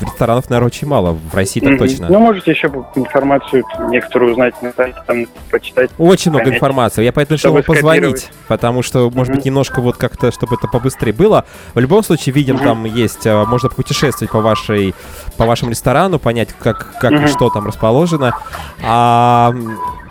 ресторанов, 0.00 0.50
наверное, 0.50 0.66
очень 0.66 0.88
мало. 0.88 1.12
В 1.30 1.34
России 1.34 1.60
так 1.60 1.78
точно. 1.78 2.08
Ну, 2.10 2.18
можете 2.18 2.50
еще 2.50 2.66
информацию 2.96 3.62
некоторую 3.90 4.32
узнать 4.32 4.60
на 4.60 4.72
сайте, 4.72 4.98
там 5.06 5.26
почитать. 5.50 5.90
Очень 5.98 6.32
много 6.32 6.44
понять, 6.46 6.56
информации. 6.56 7.04
Я 7.04 7.12
поэтому 7.12 7.36
решил 7.36 7.62
позвонить, 7.62 8.28
потому 8.48 8.82
что, 8.82 9.10
может 9.10 9.28
Мгм. 9.30 9.36
быть, 9.36 9.44
немножко 9.44 9.80
вот 9.80 9.96
как-то, 9.96 10.32
чтобы 10.32 10.56
это 10.56 10.66
побыстрее 10.66 11.12
было. 11.12 11.44
В 11.74 11.78
любом 11.78 12.02
случае, 12.02 12.32
видим, 12.34 12.56
Мгм. 12.56 12.64
там 12.64 12.84
есть, 12.84 13.24
э, 13.26 13.44
можно 13.44 13.68
путешествовать 13.68 14.32
по 14.32 14.40
вашей, 14.40 14.94
по 15.36 15.46
вашему 15.46 15.70
ресторану, 15.70 16.18
понять, 16.18 16.48
как, 16.58 16.94
как 16.98 17.12
и 17.12 17.16
Мгм. 17.16 17.28
что 17.28 17.50
там 17.50 17.66
расположено. 17.66 18.34
А, 18.82 19.54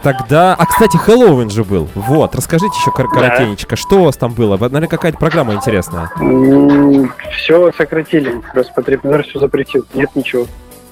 тогда, 0.01 0.55
а, 0.57 0.65
кстати, 0.65 0.97
Хэллоуин 0.97 1.49
же 1.49 1.63
был. 1.63 1.72
Вот, 1.95 2.36
расскажите 2.36 2.74
еще 2.80 2.91
кор- 2.91 3.09
Да. 3.13 3.19
коротенечко, 3.30 3.76
что 3.76 4.01
у 4.01 4.03
вас 4.05 4.15
там 4.17 4.34
было? 4.34 4.57
Наверное, 4.57 4.88
какая-то 4.88 5.17
программа 5.17 5.53
интересная. 5.53 6.09
Все 7.38 7.71
сократили. 7.78 8.41
Роспотребнадзор 8.53 9.24
все 9.24 9.39
запретил. 9.39 9.86
Нет 9.93 10.09
ничего. 10.15 10.45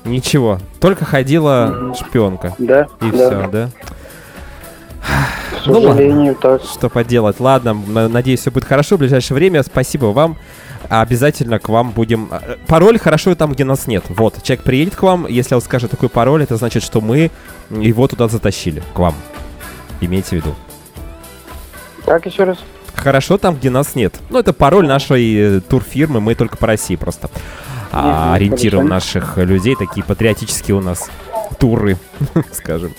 Ничего, 0.03 0.57
только 0.79 1.05
ходила 1.05 1.93
шпионка. 1.99 2.55
Да. 2.57 2.88
И 3.01 3.11
да. 3.11 3.29
все, 3.29 3.49
да? 3.51 3.69
К 5.01 5.67
Ну 5.67 5.73
ладно. 5.73 5.89
сожалению, 5.91 6.36
так. 6.36 6.61
Что 6.63 6.89
поделать? 6.89 7.39
Ладно, 7.39 7.73
надеюсь, 7.73 8.39
все 8.39 8.49
будет 8.51 8.65
хорошо 8.65 8.95
в 8.95 8.99
ближайшее 8.99 9.36
время. 9.36 9.61
Спасибо 9.63 10.05
вам. 10.07 10.38
Обязательно 10.89 11.59
к 11.59 11.69
вам 11.69 11.91
будем... 11.91 12.27
э, 12.32 12.57
Пароль 12.67 12.97
хорошо 12.97 13.36
там, 13.36 13.53
где 13.53 13.63
нас 13.63 13.86
нет. 13.88 14.03
Вот, 14.09 14.41
человек 14.41 14.65
приедет 14.65 14.95
к 14.95 15.03
вам, 15.03 15.27
если 15.27 15.53
он 15.53 15.61
скажет 15.61 15.91
такой 15.91 16.09
пароль, 16.09 16.41
это 16.43 16.55
значит, 16.57 16.82
что 16.84 16.99
мы 17.01 17.29
его 17.69 18.07
туда 18.07 18.27
затащили, 18.27 18.82
к 18.95 18.99
вам. 18.99 19.13
Имейте 20.01 20.29
в 20.29 20.32
виду. 20.34 20.55
Так, 22.05 22.25
еще 22.25 22.43
раз. 22.43 22.57
Хорошо 22.95 23.37
там, 23.37 23.55
где 23.55 23.69
нас 23.69 23.95
нет. 23.95 24.15
Ну, 24.29 24.39
это 24.39 24.53
пароль 24.53 24.87
нашей 24.87 25.57
э, 25.57 25.61
турфирмы, 25.61 26.19
мы 26.19 26.35
только 26.35 26.57
по 26.57 26.67
России 26.67 26.95
просто 26.95 27.29
а, 27.91 28.33
хорошо. 28.33 28.87
наших 28.89 29.37
людей, 29.37 29.75
такие 29.75 30.05
патриотические 30.05 30.75
у 30.75 30.81
нас 30.81 31.09
туры, 31.59 31.97
скажем. 32.51 32.93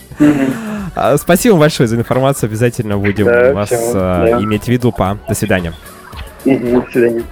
А, 0.94 1.16
Спасибо 1.16 1.56
большое 1.56 1.88
за 1.88 1.96
информацию, 1.96 2.48
обязательно 2.48 2.98
будем 2.98 3.26
Да, 3.26 3.52
вас 3.52 3.70
а, 3.72 4.26
да. 4.26 4.42
иметь 4.42 4.64
в 4.64 4.68
виду. 4.68 4.92
Па, 4.92 5.18
до 5.28 5.34
свидания. 5.34 5.72
До 6.44 6.84
свидания. 6.90 7.22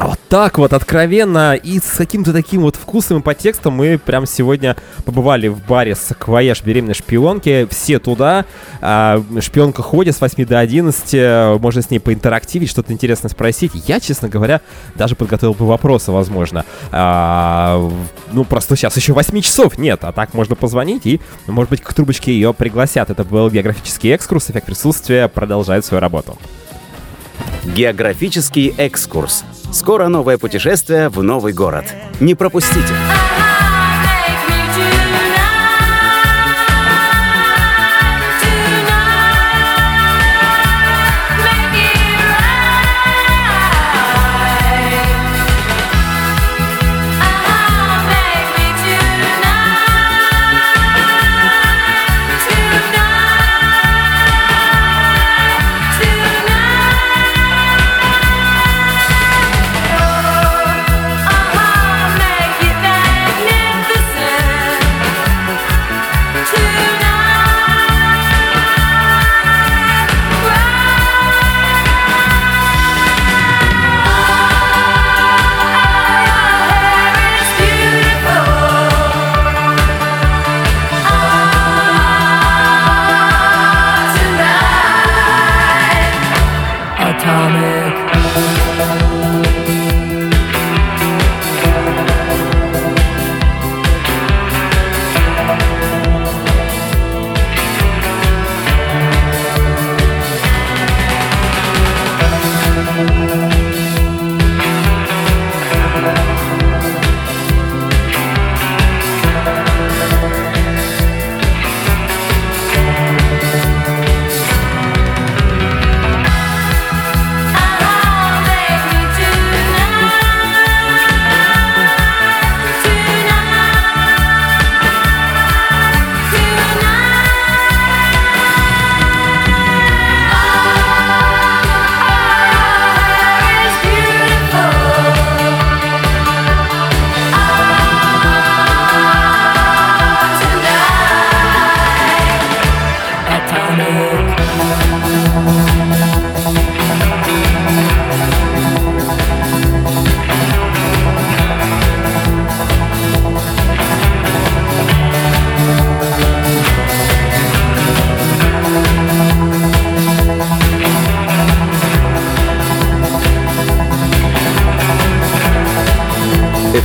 Вот 0.00 0.18
так 0.30 0.56
вот, 0.56 0.72
откровенно 0.72 1.54
и 1.54 1.78
с 1.78 1.98
каким-то 1.98 2.32
таким 2.32 2.62
вот 2.62 2.76
вкусным 2.76 3.20
подтекстом 3.20 3.74
мы 3.74 3.98
прям 3.98 4.24
сегодня 4.24 4.74
побывали 5.04 5.48
в 5.48 5.62
баре 5.66 5.94
«Саквояж 5.94 6.62
беременной 6.62 6.94
шпионки». 6.94 7.68
Все 7.70 7.98
туда. 7.98 8.46
А, 8.80 9.22
шпионка 9.40 9.82
ходит 9.82 10.16
с 10.16 10.20
8 10.22 10.46
до 10.46 10.58
11. 10.58 11.04
э, 11.12 11.58
Можно 11.60 11.82
с 11.82 11.90
ней 11.90 11.98
поинтерактивить, 11.98 12.70
что-то 12.70 12.94
интересное 12.94 13.28
спросить. 13.28 13.72
Я, 13.74 14.00
честно 14.00 14.30
говоря, 14.30 14.62
даже 14.94 15.16
подготовил 15.16 15.52
бы 15.52 15.66
вопросы, 15.66 16.12
возможно. 16.12 16.64
А, 16.92 17.90
ну, 18.32 18.44
просто 18.44 18.76
сейчас 18.76 18.96
еще 18.96 19.12
8 19.12 19.38
часов 19.42 19.76
нет. 19.76 20.02
А 20.02 20.12
так 20.12 20.32
можно 20.32 20.56
позвонить 20.56 21.04
и, 21.04 21.20
может 21.46 21.68
быть, 21.68 21.82
к 21.82 21.92
трубочке 21.92 22.32
ее 22.32 22.54
пригласят. 22.54 23.10
Это 23.10 23.22
был 23.22 23.50
географический 23.50 24.12
экскурс. 24.12 24.48
Эффект 24.48 24.64
присутствия 24.64 25.28
продолжает 25.28 25.84
свою 25.84 26.00
работу. 26.00 26.38
Географический 27.64 28.74
экскурс. 28.76 29.44
Скоро 29.72 30.08
новое 30.08 30.38
путешествие 30.38 31.08
в 31.08 31.22
новый 31.22 31.52
город. 31.52 31.84
Не 32.18 32.34
пропустите! 32.34 32.94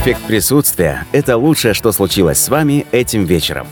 Эффект 0.06 0.22
присутствия– 0.28 1.04
это 1.14 1.36
лучшее, 1.36 1.74
что 1.74 1.92
случилось 1.92 2.38
с 2.38 2.50
вами 2.50 2.86
этим 2.92 3.26
вечером. 3.26 3.66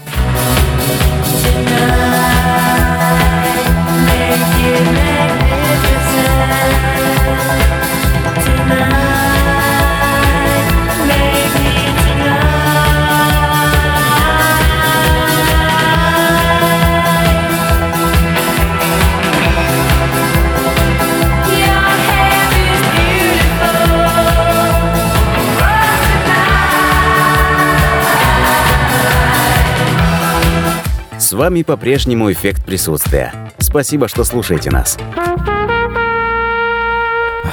С 31.33 31.35
вами 31.35 31.63
по-прежнему 31.63 32.31
эффект 32.31 32.63
присутствия. 32.63 33.33
Спасибо, 33.57 34.07
что 34.07 34.23
слушаете 34.23 34.69
нас. 34.69 34.99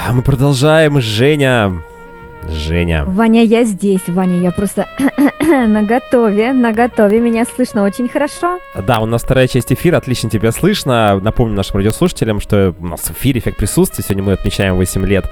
А 0.07 0.13
Мы 0.13 0.21
продолжаем. 0.21 1.01
Женя. 1.01 1.83
Женя. 2.47 3.07
Ваня, 3.07 3.43
я 3.43 3.65
здесь, 3.65 4.03
Ваня, 4.07 4.39
я 4.39 4.51
просто 4.51 4.87
на 5.41 5.83
готове, 5.83 6.53
на 6.53 6.73
готове, 6.73 7.21
меня 7.21 7.47
слышно 7.47 7.83
очень 7.83 8.07
хорошо. 8.07 8.61
Да, 8.75 8.99
у 8.99 9.07
нас 9.07 9.23
вторая 9.23 9.49
часть 9.49 9.73
эфира, 9.73 9.97
отлично 9.97 10.29
тебя 10.29 10.53
слышно. 10.53 11.19
Напомню 11.19 11.55
нашим 11.57 11.77
радиослушателям, 11.77 12.41
что 12.41 12.75
у 12.79 12.87
нас 12.87 13.01
в 13.01 13.13
эфире 13.13 13.41
эффект 13.41 13.57
присутствия. 13.57 14.05
Сегодня 14.05 14.25
мы 14.25 14.33
отмечаем 14.35 14.75
8 14.77 15.07
лет 15.07 15.25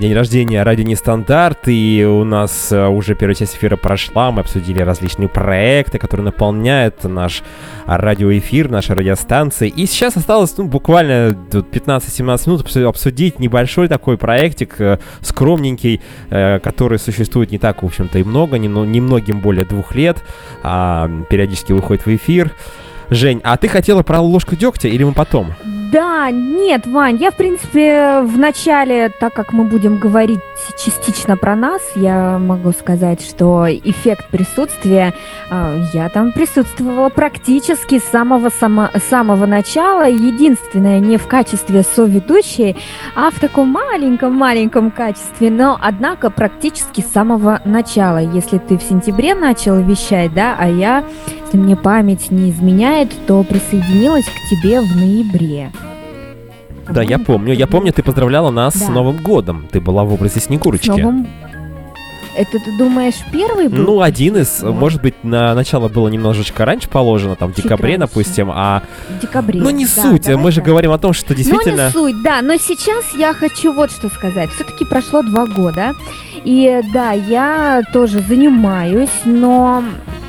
день 0.00 0.12
рождения 0.12 0.64
радио 0.64 0.84
Нестандарт, 0.84 1.68
и 1.68 2.04
у 2.04 2.24
нас 2.24 2.70
а, 2.72 2.88
уже 2.88 3.14
первая 3.14 3.36
часть 3.36 3.54
эфира 3.54 3.76
прошла, 3.76 4.32
мы 4.32 4.40
обсудили 4.40 4.80
различные 4.80 5.28
проекты, 5.28 5.98
которые 5.98 6.24
наполняют 6.24 7.04
наш 7.04 7.44
а, 7.86 7.96
радиоэфир, 7.96 8.70
наши 8.70 8.92
радиостанции, 8.92 9.68
и 9.68 9.86
сейчас 9.86 10.16
осталось 10.16 10.56
ну, 10.56 10.64
буквально 10.64 11.32
тут 11.32 11.68
15-17 11.72 12.48
минут 12.48 12.66
обсу- 12.66 12.88
обсудить 12.88 13.38
небольшой 13.38 13.86
такой 13.86 14.18
проектик, 14.18 14.80
э, 14.80 14.98
скромненький, 15.20 16.00
э, 16.30 16.58
который 16.58 16.98
существует 16.98 17.52
не 17.52 17.58
так, 17.58 17.84
в 17.84 17.86
общем-то, 17.86 18.18
и 18.18 18.24
много, 18.24 18.56
немно- 18.56 18.84
немногим 18.84 19.38
более 19.38 19.64
двух 19.64 19.94
лет, 19.94 20.24
а, 20.64 21.08
периодически 21.30 21.70
выходит 21.70 22.04
в 22.04 22.16
эфир. 22.16 22.50
Жень, 23.10 23.40
а 23.44 23.56
ты 23.56 23.68
хотела 23.68 24.02
про 24.02 24.18
ложку 24.18 24.56
дегтя 24.56 24.88
или 24.88 25.04
мы 25.04 25.12
потом? 25.12 25.54
Да, 25.90 26.30
нет, 26.30 26.86
Вань, 26.86 27.16
я, 27.16 27.30
в 27.30 27.36
принципе, 27.36 28.20
в 28.20 28.38
начале, 28.38 29.08
так 29.08 29.32
как 29.32 29.52
мы 29.52 29.64
будем 29.64 29.98
говорить 29.98 30.40
частично 30.76 31.36
про 31.36 31.56
нас, 31.56 31.80
я 31.94 32.38
могу 32.38 32.72
сказать, 32.72 33.20
что 33.22 33.66
эффект 33.68 34.28
присутствия, 34.30 35.14
э, 35.50 35.82
я 35.92 36.08
там 36.08 36.32
присутствовала 36.32 37.08
практически 37.08 37.98
с 37.98 38.04
самого, 38.04 38.50
само- 38.50 38.90
самого 39.08 39.46
начала, 39.46 40.08
единственное, 40.08 41.00
не 41.00 41.16
в 41.16 41.26
качестве 41.26 41.82
соведущей, 41.82 42.76
а 43.14 43.30
в 43.30 43.40
таком 43.40 43.68
маленьком-маленьком 43.68 44.90
качестве, 44.90 45.50
но, 45.50 45.78
однако, 45.80 46.30
практически 46.30 47.00
с 47.00 47.12
самого 47.12 47.60
начала. 47.64 48.18
Если 48.18 48.58
ты 48.58 48.78
в 48.78 48.82
сентябре 48.82 49.34
начал 49.34 49.80
вещать, 49.80 50.32
да, 50.34 50.56
а 50.58 50.68
я, 50.68 51.04
если 51.44 51.58
мне 51.58 51.76
память 51.76 52.30
не 52.30 52.50
изменяет, 52.50 53.10
то 53.26 53.42
присоединилась 53.42 54.26
к 54.26 54.50
тебе 54.50 54.80
в 54.80 54.96
ноябре. 54.96 55.70
Да, 56.90 57.02
я 57.02 57.18
помню. 57.18 57.54
Я 57.54 57.66
помню, 57.66 57.92
ты 57.92 58.02
поздравляла 58.02 58.50
нас 58.50 58.74
с 58.74 58.86
Да. 58.86 58.90
Новым 58.92 59.16
годом. 59.18 59.66
Ты 59.70 59.80
была 59.80 60.04
в 60.04 60.12
образе 60.12 60.40
с 60.40 60.44
Снегурочки. 60.44 60.88
новым- 60.90 61.26
Это 62.36 62.52
ты 62.60 62.78
думаешь 62.78 63.16
первый 63.32 63.66
был? 63.68 63.78
Ну, 63.84 64.00
один 64.00 64.36
из, 64.36 64.62
Вот. 64.62 64.72
может 64.72 65.02
быть, 65.02 65.24
на 65.24 65.54
начало 65.56 65.88
было 65.88 66.06
немножечко 66.06 66.64
раньше 66.64 66.88
положено, 66.88 67.34
там, 67.34 67.52
в 67.52 67.56
декабре, 67.56 67.96
раньше. 67.96 67.98
допустим, 68.06 68.48
а... 68.54 68.82
в 69.08 69.20
декабре. 69.22 69.60
Ну, 69.60 69.70
не 69.70 69.86
Да, 69.86 69.90
суть, 70.02 70.22
давай 70.22 70.44
мы 70.44 70.50
же 70.52 70.56
так. 70.60 70.66
говорим 70.66 70.92
о 70.92 70.98
том, 70.98 71.12
что 71.12 71.30
Ну, 71.32 71.36
действительно... 71.36 71.86
не 71.86 71.90
суть, 71.92 72.22
да. 72.22 72.40
Но 72.42 72.56
сейчас 72.56 73.04
я 73.18 73.34
хочу 73.34 73.72
вот 73.72 73.90
что 73.90 74.08
сказать. 74.08 74.50
Все-таки 74.52 74.84
прошло 74.84 75.22
два 75.22 75.46
года. 75.46 75.94
И 76.44 76.80
да, 76.94 77.10
я 77.10 77.82
тоже 77.92 78.20
занимаюсь, 78.20 79.10
но 79.24 79.82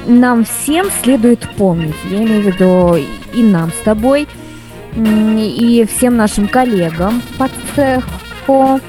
нам 0.08 0.46
всем 0.46 0.88
следует 1.04 1.48
помнить. 1.58 1.94
Я 2.10 2.24
имею 2.24 2.42
в 2.42 2.46
виду 2.48 2.96
и 3.36 3.44
нам 3.44 3.70
с 3.72 3.84
тобой, 3.86 4.28
и 4.96 5.86
всем 5.90 6.18
нашим 6.18 6.48
коллегам 6.48 7.22
по 7.38 7.48
цеху. 7.76 8.80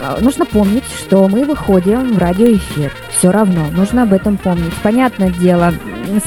э, 0.00 0.18
Нужно 0.20 0.46
помнить, 0.46 0.84
что 0.98 1.28
мы 1.28 1.44
выходим 1.44 2.14
в 2.14 2.18
радиоэфир. 2.18 2.92
Все 3.16 3.30
равно, 3.30 3.66
нужно 3.70 4.02
об 4.02 4.12
этом 4.12 4.36
помнить. 4.36 4.74
Понятное 4.82 5.30
дело, 5.30 5.74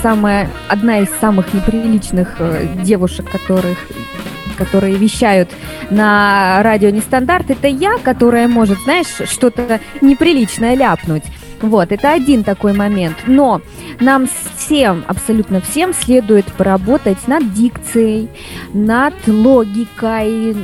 самая, 0.01 0.49
одна 0.68 0.99
из 0.99 1.10
самых 1.20 1.53
неприличных 1.53 2.36
э, 2.39 2.68
девушек, 2.84 3.30
которых 3.30 3.78
которые 4.57 4.97
вещают 4.97 5.49
на 5.89 6.62
радио 6.64 6.89
Нестандарт, 6.89 7.49
это 7.49 7.70
я, 7.70 7.97
которая 8.03 8.49
может, 8.49 8.78
знаешь, 8.80 9.07
что-то 9.26 9.80
неприличное 10.01 10.76
ляпнуть. 10.76 11.24
Вот, 11.62 11.91
это 11.91 12.12
один 12.14 12.43
такой 12.43 12.74
момент. 12.74 13.16
Но 13.28 13.62
нам 13.99 14.28
всем, 14.55 15.03
абсолютно 15.07 15.62
всем 15.62 15.93
следует 15.93 16.45
поработать 16.45 17.28
над 17.28 17.53
дикцией, 17.53 18.30
над 18.74 19.14
логикой, 19.28 20.55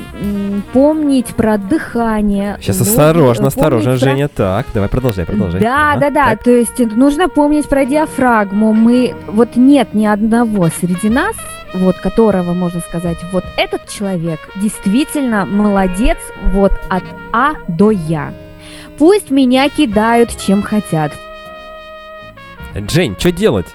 помнить 0.73 1.27
про 1.35 1.57
дыхание. 1.57 2.57
Сейчас 2.61 2.81
осторожно, 2.81 3.47
осторожно, 3.47 3.91
про- 3.91 3.97
Женя. 3.97 4.27
Так, 4.27 4.65
давай 4.73 4.89
продолжай, 4.89 5.25
продолжай. 5.25 5.61
да, 5.61 5.91
Ага, 5.91 5.99
да, 5.99 6.09
да. 6.09 6.29
так. 6.31 6.43
То 6.43 6.51
есть 6.51 6.79
нужно 6.79 7.29
помнить 7.29 7.67
про 7.67 7.85
диафрагму. 7.85 8.73
Мы 8.73 9.13
вот 9.27 9.55
нет 9.55 9.93
ни 9.93 10.05
одного 10.05 10.69
среди 10.69 11.09
нас, 11.09 11.35
вот 11.73 11.97
которого 11.97 12.53
можно 12.53 12.79
сказать, 12.81 13.17
вот 13.33 13.43
этот 13.57 13.87
человек 13.89 14.39
действительно 14.61 15.45
молодец, 15.45 16.17
вот 16.53 16.71
от 16.89 17.03
А 17.33 17.53
до 17.67 17.91
Я. 17.91 18.33
Пусть 18.97 19.29
меня 19.29 19.69
кидают 19.69 20.37
чем 20.37 20.61
хотят. 20.61 21.11
Жень, 22.73 23.15
что 23.17 23.31
делать? 23.31 23.67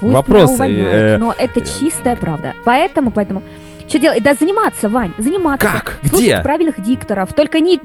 Пусть 0.00 0.12
Вопрос, 0.12 0.50
увольняют, 0.50 0.94
э, 0.94 1.18
но 1.18 1.34
это 1.36 1.60
чистая 1.62 2.16
правда. 2.16 2.54
Поэтому, 2.64 3.10
поэтому, 3.10 3.42
что 3.88 3.98
делать? 3.98 4.22
Да 4.22 4.34
заниматься, 4.34 4.88
Вань, 4.88 5.12
заниматься. 5.16 5.66
Как? 5.66 5.98
Слушать 6.02 6.26
Где? 6.26 6.40
правильных 6.42 6.82
дикторов. 6.82 7.32
Только 7.32 7.60
не... 7.60 7.80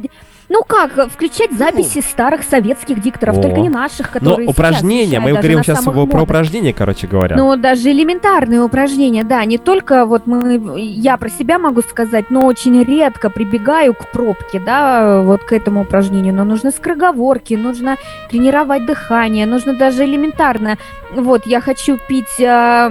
Ну 0.53 0.63
как, 0.67 1.09
включать 1.09 1.53
записи 1.53 2.01
старых 2.01 2.43
советских 2.43 3.01
дикторов, 3.01 3.37
О. 3.37 3.41
только 3.41 3.61
не 3.61 3.69
наших, 3.69 4.07
Но 4.15 4.19
которые 4.19 4.47
сейчас 4.47 4.53
упражнения, 4.53 5.19
мы 5.21 5.31
говорим 5.31 5.63
сейчас 5.63 5.81
про 5.81 5.93
модных. 5.93 6.23
упражнения, 6.23 6.73
короче 6.73 7.07
говоря. 7.07 7.37
Ну, 7.37 7.55
даже 7.55 7.89
элементарные 7.89 8.61
упражнения, 8.61 9.23
да, 9.23 9.45
не 9.45 9.57
только 9.57 10.05
вот 10.05 10.27
мы, 10.27 10.77
я 10.77 11.15
про 11.15 11.29
себя 11.29 11.57
могу 11.57 11.81
сказать, 11.81 12.29
но 12.31 12.45
очень 12.45 12.83
редко 12.83 13.29
прибегаю 13.29 13.93
к 13.93 14.11
пробке, 14.11 14.59
да, 14.59 15.21
вот 15.21 15.41
к 15.41 15.53
этому 15.53 15.83
упражнению, 15.83 16.33
но 16.33 16.43
нужны 16.43 16.71
скороговорки, 16.71 17.53
нужно 17.53 17.95
тренировать 18.29 18.85
дыхание, 18.85 19.45
нужно 19.45 19.73
даже 19.73 20.03
элементарно, 20.03 20.77
вот, 21.13 21.45
я 21.45 21.61
хочу 21.61 21.97
пить 22.09 22.39
э, 22.39 22.89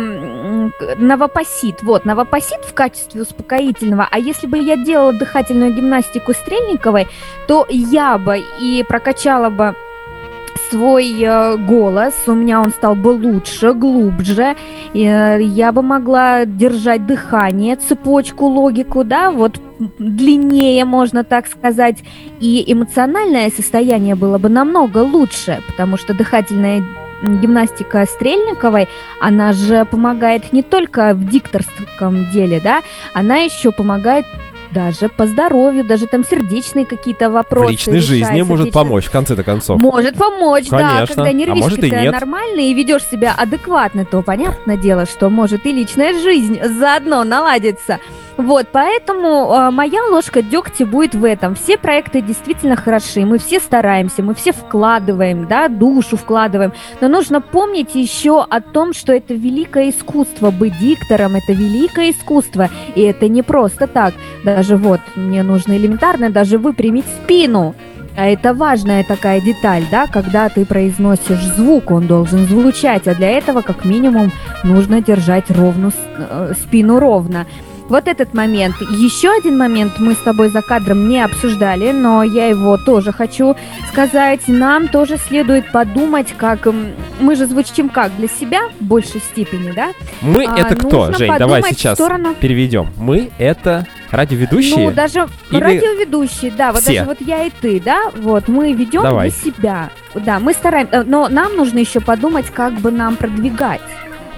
новопосит, 0.97 1.83
вот, 1.83 2.07
новопосит 2.07 2.61
в 2.65 2.73
качестве 2.73 3.21
успокоительного, 3.21 4.09
а 4.11 4.19
если 4.19 4.47
бы 4.47 4.57
я 4.59 4.79
делала 4.79 5.13
дыхательную 5.13 5.75
гимнастику 5.75 6.33
Стрельниковой, 6.33 7.07
то 7.51 7.67
я 7.69 8.17
бы 8.17 8.45
и 8.61 8.85
прокачала 8.89 9.51
бы 9.51 9.75
свой 10.71 11.21
э, 11.21 11.57
голос, 11.57 12.15
у 12.29 12.35
меня 12.35 12.61
он 12.61 12.71
стал 12.71 12.95
бы 12.95 13.09
лучше, 13.09 13.73
глубже, 13.73 14.55
э, 14.95 15.39
я 15.43 15.73
бы 15.73 15.83
могла 15.83 16.45
держать 16.45 17.07
дыхание, 17.07 17.75
цепочку, 17.75 18.47
логику, 18.47 19.03
да, 19.03 19.33
вот 19.33 19.61
длиннее, 19.99 20.85
можно 20.85 21.25
так 21.25 21.49
сказать, 21.49 22.05
и 22.39 22.63
эмоциональное 22.73 23.51
состояние 23.51 24.15
было 24.15 24.39
бы 24.39 24.49
намного 24.49 24.99
лучше, 24.99 25.61
потому 25.67 25.97
что 25.97 26.15
дыхательная 26.15 26.85
гимнастика 27.23 28.07
Стрельниковой, 28.07 28.89
она 29.21 29.53
же 29.55 29.85
помогает 29.87 30.53
не 30.53 30.63
только 30.63 31.15
в 31.15 31.29
дикторском 31.29 32.31
деле, 32.31 32.61
да, 32.63 32.83
она 33.13 33.39
еще 33.39 33.73
помогает 33.73 34.25
даже 34.71 35.09
по 35.09 35.27
здоровью, 35.27 35.85
даже 35.85 36.07
там 36.07 36.25
сердечные 36.25 36.87
какие-то 36.87 37.31
в 37.31 37.33
вопросы. 37.33 37.73
личной 37.73 38.01
жизни 38.01 38.35
решать, 38.37 38.47
может 38.49 38.73
помочь, 38.73 39.07
в 39.07 39.11
конце-то 39.11 39.43
концов. 39.43 39.81
может 39.81 40.17
помочь, 40.17 40.69
да, 40.69 40.79
Конечно. 40.79 41.25
когда 41.25 41.31
А 41.53 41.55
может 41.55 41.79
и 41.79 41.83
нервишки 41.83 42.03
нет. 42.05 42.13
нормальные 42.13 42.71
и 42.71 42.75
ведешь 42.75 43.05
себя 43.05 43.35
адекватно, 43.37 44.05
то 44.05 44.23
понятное 44.23 44.77
дело, 44.77 45.07
что 45.07 45.29
может 45.31 45.67
и 45.67 45.73
личная 45.73 46.15
жизнь 46.21 46.59
заодно 46.63 47.25
наладится. 47.25 47.99
Вот, 48.37 48.69
поэтому 48.73 49.53
э, 49.53 49.71
моя 49.71 50.03
ложка 50.11 50.41
дегтя 50.41 50.87
будет 50.87 51.15
в 51.15 51.25
этом. 51.25 51.55
Все 51.55 51.77
проекты 51.77 52.23
действительно 52.23 52.77
хороши, 52.77 53.27
мы 53.27 53.39
все 53.39 53.61
стараемся, 53.61 54.23
мы 54.23 54.35
все 54.35 54.53
вкладываем, 54.53 55.47
да, 55.47 55.69
душу 55.69 56.17
вкладываем, 56.17 56.73
но 57.01 57.09
нужно 57.09 57.41
помнить 57.41 57.95
еще 57.95 58.43
о 58.43 58.61
том, 58.61 58.95
что 58.95 59.13
это 59.13 59.35
великое 59.35 59.91
искусство, 59.91 60.51
быть 60.51 60.79
диктором, 60.79 61.37
это 61.37 61.53
великое 61.53 62.13
искусство, 62.13 62.71
и 62.95 63.03
это 63.03 63.29
не 63.29 63.43
просто 63.43 63.87
так. 63.87 64.15
Даже 64.45 64.77
вот, 64.77 65.01
мне 65.17 65.43
нужно 65.43 65.77
элементарно 65.77 66.31
даже 66.31 66.57
выпрямить 66.57 67.07
спину, 67.23 67.75
А 68.17 68.27
это 68.27 68.55
важная 68.55 69.05
такая 69.05 69.41
деталь, 69.41 69.85
да, 69.91 70.07
когда 70.07 70.49
ты 70.49 70.65
произносишь 70.65 71.45
звук, 71.57 71.91
он 71.91 72.07
должен 72.07 72.47
звучать, 72.47 73.07
а 73.07 73.15
для 73.15 73.31
этого 73.31 73.63
как 73.63 73.85
минимум 73.85 74.33
нужно 74.65 75.01
держать 75.01 75.51
ровно, 75.51 75.93
э, 76.17 76.55
спину 76.61 76.99
ровно. 76.99 77.47
Вот 77.91 78.07
этот 78.07 78.35
момент. 78.35 78.77
Еще 78.81 79.31
один 79.31 79.59
момент 79.59 79.99
мы 79.99 80.15
с 80.15 80.19
тобой 80.19 80.49
за 80.49 80.63
кадром 80.63 81.09
не 81.09 81.21
обсуждали, 81.21 81.91
но 81.91 82.23
я 82.23 82.47
его 82.47 82.79
тоже 82.79 83.11
хочу 83.13 83.57
сказать. 83.93 84.43
Нам 84.47 84.87
тоже 84.87 85.19
следует 85.19 85.71
подумать, 85.73 86.33
как 86.37 86.69
мы 87.19 87.35
же 87.35 87.47
звучим 87.47 87.89
как 87.89 88.17
для 88.17 88.29
себя 88.29 88.69
в 88.79 88.85
большей 88.85 89.21
степени, 89.21 89.73
да? 89.73 89.89
Мы 90.23 90.47
А, 90.47 90.57
это 90.57 90.77
кто, 90.77 91.11
Жень? 91.13 91.33
Давай 91.37 91.63
сейчас 91.65 91.95
сторону- 91.99 92.35
переведем. 92.41 92.91
Мы 92.97 93.31
это 93.39 93.87
радиоведущие. 94.13 94.89
Ну, 94.89 94.93
даже 94.93 95.27
Или 95.51 95.61
радиоведущие, 95.61 96.53
да, 96.57 96.73
вот 96.73 96.83
все? 96.83 96.93
даже 96.93 97.07
вот 97.07 97.19
я 97.21 97.45
и 97.45 97.51
ты, 97.51 97.81
да, 97.81 98.03
вот 98.17 98.47
мы 98.47 98.73
ведем 98.73 99.03
Давай. 99.03 99.31
для 99.31 99.53
себя. 99.53 99.91
Да, 100.15 100.39
мы 100.39 100.53
стараемся, 100.53 101.03
но 101.05 101.27
нам 101.29 101.57
нужно 101.57 101.79
еще 101.81 101.99
подумать, 101.99 102.47
как 102.55 102.75
бы 102.75 102.93
нам 102.93 103.17
продвигать. 103.17 103.81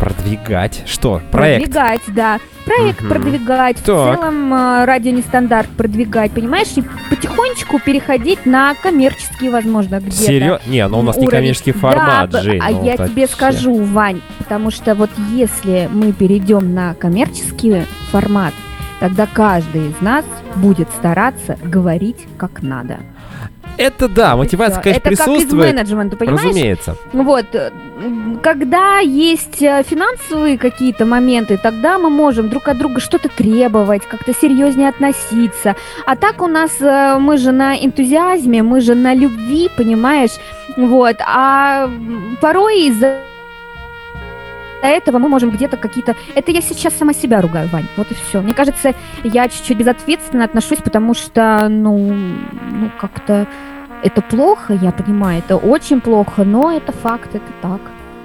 Продвигать. 0.02 0.82
Что? 0.86 1.20
Проект. 1.30 1.64
Продвигать, 1.66 2.00
да. 2.08 2.40
Проект 2.64 3.00
Мгм. 3.02 3.08
продвигать, 3.08 3.76
в 3.78 3.82
Так. 3.84 4.16
целом 4.18 4.52
э, 4.52 4.84
радио 4.84 5.12
нестандарт 5.12 5.68
продвигать, 5.70 6.32
понимаешь, 6.32 6.68
и 6.76 6.82
потихонечку 7.08 7.78
переходить 7.78 8.44
на 8.44 8.74
коммерческие, 8.74 9.52
возможно, 9.52 10.00
где-то. 10.00 10.16
Серьезно? 10.16 10.60
Не, 10.66 10.88
ну 10.88 10.98
у 10.98 11.02
нас 11.02 11.16
не 11.16 11.26
уровень. 11.26 11.38
коммерческий 11.38 11.72
Да, 11.72 11.78
формат, 11.78 12.30
б- 12.32 12.40
Жень. 12.42 12.60
А 12.60 12.70
ну 12.70 12.84
я 12.84 12.94
это 12.94 13.08
тебе 13.08 13.22
вообще. 13.22 13.34
скажу, 13.36 13.74
Вань, 13.84 14.20
потому 14.38 14.72
что 14.72 14.96
вот 14.96 15.10
если 15.30 15.88
мы 15.92 16.12
перейдем 16.12 16.74
на 16.74 16.94
коммерческий 16.94 17.82
формат, 18.10 18.54
тогда 18.98 19.28
каждый 19.32 19.90
из 19.90 20.00
нас 20.00 20.24
будет 20.56 20.88
стараться 20.90 21.56
говорить 21.62 22.26
как 22.38 22.62
надо. 22.62 22.98
Это 23.82 24.08
да, 24.08 24.36
мотивация, 24.36 24.80
конечно, 24.80 25.00
Это 25.00 25.10
как 25.10 25.12
из 25.12 25.18
присутствует. 25.18 25.74
менеджмента, 25.74 26.16
понимаешь? 26.16 26.44
Разумеется. 26.44 26.96
Вот, 27.12 27.46
э, 27.54 27.70
когда 28.42 28.98
есть 28.98 29.60
э, 29.60 29.82
финансовые 29.82 30.56
какие-то 30.56 31.04
моменты, 31.04 31.58
тогда 31.62 31.98
мы 31.98 32.10
можем 32.10 32.48
друг 32.48 32.68
от 32.68 32.78
друга 32.78 33.00
что-то 33.00 33.28
требовать, 33.28 34.06
как-то 34.06 34.32
серьезнее 34.34 34.88
относиться. 34.88 35.74
А 36.06 36.16
так 36.16 36.42
у 36.42 36.46
нас, 36.46 36.70
э, 36.80 37.18
мы 37.18 37.38
же 37.38 37.50
на 37.52 37.76
энтузиазме, 37.76 38.62
мы 38.62 38.80
же 38.80 38.94
на 38.94 39.14
любви, 39.14 39.68
понимаешь? 39.76 40.32
Вот, 40.76 41.16
а 41.20 41.90
порой 42.40 42.86
из-за 42.88 43.31
этого 44.88 45.18
мы 45.18 45.28
можем 45.28 45.50
где-то 45.50 45.76
какие-то... 45.76 46.16
Это 46.34 46.50
я 46.50 46.60
сейчас 46.60 46.94
сама 46.94 47.12
себя 47.12 47.40
ругаю, 47.40 47.68
Вань, 47.68 47.86
вот 47.96 48.10
и 48.10 48.14
все. 48.14 48.40
Мне 48.40 48.54
кажется, 48.54 48.94
я 49.24 49.48
чуть-чуть 49.48 49.78
безответственно 49.78 50.44
отношусь, 50.44 50.78
потому 50.78 51.14
что, 51.14 51.68
ну, 51.68 52.12
ну 52.12 52.90
как-то 52.98 53.46
это 54.02 54.20
плохо, 54.20 54.74
я 54.74 54.90
понимаю, 54.90 55.38
это 55.38 55.56
очень 55.56 56.00
плохо, 56.00 56.44
но 56.44 56.72
это 56.72 56.92
факт, 56.92 57.34
это 57.34 57.52
так. 57.60 57.80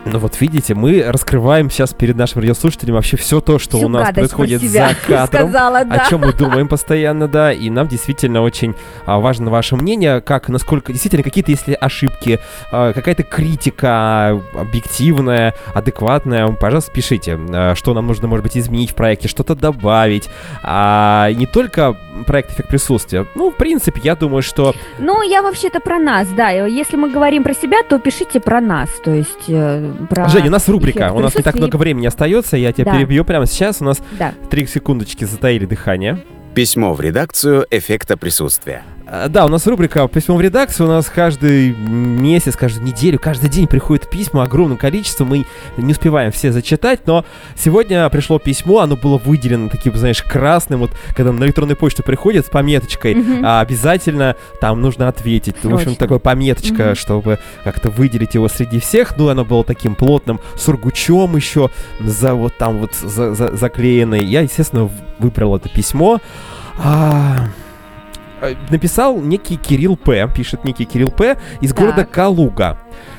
Ну 0.06 0.20
вот 0.20 0.40
видите, 0.40 0.74
мы 0.74 1.04
раскрываем 1.06 1.70
сейчас 1.70 1.94
перед 1.94 2.16
нашим 2.16 2.42
радиослушателем 2.42 2.94
вообще 2.96 3.18
все 3.18 3.42
то, 3.42 3.60
что 3.60 3.78
Всю 3.78 3.88
у 3.88 3.90
нас 3.90 4.14
происходит 4.14 4.62
за 4.62 4.96
кадром. 5.08 5.50
Сказала, 5.50 5.84
да. 5.84 5.96
О 5.96 6.10
чем 6.10 6.22
мы 6.22 6.34
думаем 6.38 6.68
постоянно, 6.68 7.28
да, 7.28 7.52
и 7.52 7.70
нам 7.70 7.88
действительно 7.88 8.42
очень 8.42 8.74
а, 9.06 9.20
важно 9.20 9.52
ваше 9.52 9.76
мнение, 9.76 10.22
как, 10.22 10.48
насколько, 10.50 10.94
действительно, 10.94 11.24
какие-то, 11.24 11.52
если 11.52 11.74
ошибки, 11.74 12.40
а, 12.72 12.94
какая-то 12.94 13.24
критика 13.24 14.42
объективная, 14.54 15.54
адекватная, 15.74 16.48
пожалуйста, 16.54 16.92
пишите, 16.92 17.38
а, 17.50 17.76
что 17.76 17.94
нам 17.94 18.08
нужно, 18.08 18.28
может 18.28 18.44
быть, 18.44 18.58
изменить 18.58 18.92
в 18.92 18.96
проекте, 18.96 19.28
что-то 19.28 19.56
добавить, 19.56 20.30
а 20.64 21.30
не 21.34 21.46
только 21.46 21.98
проект 22.26 22.52
«Эффект 22.52 22.70
присутствия». 22.70 23.26
Ну, 23.36 23.52
в 23.52 23.58
принципе, 23.58 24.00
я 24.04 24.16
думаю, 24.16 24.42
что 24.42 24.74
Ну, 25.00 25.22
я 25.22 25.42
вообще-то 25.42 25.80
про 25.80 26.00
нас, 26.00 26.28
да. 26.30 26.50
Если 26.50 26.96
мы 26.96 27.10
говорим 27.10 27.44
про 27.44 27.54
себя, 27.54 27.84
то 27.84 28.00
пишите 28.00 28.40
про 28.40 28.62
нас, 28.62 28.90
то 29.04 29.12
есть 29.12 29.50
э, 29.50 29.97
про... 30.10 30.28
Жень, 30.30 30.48
у 30.48 30.52
нас 30.52 30.68
рубрика, 30.70 31.12
у 31.14 31.20
нас 31.20 31.36
не 31.36 31.42
так 31.42 31.56
много 31.56 31.78
времени 31.78 32.08
остается, 32.08 32.58
я 32.58 32.72
тебя 32.72 32.86
Да. 32.86 32.98
перебью 32.98 33.26
прямо 33.26 33.46
сейчас, 33.46 33.82
у 33.82 33.86
нас 33.86 34.02
Да. 34.18 34.34
три 34.50 34.66
секундочки 34.68 35.24
затаили 35.26 35.66
дыхание. 35.66 36.20
Письмо 36.54 36.94
в 36.94 37.02
редакцию 37.02 37.66
эффекта 37.70 38.18
присутствия. 38.18 38.84
А, 39.10 39.30
Да, 39.30 39.46
у 39.46 39.48
нас 39.50 39.66
рубрика 39.68 40.06
«Письмо 40.08 40.36
в 40.36 40.42
редакцию». 40.42 40.88
У 40.88 40.90
нас 40.92 41.06
каждый 41.10 41.74
месяц, 41.74 42.56
каждую 42.56 42.86
неделю, 42.86 43.20
каждый 43.20 43.50
день 43.50 43.68
приходят 43.68 44.10
письма 44.10 44.44
огромным 44.44 44.78
количеством. 44.78 45.30
Мы 45.30 45.46
не 45.78 45.92
успеваем 45.94 46.32
все 46.32 46.52
зачитать, 46.52 47.02
но 47.06 47.24
сегодня 47.56 48.10
пришло 48.10 48.38
письмо, 48.38 48.80
оно 48.80 48.96
было 48.98 49.18
выделено 49.18 49.70
таким, 49.70 49.96
знаешь, 49.96 50.22
красным. 50.22 50.82
Вот 50.82 50.92
когда 51.16 51.32
на 51.32 51.46
электронную 51.46 51.78
почту 51.78 52.04
приходит 52.04 52.46
с 52.48 52.50
пометочкой, 52.50 53.16
а 53.44 53.62
обязательно 53.62 54.36
там 54.60 54.82
нужно 54.82 55.08
ответить. 55.08 55.56
В 55.64 55.68
общем, 55.74 55.78
Срочно. 55.80 55.96
такая 55.96 56.20
пометочка, 56.20 56.84
Мгм. 56.88 56.96
чтобы 56.96 57.40
как-то 57.64 57.90
выделить 57.90 58.34
его 58.36 58.48
среди 58.50 58.80
всех. 58.80 59.16
Ну, 59.18 59.30
оно 59.30 59.46
было 59.46 59.64
таким 59.64 59.96
плотным 59.96 60.40
сургучом 60.58 61.36
еще, 61.36 61.70
за 62.02 62.34
вот 62.34 62.58
там 62.58 62.80
вот 62.80 62.94
за- 62.94 63.34
за- 63.34 63.56
заклеенной. 63.56 64.26
Я, 64.26 64.42
естественно, 64.42 64.90
выбрал 65.20 65.56
это 65.56 65.70
письмо. 65.70 66.20
А, 66.78 67.38
э, 67.40 67.48
написал 68.70 69.18
некий 69.20 69.56
Кирилл 69.58 69.96
П. 69.98 70.30
Пишет 70.34 70.64
некий 70.64 70.86
Кирилл 70.86 71.10
П. 71.12 71.38
из 71.62 71.70
Так. 71.70 71.80
города 71.80 72.06
Калуга. 72.06 72.78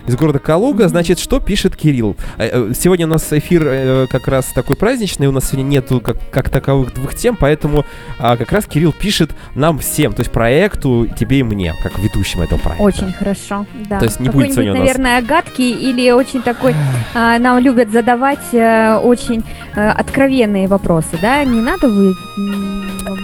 Из 0.09 0.17
города 0.17 0.39
Калуга, 0.39 0.89
значит, 0.89 1.19
что 1.19 1.39
пишет 1.39 1.77
Кирилл? 1.77 2.17
Э, 2.39 2.71
э, 2.71 2.73
Сегодня 2.75 3.07
у 3.07 3.11
нас 3.11 3.31
эфир 3.31 3.63
э, 3.67 4.07
как 4.11 4.27
раз 4.27 4.47
такой 4.47 4.75
праздничный, 4.75 5.27
у 5.27 5.33
нас 5.33 5.51
сегодня 5.51 5.69
нету 5.69 6.01
как, 6.01 6.17
как 6.31 6.49
таковых 6.49 6.95
двух 6.95 7.15
тем, 7.15 7.37
поэтому 7.37 7.85
а, 8.19 8.39
как 8.39 8.51
раз 8.51 8.65
Кирилл 8.65 8.95
пишет 8.95 9.33
нам 9.55 9.79
всем, 9.79 10.15
то 10.15 10.21
есть 10.21 10.33
проекту, 10.33 11.07
тебе 11.19 11.41
и 11.41 11.43
мне, 11.43 11.75
как 11.83 11.99
ведущим 11.99 12.41
этого 12.41 12.59
проекта. 12.59 12.83
Очень 12.83 13.13
хорошо, 13.13 13.67
да. 13.87 13.99
То 13.99 14.07
есть 14.07 14.19
не 14.19 14.31
будет 14.31 14.53
сегодня 14.53 14.73
у 14.73 14.77
нас- 14.77 14.81
наверное, 14.81 15.21
гадкий 15.21 15.73
или 15.73 16.11
очень 16.11 16.41
такой... 16.41 16.75
а, 17.15 17.39
нам 17.39 17.59
любят 17.59 17.91
задавать 17.93 18.39
очень 18.55 19.45
откровенные 19.75 20.69
вопросы, 20.69 21.19
да? 21.21 21.45
Не 21.45 21.61
надо 21.61 21.87
вы... 21.89 22.15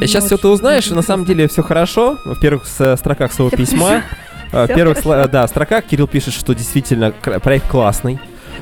Сейчас 0.01 0.27
все 0.27 0.37
ты 0.37 0.49
узнаешь, 0.49 0.91
на 0.91 1.01
самом 1.03 1.25
деле 1.25 1.49
все 1.49 1.63
хорошо. 1.63 2.19
В 2.27 2.39
первых 2.41 2.67
с- 2.67 2.97
строках 2.99 3.33
своего 3.33 3.57
письма, 3.57 4.03
в 4.34 4.34
первых 4.51 4.99
хорошо. 4.99 5.15
сла- 5.23 5.29
да, 5.29 5.47
строках 5.49 5.85
Кирилл 5.85 6.07
пишет, 6.07 6.35
что 6.35 6.55
действительно 6.55 7.13
проект 7.13 7.69
классный. 7.69 8.19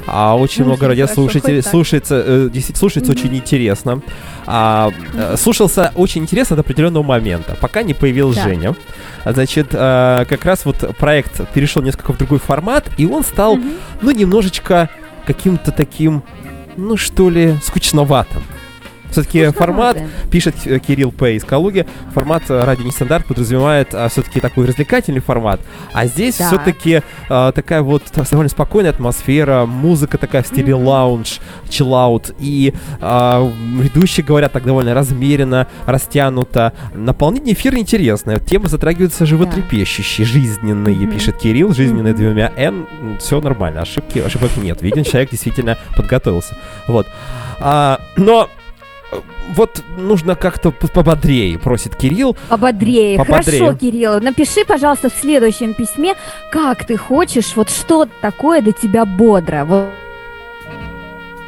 А 0.07 0.37
очень 0.37 0.63
Ну, 0.65 0.71
много 0.71 0.89
радиослушателей 0.89 1.63
слушается, 1.63 2.25
э, 2.27 2.51
слушается 2.75 3.13
Мгм. 3.13 3.21
очень 3.21 3.37
интересно. 3.37 4.03
А, 4.47 4.91
э, 5.15 5.37
слушался 5.37 5.93
очень 5.95 6.23
интересно 6.23 6.57
до 6.57 6.63
определенного 6.63 7.05
момента, 7.05 7.57
пока 7.61 7.83
не 7.83 7.95
появилась 7.95 8.35
Да. 8.37 8.43
Женя. 8.45 8.75
Значит, 9.25 9.69
э, 9.73 10.25
как 10.29 10.45
раз 10.45 10.65
вот 10.65 10.97
проект 10.99 11.47
перешел 11.53 11.83
несколько 11.83 12.13
в 12.15 12.19
другой 12.19 12.41
формат, 12.41 12.89
и 12.97 13.07
он 13.07 13.23
стал, 13.23 13.57
Мгм. 13.57 13.71
ну, 14.01 14.11
немножечко 14.11 14.89
каким-то 15.25 15.71
таким, 15.71 16.25
ну, 16.77 16.97
что 16.97 17.31
ли, 17.31 17.55
скучноватым. 17.63 18.43
Все-таки 19.13 19.51
формат 19.51 19.99
пишет 20.31 20.55
э, 20.65 20.79
Кирилл 20.79 21.13
П. 21.13 21.37
из 21.37 21.45
Калуги, 21.45 21.87
формат 22.13 22.45
э, 22.49 22.65
радио 22.65 22.85
нестандарт 22.85 23.27
подразумевает 23.27 23.89
все-таки 24.11 24.41
такой 24.41 24.67
развлекательный 24.67 25.21
формат, 25.21 25.61
а 25.93 26.07
здесь 26.07 26.37
Так. 26.37 26.49
все-таки 26.49 27.03
такая 27.29 27.83
вот 27.83 28.03
довольно 28.31 28.49
спокойная 28.49 28.91
атмосфера, 28.91 29.67
музыка 29.67 30.19
такая 30.19 30.43
в 30.43 30.47
стиле 30.47 30.75
Мгм. 30.75 30.87
лаунж, 30.87 31.41
чиллаут, 31.69 32.35
и 32.39 32.75
а, 33.01 33.51
ведущие 33.79 34.25
говорят 34.25 34.53
так 34.53 34.65
довольно 34.65 34.95
размеренно, 34.95 35.67
растянуто. 35.87 36.73
Наполнение 36.95 37.55
эфира 37.55 37.79
интересное, 37.79 38.39
темы 38.39 38.69
затрагиваются 38.69 39.27
животрепещущие, 39.27 40.27
жизненные, 40.27 40.97
Мгм. 40.97 41.13
пишет 41.13 41.37
Кирилл, 41.39 41.73
жизненные 41.75 42.15
Мгм. 42.15 42.23
двумя 42.23 42.53
Н, 42.57 42.87
все 43.19 43.41
нормально, 43.41 43.83
ошибки, 43.83 44.19
ошибок 44.19 44.51
нет, 44.57 44.83
виден, 44.83 45.05
человек 45.05 45.31
действительно 45.31 45.77
подготовился. 45.97 46.57
Вот. 46.89 47.07
А, 47.61 48.01
но 48.17 48.45
э, 48.45 48.62
вот 49.55 49.83
нужно 49.97 50.35
как-то 50.35 50.71
пободрее, 50.71 51.59
просит 51.59 51.97
Кирилл. 51.97 52.37
Пободрее. 52.49 53.19
Пободрее. 53.19 53.61
Хорошо, 53.61 53.79
Кирилл. 53.79 54.21
Напиши, 54.21 54.65
пожалуйста, 54.65 55.11
в 55.11 55.15
следующем 55.15 55.75
письме, 55.75 56.15
как 56.51 56.87
ты 56.87 56.97
хочешь, 56.97 57.55
вот 57.57 57.71
что 57.71 58.09
такое 58.21 58.61
для 58.63 58.73
тебя 58.73 59.05
бодро. 59.05 59.65
Вот 59.65 59.91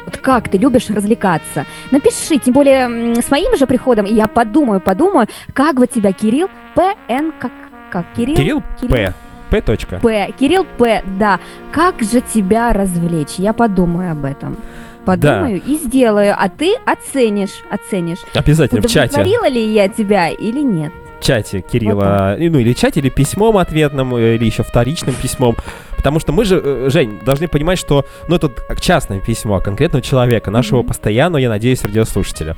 вот 0.05 0.17
как 0.17 0.49
ты 0.49 0.57
любишь 0.57 0.89
развлекаться. 0.89 1.65
Напиши, 1.91 2.37
тем 2.37 2.53
более 2.53 3.15
с 3.21 3.29
моим 3.31 3.57
же 3.57 3.65
приходом, 3.65 4.05
и 4.05 4.13
я 4.13 4.27
подумаю, 4.27 4.79
подумаю, 4.79 5.27
как 5.53 5.77
вот 5.77 5.91
тебя 5.91 6.11
Кирилл 6.11 6.47
П.Н. 6.75 7.33
как, 7.39 7.51
как 7.89 8.05
Кирилл? 8.15 8.35
Кирилл 8.35 8.63
Кирилл 8.79 8.91
П. 8.91 9.13
П. 9.49 9.61
Точка. 9.61 9.99
П. 9.99 10.33
Кирилл 10.37 10.65
П. 10.77 11.03
Да. 11.17 11.39
Как 11.71 12.01
же 12.01 12.21
тебя 12.21 12.73
развлечь? 12.73 13.35
Я 13.37 13.53
подумаю 13.53 14.11
об 14.11 14.25
этом. 14.25 14.57
Подумаю 15.05 15.61
и 15.65 15.75
сделаю, 15.75 16.35
а 16.37 16.49
ты 16.49 16.75
оценишь, 16.85 17.63
оценишь. 17.69 18.19
Обязательно 18.33 18.81
в 18.81 18.85
чате. 18.87 19.13
Удовлетворила 19.21 19.47
ли 19.49 19.73
я 19.73 19.87
тебя 19.87 20.29
или 20.29 20.61
нет? 20.61 20.91
чате 21.21 21.61
Кирилла, 21.61 22.35
и, 22.37 22.49
ну 22.49 22.59
или 22.59 22.73
чате, 22.73 22.99
или 22.99 23.09
письмом 23.09 23.57
ответным, 23.57 24.15
э, 24.15 24.35
или 24.35 24.45
еще 24.45 24.63
вторичным 24.63 25.15
письмом. 25.15 25.55
Потому 25.97 26.19
что 26.19 26.31
мы 26.31 26.45
же, 26.45 26.61
э, 26.63 26.89
Жень, 26.91 27.19
должны 27.25 27.47
понимать, 27.47 27.79
что, 27.79 28.05
ну, 28.27 28.35
это 28.35 28.51
частное 28.79 29.19
письмо 29.19 29.59
конкретного 29.59 30.03
человека, 30.03 30.51
нашего 30.51 30.79
Мгм. 30.79 30.87
постоянного, 30.89 31.39
я 31.41 31.49
надеюсь, 31.49 31.83
радиослушателя. 31.83 32.55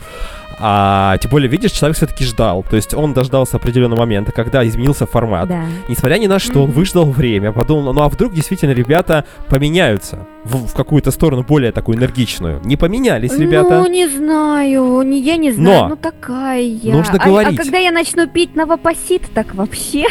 А 0.59 1.17
тем 1.19 1.29
более, 1.29 1.47
видишь, 1.49 1.71
человек 1.71 1.97
все-таки 1.97 2.23
ждал. 2.25 2.63
То 2.67 2.75
есть 2.75 2.93
он 2.93 3.13
дождался 3.13 3.57
определенного 3.57 3.99
момента, 3.99 4.31
когда 4.31 4.67
изменился 4.67 5.05
формат. 5.05 5.47
Да. 5.49 5.63
Несмотря 5.87 6.17
ни 6.17 6.25
на 6.27 6.39
что, 6.39 6.63
он 6.63 6.71
выждал 6.71 7.05
время, 7.05 7.51
подумал, 7.51 7.93
ну 7.93 8.01
а 8.01 8.09
вдруг 8.09 8.33
действительно 8.33 8.71
ребята 8.71 9.25
поменяются 9.49 10.25
в, 10.43 10.67
в 10.67 10.73
какую-то 10.73 11.11
сторону 11.11 11.43
более 11.43 11.71
такую 11.71 11.97
энергичную. 11.97 12.59
Не 12.63 12.75
поменялись 12.75 13.37
ребята. 13.37 13.81
Ну, 13.81 13.87
не 13.87 14.07
знаю, 14.07 15.01
не, 15.03 15.19
я 15.21 15.37
не 15.37 15.51
знаю, 15.51 15.83
Но 15.83 15.87
ну 15.89 15.95
такая 15.95 16.61
я. 16.61 16.93
нужно 16.95 17.19
А- 17.19 17.25
говорить. 17.25 17.59
А, 17.59 17.63
когда 17.63 17.77
я 17.77 17.91
начну 17.91 18.27
пить 18.27 18.55
новопосит, 18.55 19.23
так 19.33 19.53
вообще. 19.53 20.05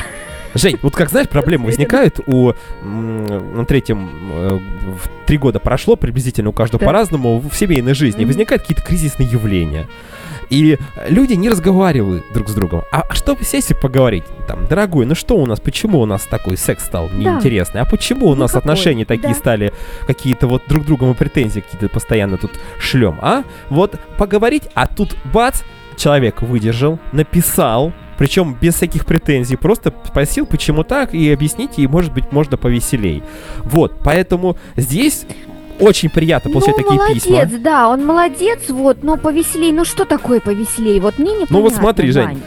Жень, 0.54 0.78
вот 0.82 0.94
как 0.94 1.10
знаешь, 1.10 1.28
проблемы 1.28 1.66
возникают 1.66 2.20
у 2.26 2.52
на 2.82 3.64
третьем 3.66 4.08
э, 4.32 4.58
три 5.26 5.36
года 5.38 5.58
прошло 5.58 5.96
приблизительно 5.96 6.50
у 6.50 6.52
каждого 6.52 6.80
Да. 6.80 6.86
по-разному 6.86 7.40
в 7.40 7.54
семейной 7.54 7.94
жизни 7.94 8.24
возникают 8.24 8.62
какие-то 8.62 8.82
кризисные 8.82 9.28
явления. 9.28 9.86
И 10.50 10.78
люди 11.08 11.34
не 11.34 11.48
разговаривают 11.48 12.24
друг 12.32 12.48
с 12.48 12.54
другом. 12.54 12.82
А 12.92 13.12
чтобы 13.14 13.44
сесть 13.44 13.70
и 13.70 13.74
поговорить, 13.74 14.24
там, 14.46 14.66
дорогой, 14.66 15.06
ну 15.06 15.14
что 15.14 15.36
у 15.36 15.46
нас, 15.46 15.60
почему 15.60 16.00
у 16.00 16.06
нас 16.06 16.22
такой 16.22 16.56
секс 16.56 16.84
стал 16.84 17.08
неинтересный? 17.10 17.80
А 17.80 17.84
почему 17.84 18.26
у 18.26 18.34
Ну 18.34 18.42
нас 18.42 18.52
какой? 18.52 18.60
отношения 18.72 19.04
такие 19.04 19.34
Да. 19.34 19.34
стали, 19.34 19.72
какие-то 20.06 20.46
вот 20.46 20.62
друг 20.68 20.84
другу 20.86 21.06
мы 21.06 21.14
претензии 21.14 21.60
какие-то 21.60 21.88
постоянно 21.88 22.36
тут 22.38 22.52
шлем, 22.78 23.18
а? 23.20 23.44
Вот 23.70 23.98
поговорить, 24.18 24.64
а 24.74 24.86
тут 24.86 25.16
бац, 25.32 25.62
человек 25.96 26.42
выдержал, 26.42 26.98
написал, 27.12 27.92
причем 28.18 28.56
без 28.60 28.74
всяких 28.74 29.04
претензий, 29.04 29.56
просто 29.56 29.92
спросил, 30.06 30.46
почему 30.46 30.84
так, 30.84 31.14
и 31.14 31.30
объяснить, 31.32 31.78
и, 31.78 31.86
может 31.86 32.12
быть, 32.14 32.32
можно 32.32 32.56
повеселей. 32.56 33.22
Вот, 33.64 33.98
поэтому 34.02 34.56
здесь 34.76 35.26
очень 35.78 36.10
приятно 36.10 36.50
получать 36.50 36.76
ну, 36.76 36.82
такие 36.82 36.98
молодец, 36.98 37.22
письма. 37.24 37.58
да, 37.58 37.88
он 37.88 38.04
молодец, 38.04 38.60
вот, 38.68 39.02
но 39.02 39.16
повеселей. 39.16 39.72
Ну, 39.72 39.84
что 39.84 40.04
такое 40.04 40.40
повеселей? 40.40 41.00
Вот 41.00 41.18
мне 41.18 41.32
не 41.36 41.46
Ну 41.48 41.60
вот 41.60 41.74
смотри, 41.74 42.10
Жень, 42.10 42.24
Вань. 42.24 42.40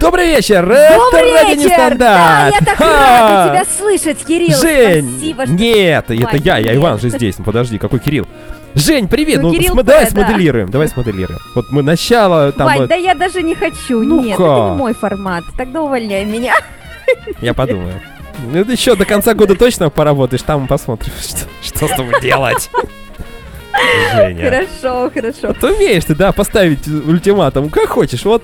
Добрый 0.00 0.26
вечер! 0.28 0.62
Добрый 0.62 1.30
Это 1.30 1.34
радио 1.34 1.48
вечер! 1.48 1.70
Нестандарт! 1.70 1.98
Да, 1.98 2.48
я 2.48 2.60
так 2.64 2.76
Ха! 2.76 2.84
рада 2.84 3.50
тебя 3.50 3.64
слышать, 3.78 4.24
Кирилл. 4.24 4.56
Жень! 4.56 5.10
Спасибо, 5.10 5.46
что... 5.46 5.54
Нет, 5.54 6.04
это 6.08 6.24
Вань, 6.24 6.42
я, 6.44 6.56
я 6.58 6.62
привет. 6.62 6.76
Иван 6.76 6.98
же 7.00 7.10
здесь. 7.10 7.38
Ну 7.38 7.44
подожди, 7.44 7.78
какой 7.78 7.98
Кирилл? 7.98 8.26
Жень, 8.74 9.08
привет! 9.08 9.42
Ну, 9.42 9.48
Ну, 9.48 9.54
Кирилл 9.54 9.70
см- 9.74 9.84
давай 9.84 10.04
да. 10.04 10.10
смоделируем, 10.10 10.70
давай 10.70 10.88
смоделируем. 10.88 11.40
Вот 11.56 11.72
мы 11.72 11.82
начало 11.82 12.52
там... 12.52 12.66
Вань, 12.66 12.78
вот- 12.80 12.88
да 12.88 12.94
я 12.94 13.16
даже 13.16 13.42
не 13.42 13.56
хочу. 13.56 14.04
Ну 14.04 14.22
Нет, 14.22 14.36
как? 14.36 14.46
это 14.46 14.70
не 14.70 14.76
мой 14.76 14.94
формат. 14.94 15.42
Тогда 15.56 15.82
увольняй 15.82 16.24
меня. 16.24 16.54
Я 17.40 17.54
подумаю. 17.54 18.00
Ну, 18.52 18.58
еще 18.60 18.94
до 18.94 19.04
конца 19.04 19.34
года 19.34 19.56
точно 19.56 19.90
поработаешь, 19.90 20.42
там 20.42 20.68
посмотрим, 20.68 21.12
что, 21.20 21.38
что 21.78 21.88
с 21.88 21.96
тобой 21.96 22.20
делать. 22.20 22.70
Женя. 24.14 24.44
Хорошо, 24.44 25.10
хорошо. 25.14 25.48
Вот 25.48 25.62
умеешь 25.62 26.04
ты, 26.04 26.14
да, 26.14 26.32
поставить 26.32 26.86
ультиматум, 26.88 27.68
как 27.68 27.88
хочешь, 27.88 28.24
вот 28.24 28.42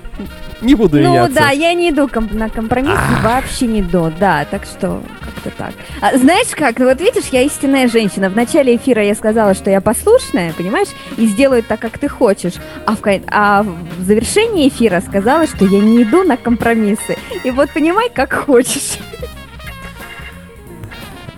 не 0.60 0.74
буду 0.76 0.98
Ну 0.98 1.10
меняться. 1.10 1.34
да, 1.34 1.50
я 1.50 1.74
не 1.74 1.90
иду 1.90 2.06
ком- 2.08 2.28
на 2.30 2.48
компромисс, 2.48 2.98
вообще 3.22 3.66
не 3.66 3.80
иду, 3.80 4.12
да, 4.20 4.44
так 4.48 4.62
что 4.64 5.02
как-то 5.20 5.50
так. 5.50 5.72
А, 6.00 6.16
знаешь 6.16 6.46
как, 6.54 6.78
вот 6.78 7.00
видишь, 7.00 7.24
я 7.32 7.42
истинная 7.42 7.88
женщина. 7.88 8.30
В 8.30 8.36
начале 8.36 8.76
эфира 8.76 9.02
я 9.04 9.14
сказала, 9.16 9.54
что 9.54 9.70
я 9.70 9.80
послушная, 9.80 10.52
понимаешь, 10.52 10.88
и 11.16 11.26
сделаю 11.26 11.62
так, 11.64 11.80
как 11.80 11.98
ты 11.98 12.08
хочешь. 12.08 12.54
А 12.86 12.94
в, 12.94 13.00
а 13.28 13.62
в 13.64 14.02
завершении 14.04 14.68
эфира 14.68 15.00
сказала, 15.00 15.46
что 15.48 15.64
я 15.64 15.80
не 15.80 16.02
иду 16.04 16.22
на 16.22 16.36
компромиссы. 16.36 17.16
И 17.42 17.50
вот 17.50 17.70
понимай, 17.70 18.08
как 18.08 18.32
хочешь. 18.32 18.98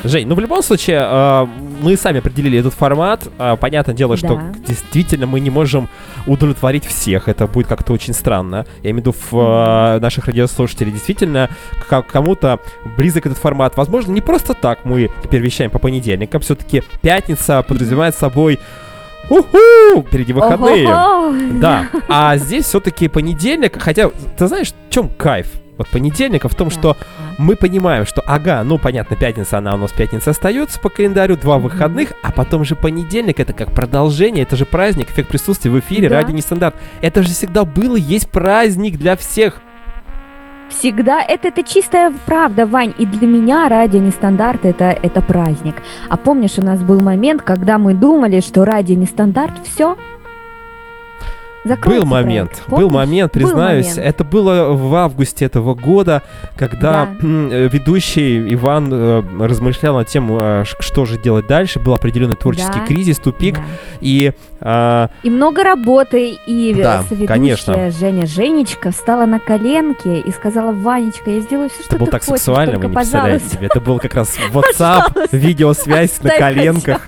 Жень, 0.04 0.28
ну 0.28 0.34
в 0.34 0.40
любом 0.40 0.62
случае, 0.62 1.00
э, 1.02 1.46
мы 1.82 1.96
сами 1.96 2.18
определили 2.18 2.58
этот 2.58 2.74
формат. 2.74 3.26
Э, 3.38 3.56
понятное 3.58 3.94
дело, 3.94 4.16
что 4.16 4.36
Да. 4.36 4.54
действительно 4.66 5.26
мы 5.26 5.40
не 5.40 5.50
можем 5.50 5.88
удовлетворить 6.26 6.84
всех. 6.86 7.28
Это 7.28 7.46
будет 7.46 7.66
как-то 7.66 7.92
очень 7.92 8.14
странно. 8.14 8.66
Я 8.82 8.90
имею 8.90 9.02
в 9.02 9.06
виду 9.06 9.14
в 9.30 9.96
э, 9.96 10.00
наших 10.00 10.26
радиослушателей. 10.26 10.92
Действительно, 10.92 11.48
к- 11.88 12.02
кому-то 12.02 12.60
близок 12.96 13.26
этот 13.26 13.38
формат. 13.38 13.76
Возможно, 13.76 14.12
не 14.12 14.20
просто 14.20 14.54
так 14.54 14.84
мы 14.84 15.10
теперь 15.22 15.40
вещаем 15.40 15.70
по 15.70 15.78
понедельникам. 15.78 16.40
Все-таки 16.40 16.82
пятница 17.02 17.62
подразумевает 17.62 18.14
собой 18.14 18.58
Уху! 19.28 20.02
Впереди 20.06 20.32
выходные. 20.32 20.86
Ого-го! 20.88 21.34
Да, 21.60 21.86
а 22.08 22.36
здесь 22.36 22.64
все-таки 22.66 23.08
понедельник, 23.08 23.76
хотя, 23.82 24.10
ты 24.38 24.46
знаешь, 24.46 24.68
в 24.88 24.92
чем 24.92 25.08
кайф? 25.08 25.48
Вот 25.78 25.88
понедельника 25.88 26.48
в 26.48 26.54
том, 26.54 26.70
что 26.70 26.96
мы 27.38 27.54
понимаем, 27.54 28.06
что, 28.06 28.22
ага, 28.26 28.62
ну, 28.64 28.78
понятно, 28.78 29.14
пятница, 29.16 29.58
она 29.58 29.74
у 29.74 29.76
нас 29.78 29.92
пятница 29.92 30.30
остается 30.30 30.80
по 30.80 30.88
календарю, 30.88 31.36
два 31.36 31.58
выходных, 31.58 32.12
а 32.22 32.32
потом 32.32 32.64
же 32.64 32.74
понедельник, 32.74 33.40
это 33.40 33.52
как 33.52 33.72
продолжение, 33.72 34.44
это 34.44 34.56
же 34.56 34.64
праздник, 34.64 35.10
эффект 35.10 35.28
присутствия 35.28 35.70
в 35.70 35.78
эфире, 35.78 36.08
Да. 36.08 36.16
радио 36.16 36.34
нестандарт. 36.34 36.74
Это 37.02 37.22
же 37.22 37.28
всегда 37.28 37.64
было, 37.64 37.96
есть 37.96 38.30
праздник 38.30 38.96
для 38.96 39.16
всех. 39.16 39.60
Всегда 40.68 41.22
это, 41.22 41.48
это 41.48 41.62
чистая 41.62 42.12
правда, 42.26 42.66
Вань. 42.66 42.92
И 42.98 43.06
для 43.06 43.26
меня 43.28 43.68
радио 43.68 44.00
нестандарт 44.00 44.64
это, 44.64 44.86
это 45.00 45.20
праздник. 45.22 45.76
А 46.08 46.16
помнишь, 46.16 46.58
у 46.58 46.62
нас 46.62 46.80
был 46.80 47.00
момент, 47.00 47.42
когда 47.42 47.78
мы 47.78 47.94
думали, 47.94 48.40
что 48.40 48.64
радио 48.64 48.96
нестандарт 48.96 49.52
все? 49.64 49.96
Был 51.84 52.04
момент, 52.04 52.62
был 52.68 52.90
момент, 52.90 53.32
признаюсь, 53.32 53.96
это 53.96 54.24
было 54.24 54.72
в 54.72 54.94
августе 54.94 55.44
этого 55.46 55.74
года, 55.74 56.22
когда 56.56 57.06
Да. 57.06 57.08
э, 57.22 57.68
ведущий 57.72 58.52
Иван 58.54 58.88
э, 58.92 59.22
размышлял 59.40 59.96
над 59.96 60.06
тем, 60.08 60.36
э, 60.38 60.64
ш- 60.64 60.76
что 60.80 61.04
же 61.04 61.18
делать 61.20 61.46
дальше, 61.46 61.80
был 61.80 61.94
определенный 61.94 62.36
творческий 62.36 62.80
Да. 62.80 62.86
кризис, 62.86 63.18
тупик, 63.18 63.58
и 64.00 64.32
а, 64.60 65.10
И 65.22 65.28
много 65.30 65.62
работы, 65.62 66.36
и 66.46 66.74
Да, 66.74 67.02
соведущая 67.02 67.26
конечно. 67.26 67.90
Женя 67.90 68.26
Женечка 68.26 68.90
встала 68.90 69.26
на 69.26 69.38
коленки 69.38 70.08
и 70.26 70.30
сказала, 70.32 70.72
Ванечка, 70.72 71.30
я 71.30 71.40
сделаю 71.40 71.68
все, 71.68 71.82
что 71.82 71.96
это 71.96 72.04
ты 72.06 72.10
так 72.10 72.24
хочешь, 72.24 72.38
сексуально, 72.42 72.72
вы 72.76 72.80
только, 72.82 72.88
не 72.88 72.94
представляете 72.94 73.38
пожалуйста, 73.44 73.56
себе. 73.58 73.66
Это 73.66 73.80
был 73.80 73.98
как 73.98 74.14
раз 74.14 74.36
WhatsApp, 74.52 75.28
видеосвязь 75.32 76.22
на 76.22 76.30
коленках. 76.30 77.06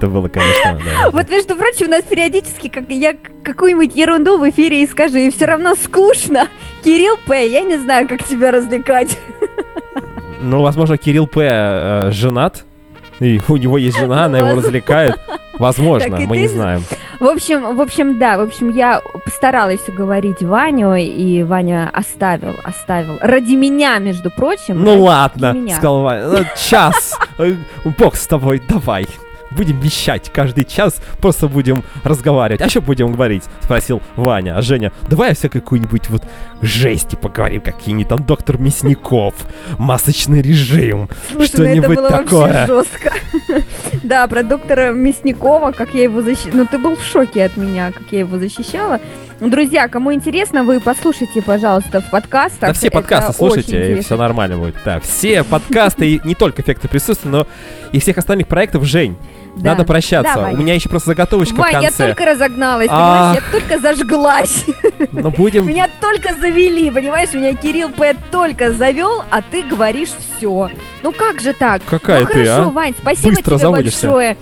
Это 0.00 0.08
было, 0.08 0.28
конечно, 0.28 0.80
да. 0.82 1.10
Вот, 1.12 1.28
между 1.28 1.56
прочим, 1.56 1.88
у 1.88 1.90
нас 1.90 2.02
периодически, 2.04 2.68
как 2.68 2.88
я 2.88 3.14
какую-нибудь 3.44 3.94
ерунду 3.94 4.38
в 4.38 4.48
эфире 4.48 4.82
и 4.82 4.86
скажу, 4.86 5.18
и 5.18 5.28
все 5.30 5.44
равно 5.44 5.74
скучно. 5.74 6.48
Кирилл 6.82 7.18
П, 7.26 7.46
я 7.46 7.60
не 7.60 7.76
знаю, 7.76 8.08
как 8.08 8.24
тебя 8.24 8.50
развлекать. 8.50 9.18
Ну, 10.42 10.62
возможно, 10.62 10.96
Кирилл 10.96 11.26
П. 11.26 11.42
э, 11.42 12.10
женат, 12.12 12.64
и 13.20 13.38
у 13.46 13.58
него 13.58 13.76
есть 13.76 13.98
жена, 13.98 14.24
она 14.24 14.38
его 14.38 14.54
развлекает. 14.54 15.16
Возможно, 15.58 16.16
Так 16.16 16.26
мы 16.26 16.36
ты 16.36 16.40
не 16.40 16.48
знаем. 16.48 16.82
В 17.20 17.26
общем, 17.26 17.76
в 17.76 17.80
общем, 17.82 18.18
да, 18.18 18.38
в 18.38 18.40
общем, 18.40 18.70
я 18.70 19.02
постаралась 19.26 19.86
уговорить 19.86 20.42
Ваню, 20.42 20.94
и 20.94 21.42
Ваня 21.42 21.90
оставил, 21.92 22.54
оставил. 22.64 23.18
Ради 23.20 23.52
меня, 23.56 23.98
между 23.98 24.30
прочим. 24.30 24.82
Ну 24.82 24.92
ради 24.92 25.00
ладно, 25.00 25.52
меня. 25.52 25.74
сказал 25.76 26.00
Ваня. 26.00 26.28
«Ну, 26.28 26.38
Час. 26.56 27.18
Э, 27.36 27.52
Бог 27.98 28.16
с 28.16 28.26
тобой, 28.26 28.62
давай. 28.66 29.06
Будем 29.50 29.80
вещать 29.80 30.30
каждый 30.32 30.64
час, 30.64 31.00
просто 31.18 31.48
будем 31.48 31.82
разговаривать. 32.04 32.60
А 32.60 32.68
что 32.68 32.80
будем 32.80 33.12
говорить? 33.12 33.44
Спросил 33.62 34.00
Ваня. 34.16 34.56
А 34.56 34.62
Женя, 34.62 34.92
давай 35.08 35.32
о 35.32 35.34
всякой 35.34 35.60
какой-нибудь 35.60 36.08
вот 36.10 36.22
жести 36.62 37.16
поговорим, 37.16 37.60
какие-нибудь 37.60 38.08
там 38.08 38.24
доктор 38.24 38.58
Мясников, 38.58 39.34
масочный 39.78 40.42
режим. 40.42 41.08
Слушай, 41.30 41.36
ну 41.36 41.42
это 41.42 41.48
что-нибудь 41.48 41.96
было 41.96 42.10
такое. 42.10 42.66
вообще 42.66 42.66
жестко. 42.66 43.12
Да, 44.02 44.26
про 44.28 44.42
доктора 44.42 44.92
Мясникова, 44.92 45.72
как 45.72 45.94
я 45.94 46.04
его 46.04 46.22
защищала. 46.22 46.54
Ну, 46.54 46.66
ты 46.66 46.78
был 46.78 46.96
в 46.96 47.04
шоке 47.04 47.44
от 47.44 47.56
меня, 47.56 47.92
как 47.92 48.04
я 48.12 48.20
его 48.20 48.38
защищала. 48.38 49.00
Друзья, 49.40 49.88
кому 49.88 50.12
интересно, 50.12 50.64
вы 50.64 50.80
послушайте, 50.80 51.40
пожалуйста, 51.40 52.00
в 52.00 52.10
подкастах. 52.10 52.68
Да 52.68 52.72
все 52.74 52.88
Это 52.88 52.98
подкасты 52.98 53.42
очень 53.42 53.62
слушайте, 53.62 53.98
и 53.98 54.00
все 54.02 54.16
нормально 54.16 54.58
будет. 54.58 54.76
Да, 54.84 55.00
все 55.00 55.44
подкасты, 55.44 56.14
и 56.14 56.20
не 56.24 56.34
только 56.34 56.60
эффекты 56.62 56.88
присутствия, 56.88 57.30
но 57.30 57.46
и 57.92 58.00
всех 58.00 58.18
остальных 58.18 58.48
проектов. 58.48 58.84
Жень, 58.84 59.16
Да. 59.56 59.70
надо 59.72 59.84
прощаться. 59.84 60.34
Да. 60.34 60.48
У 60.50 60.56
меня 60.56 60.74
еще 60.74 60.88
просто 60.88 61.08
заготовочка 61.10 61.54
в 61.54 61.58
Вань, 61.58 61.74
я 61.74 61.80
конце. 61.88 62.06
только 62.06 62.24
разогналась, 62.24 62.88
Ах. 62.90 63.36
понимаешь, 63.36 63.44
я 63.52 63.60
только 63.60 63.80
зажглась. 63.80 64.64
Но 65.12 65.30
будем 65.30 65.66
Меня 65.66 65.88
только 66.00 66.34
завели, 66.34 66.90
понимаешь, 66.90 67.32
меня 67.32 67.54
Кирилл 67.54 67.90
П. 67.90 68.14
только 68.30 68.72
завел, 68.72 69.22
а 69.30 69.42
ты 69.42 69.62
говоришь 69.62 70.10
все. 70.36 70.70
Ну 71.02 71.12
как 71.12 71.40
же 71.40 71.52
так? 71.52 71.82
Какая 71.84 72.20
ну 72.20 72.26
ты, 72.26 72.32
хорошо, 72.44 72.62
а? 72.68 72.70
Вань, 72.70 72.94
спасибо 72.98 73.28
Быстро 73.30 73.42
тебе 73.56 73.58
заводишься. 73.58 74.06
большое. 74.06 74.36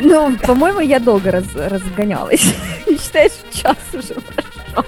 Ну, 0.00 0.36
по-моему, 0.42 0.80
я 0.80 0.98
долго 0.98 1.30
раз- 1.30 1.54
разгонялась. 1.54 2.40
Считаешь, 2.86 3.32
час 3.52 3.76
уже 3.92 4.14
прошел. 4.14 4.84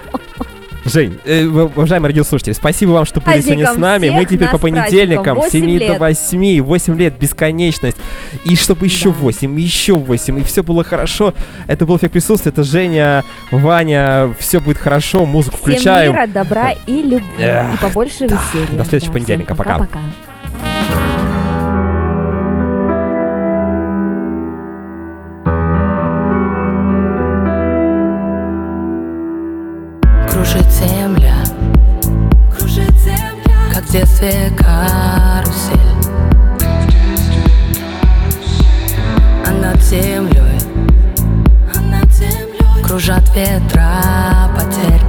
Жень, 0.85 1.17
э, 1.25 1.45
уважаемые 1.45 2.09
радиослушатели, 2.11 2.53
спасибо 2.53 2.91
вам, 2.91 3.05
что 3.05 3.19
были 3.19 3.41
сегодня 3.41 3.73
с 3.73 3.75
нами. 3.75 4.09
Мы 4.09 4.23
теперь 4.25 4.49
по 4.49 4.59
понедельникам 4.59 5.37
с 5.37 5.39
праздником. 5.39 5.51
7 5.51 5.61
Восемь 5.65 5.79
до 5.79 5.85
лет. 5.93 5.99
8, 5.99 6.61
8 6.61 6.97
лет, 6.99 7.19
бесконечность. 7.19 7.97
И 8.45 8.55
чтобы 8.55 8.85
еще 8.85 9.09
Да. 9.11 9.15
8, 9.19 9.59
еще 9.59 9.95
8, 9.95 10.39
и 10.39 10.43
все 10.43 10.61
было 10.63 10.83
хорошо. 10.83 11.33
Это 11.65 11.85
был 11.87 11.97
эффект 11.97 12.13
присутствия, 12.13 12.51
это 12.51 12.63
Женя, 12.63 13.23
Ваня, 13.49 14.33
все 14.39 14.59
будет 14.59 14.77
хорошо, 14.77 15.25
музыку 15.25 15.57
Всем 15.57 15.73
включаем. 15.73 16.13
мира, 16.13 16.27
добра 16.27 16.73
и 16.85 17.01
любви. 17.01 17.21
Эх, 17.39 17.73
и 17.73 17.77
побольше 17.77 18.27
да. 18.27 18.39
веселья. 18.53 18.77
До 18.77 18.83
следующего 18.85 18.85
Да, 18.85 18.97
всем 18.99 19.13
понедельника. 19.13 19.55
Пока. 19.55 19.79
Пока-пока. 19.79 19.99
в 33.85 33.91
детстве 33.91 34.51
карусель. 34.57 35.79
А 39.45 39.51
над 39.51 39.81
землей, 39.81 40.59
а 41.75 41.81
над 41.81 42.11
землей 42.13 42.83
Кружат 42.83 43.23
ветра 43.35 44.49
потерь. 44.55 45.01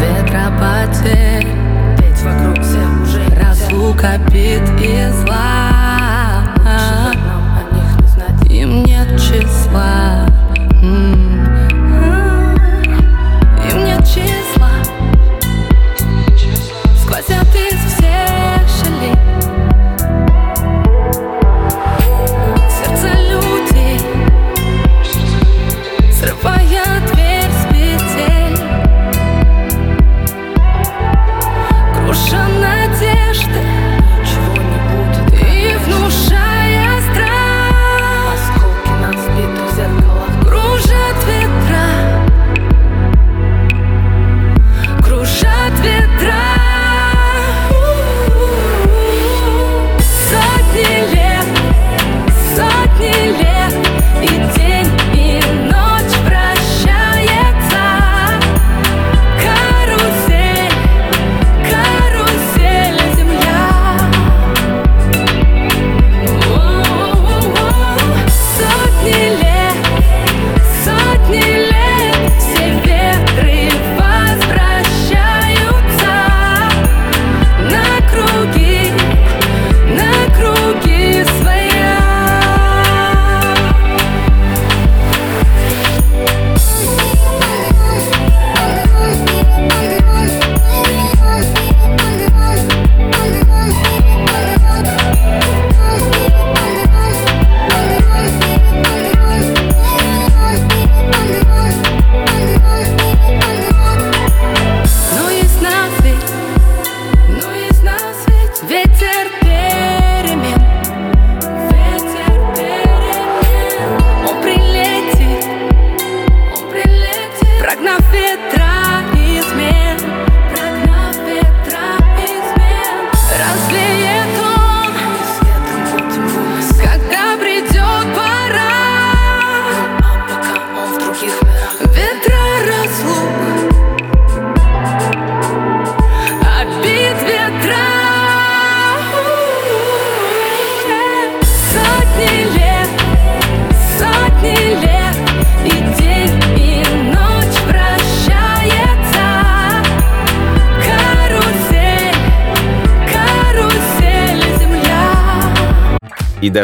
Ветра 0.00 0.52
потерь. 0.58 1.48
Ведь 1.98 2.22
вокруг 2.22 2.62
все 2.62 2.82
уже 3.02 3.24
Разлука 3.40 4.18
бит. 4.30 4.73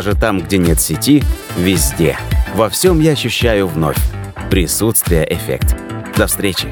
Даже 0.01 0.17
там, 0.17 0.41
где 0.41 0.57
нет 0.57 0.81
сети, 0.81 1.23
везде. 1.59 2.17
Во 2.55 2.71
всем 2.71 3.01
я 3.01 3.13
ощущаю 3.13 3.67
вновь. 3.67 3.99
Присутствие 4.51 5.31
эффект. 5.31 5.77
До 6.17 6.27
встречи. 6.27 6.71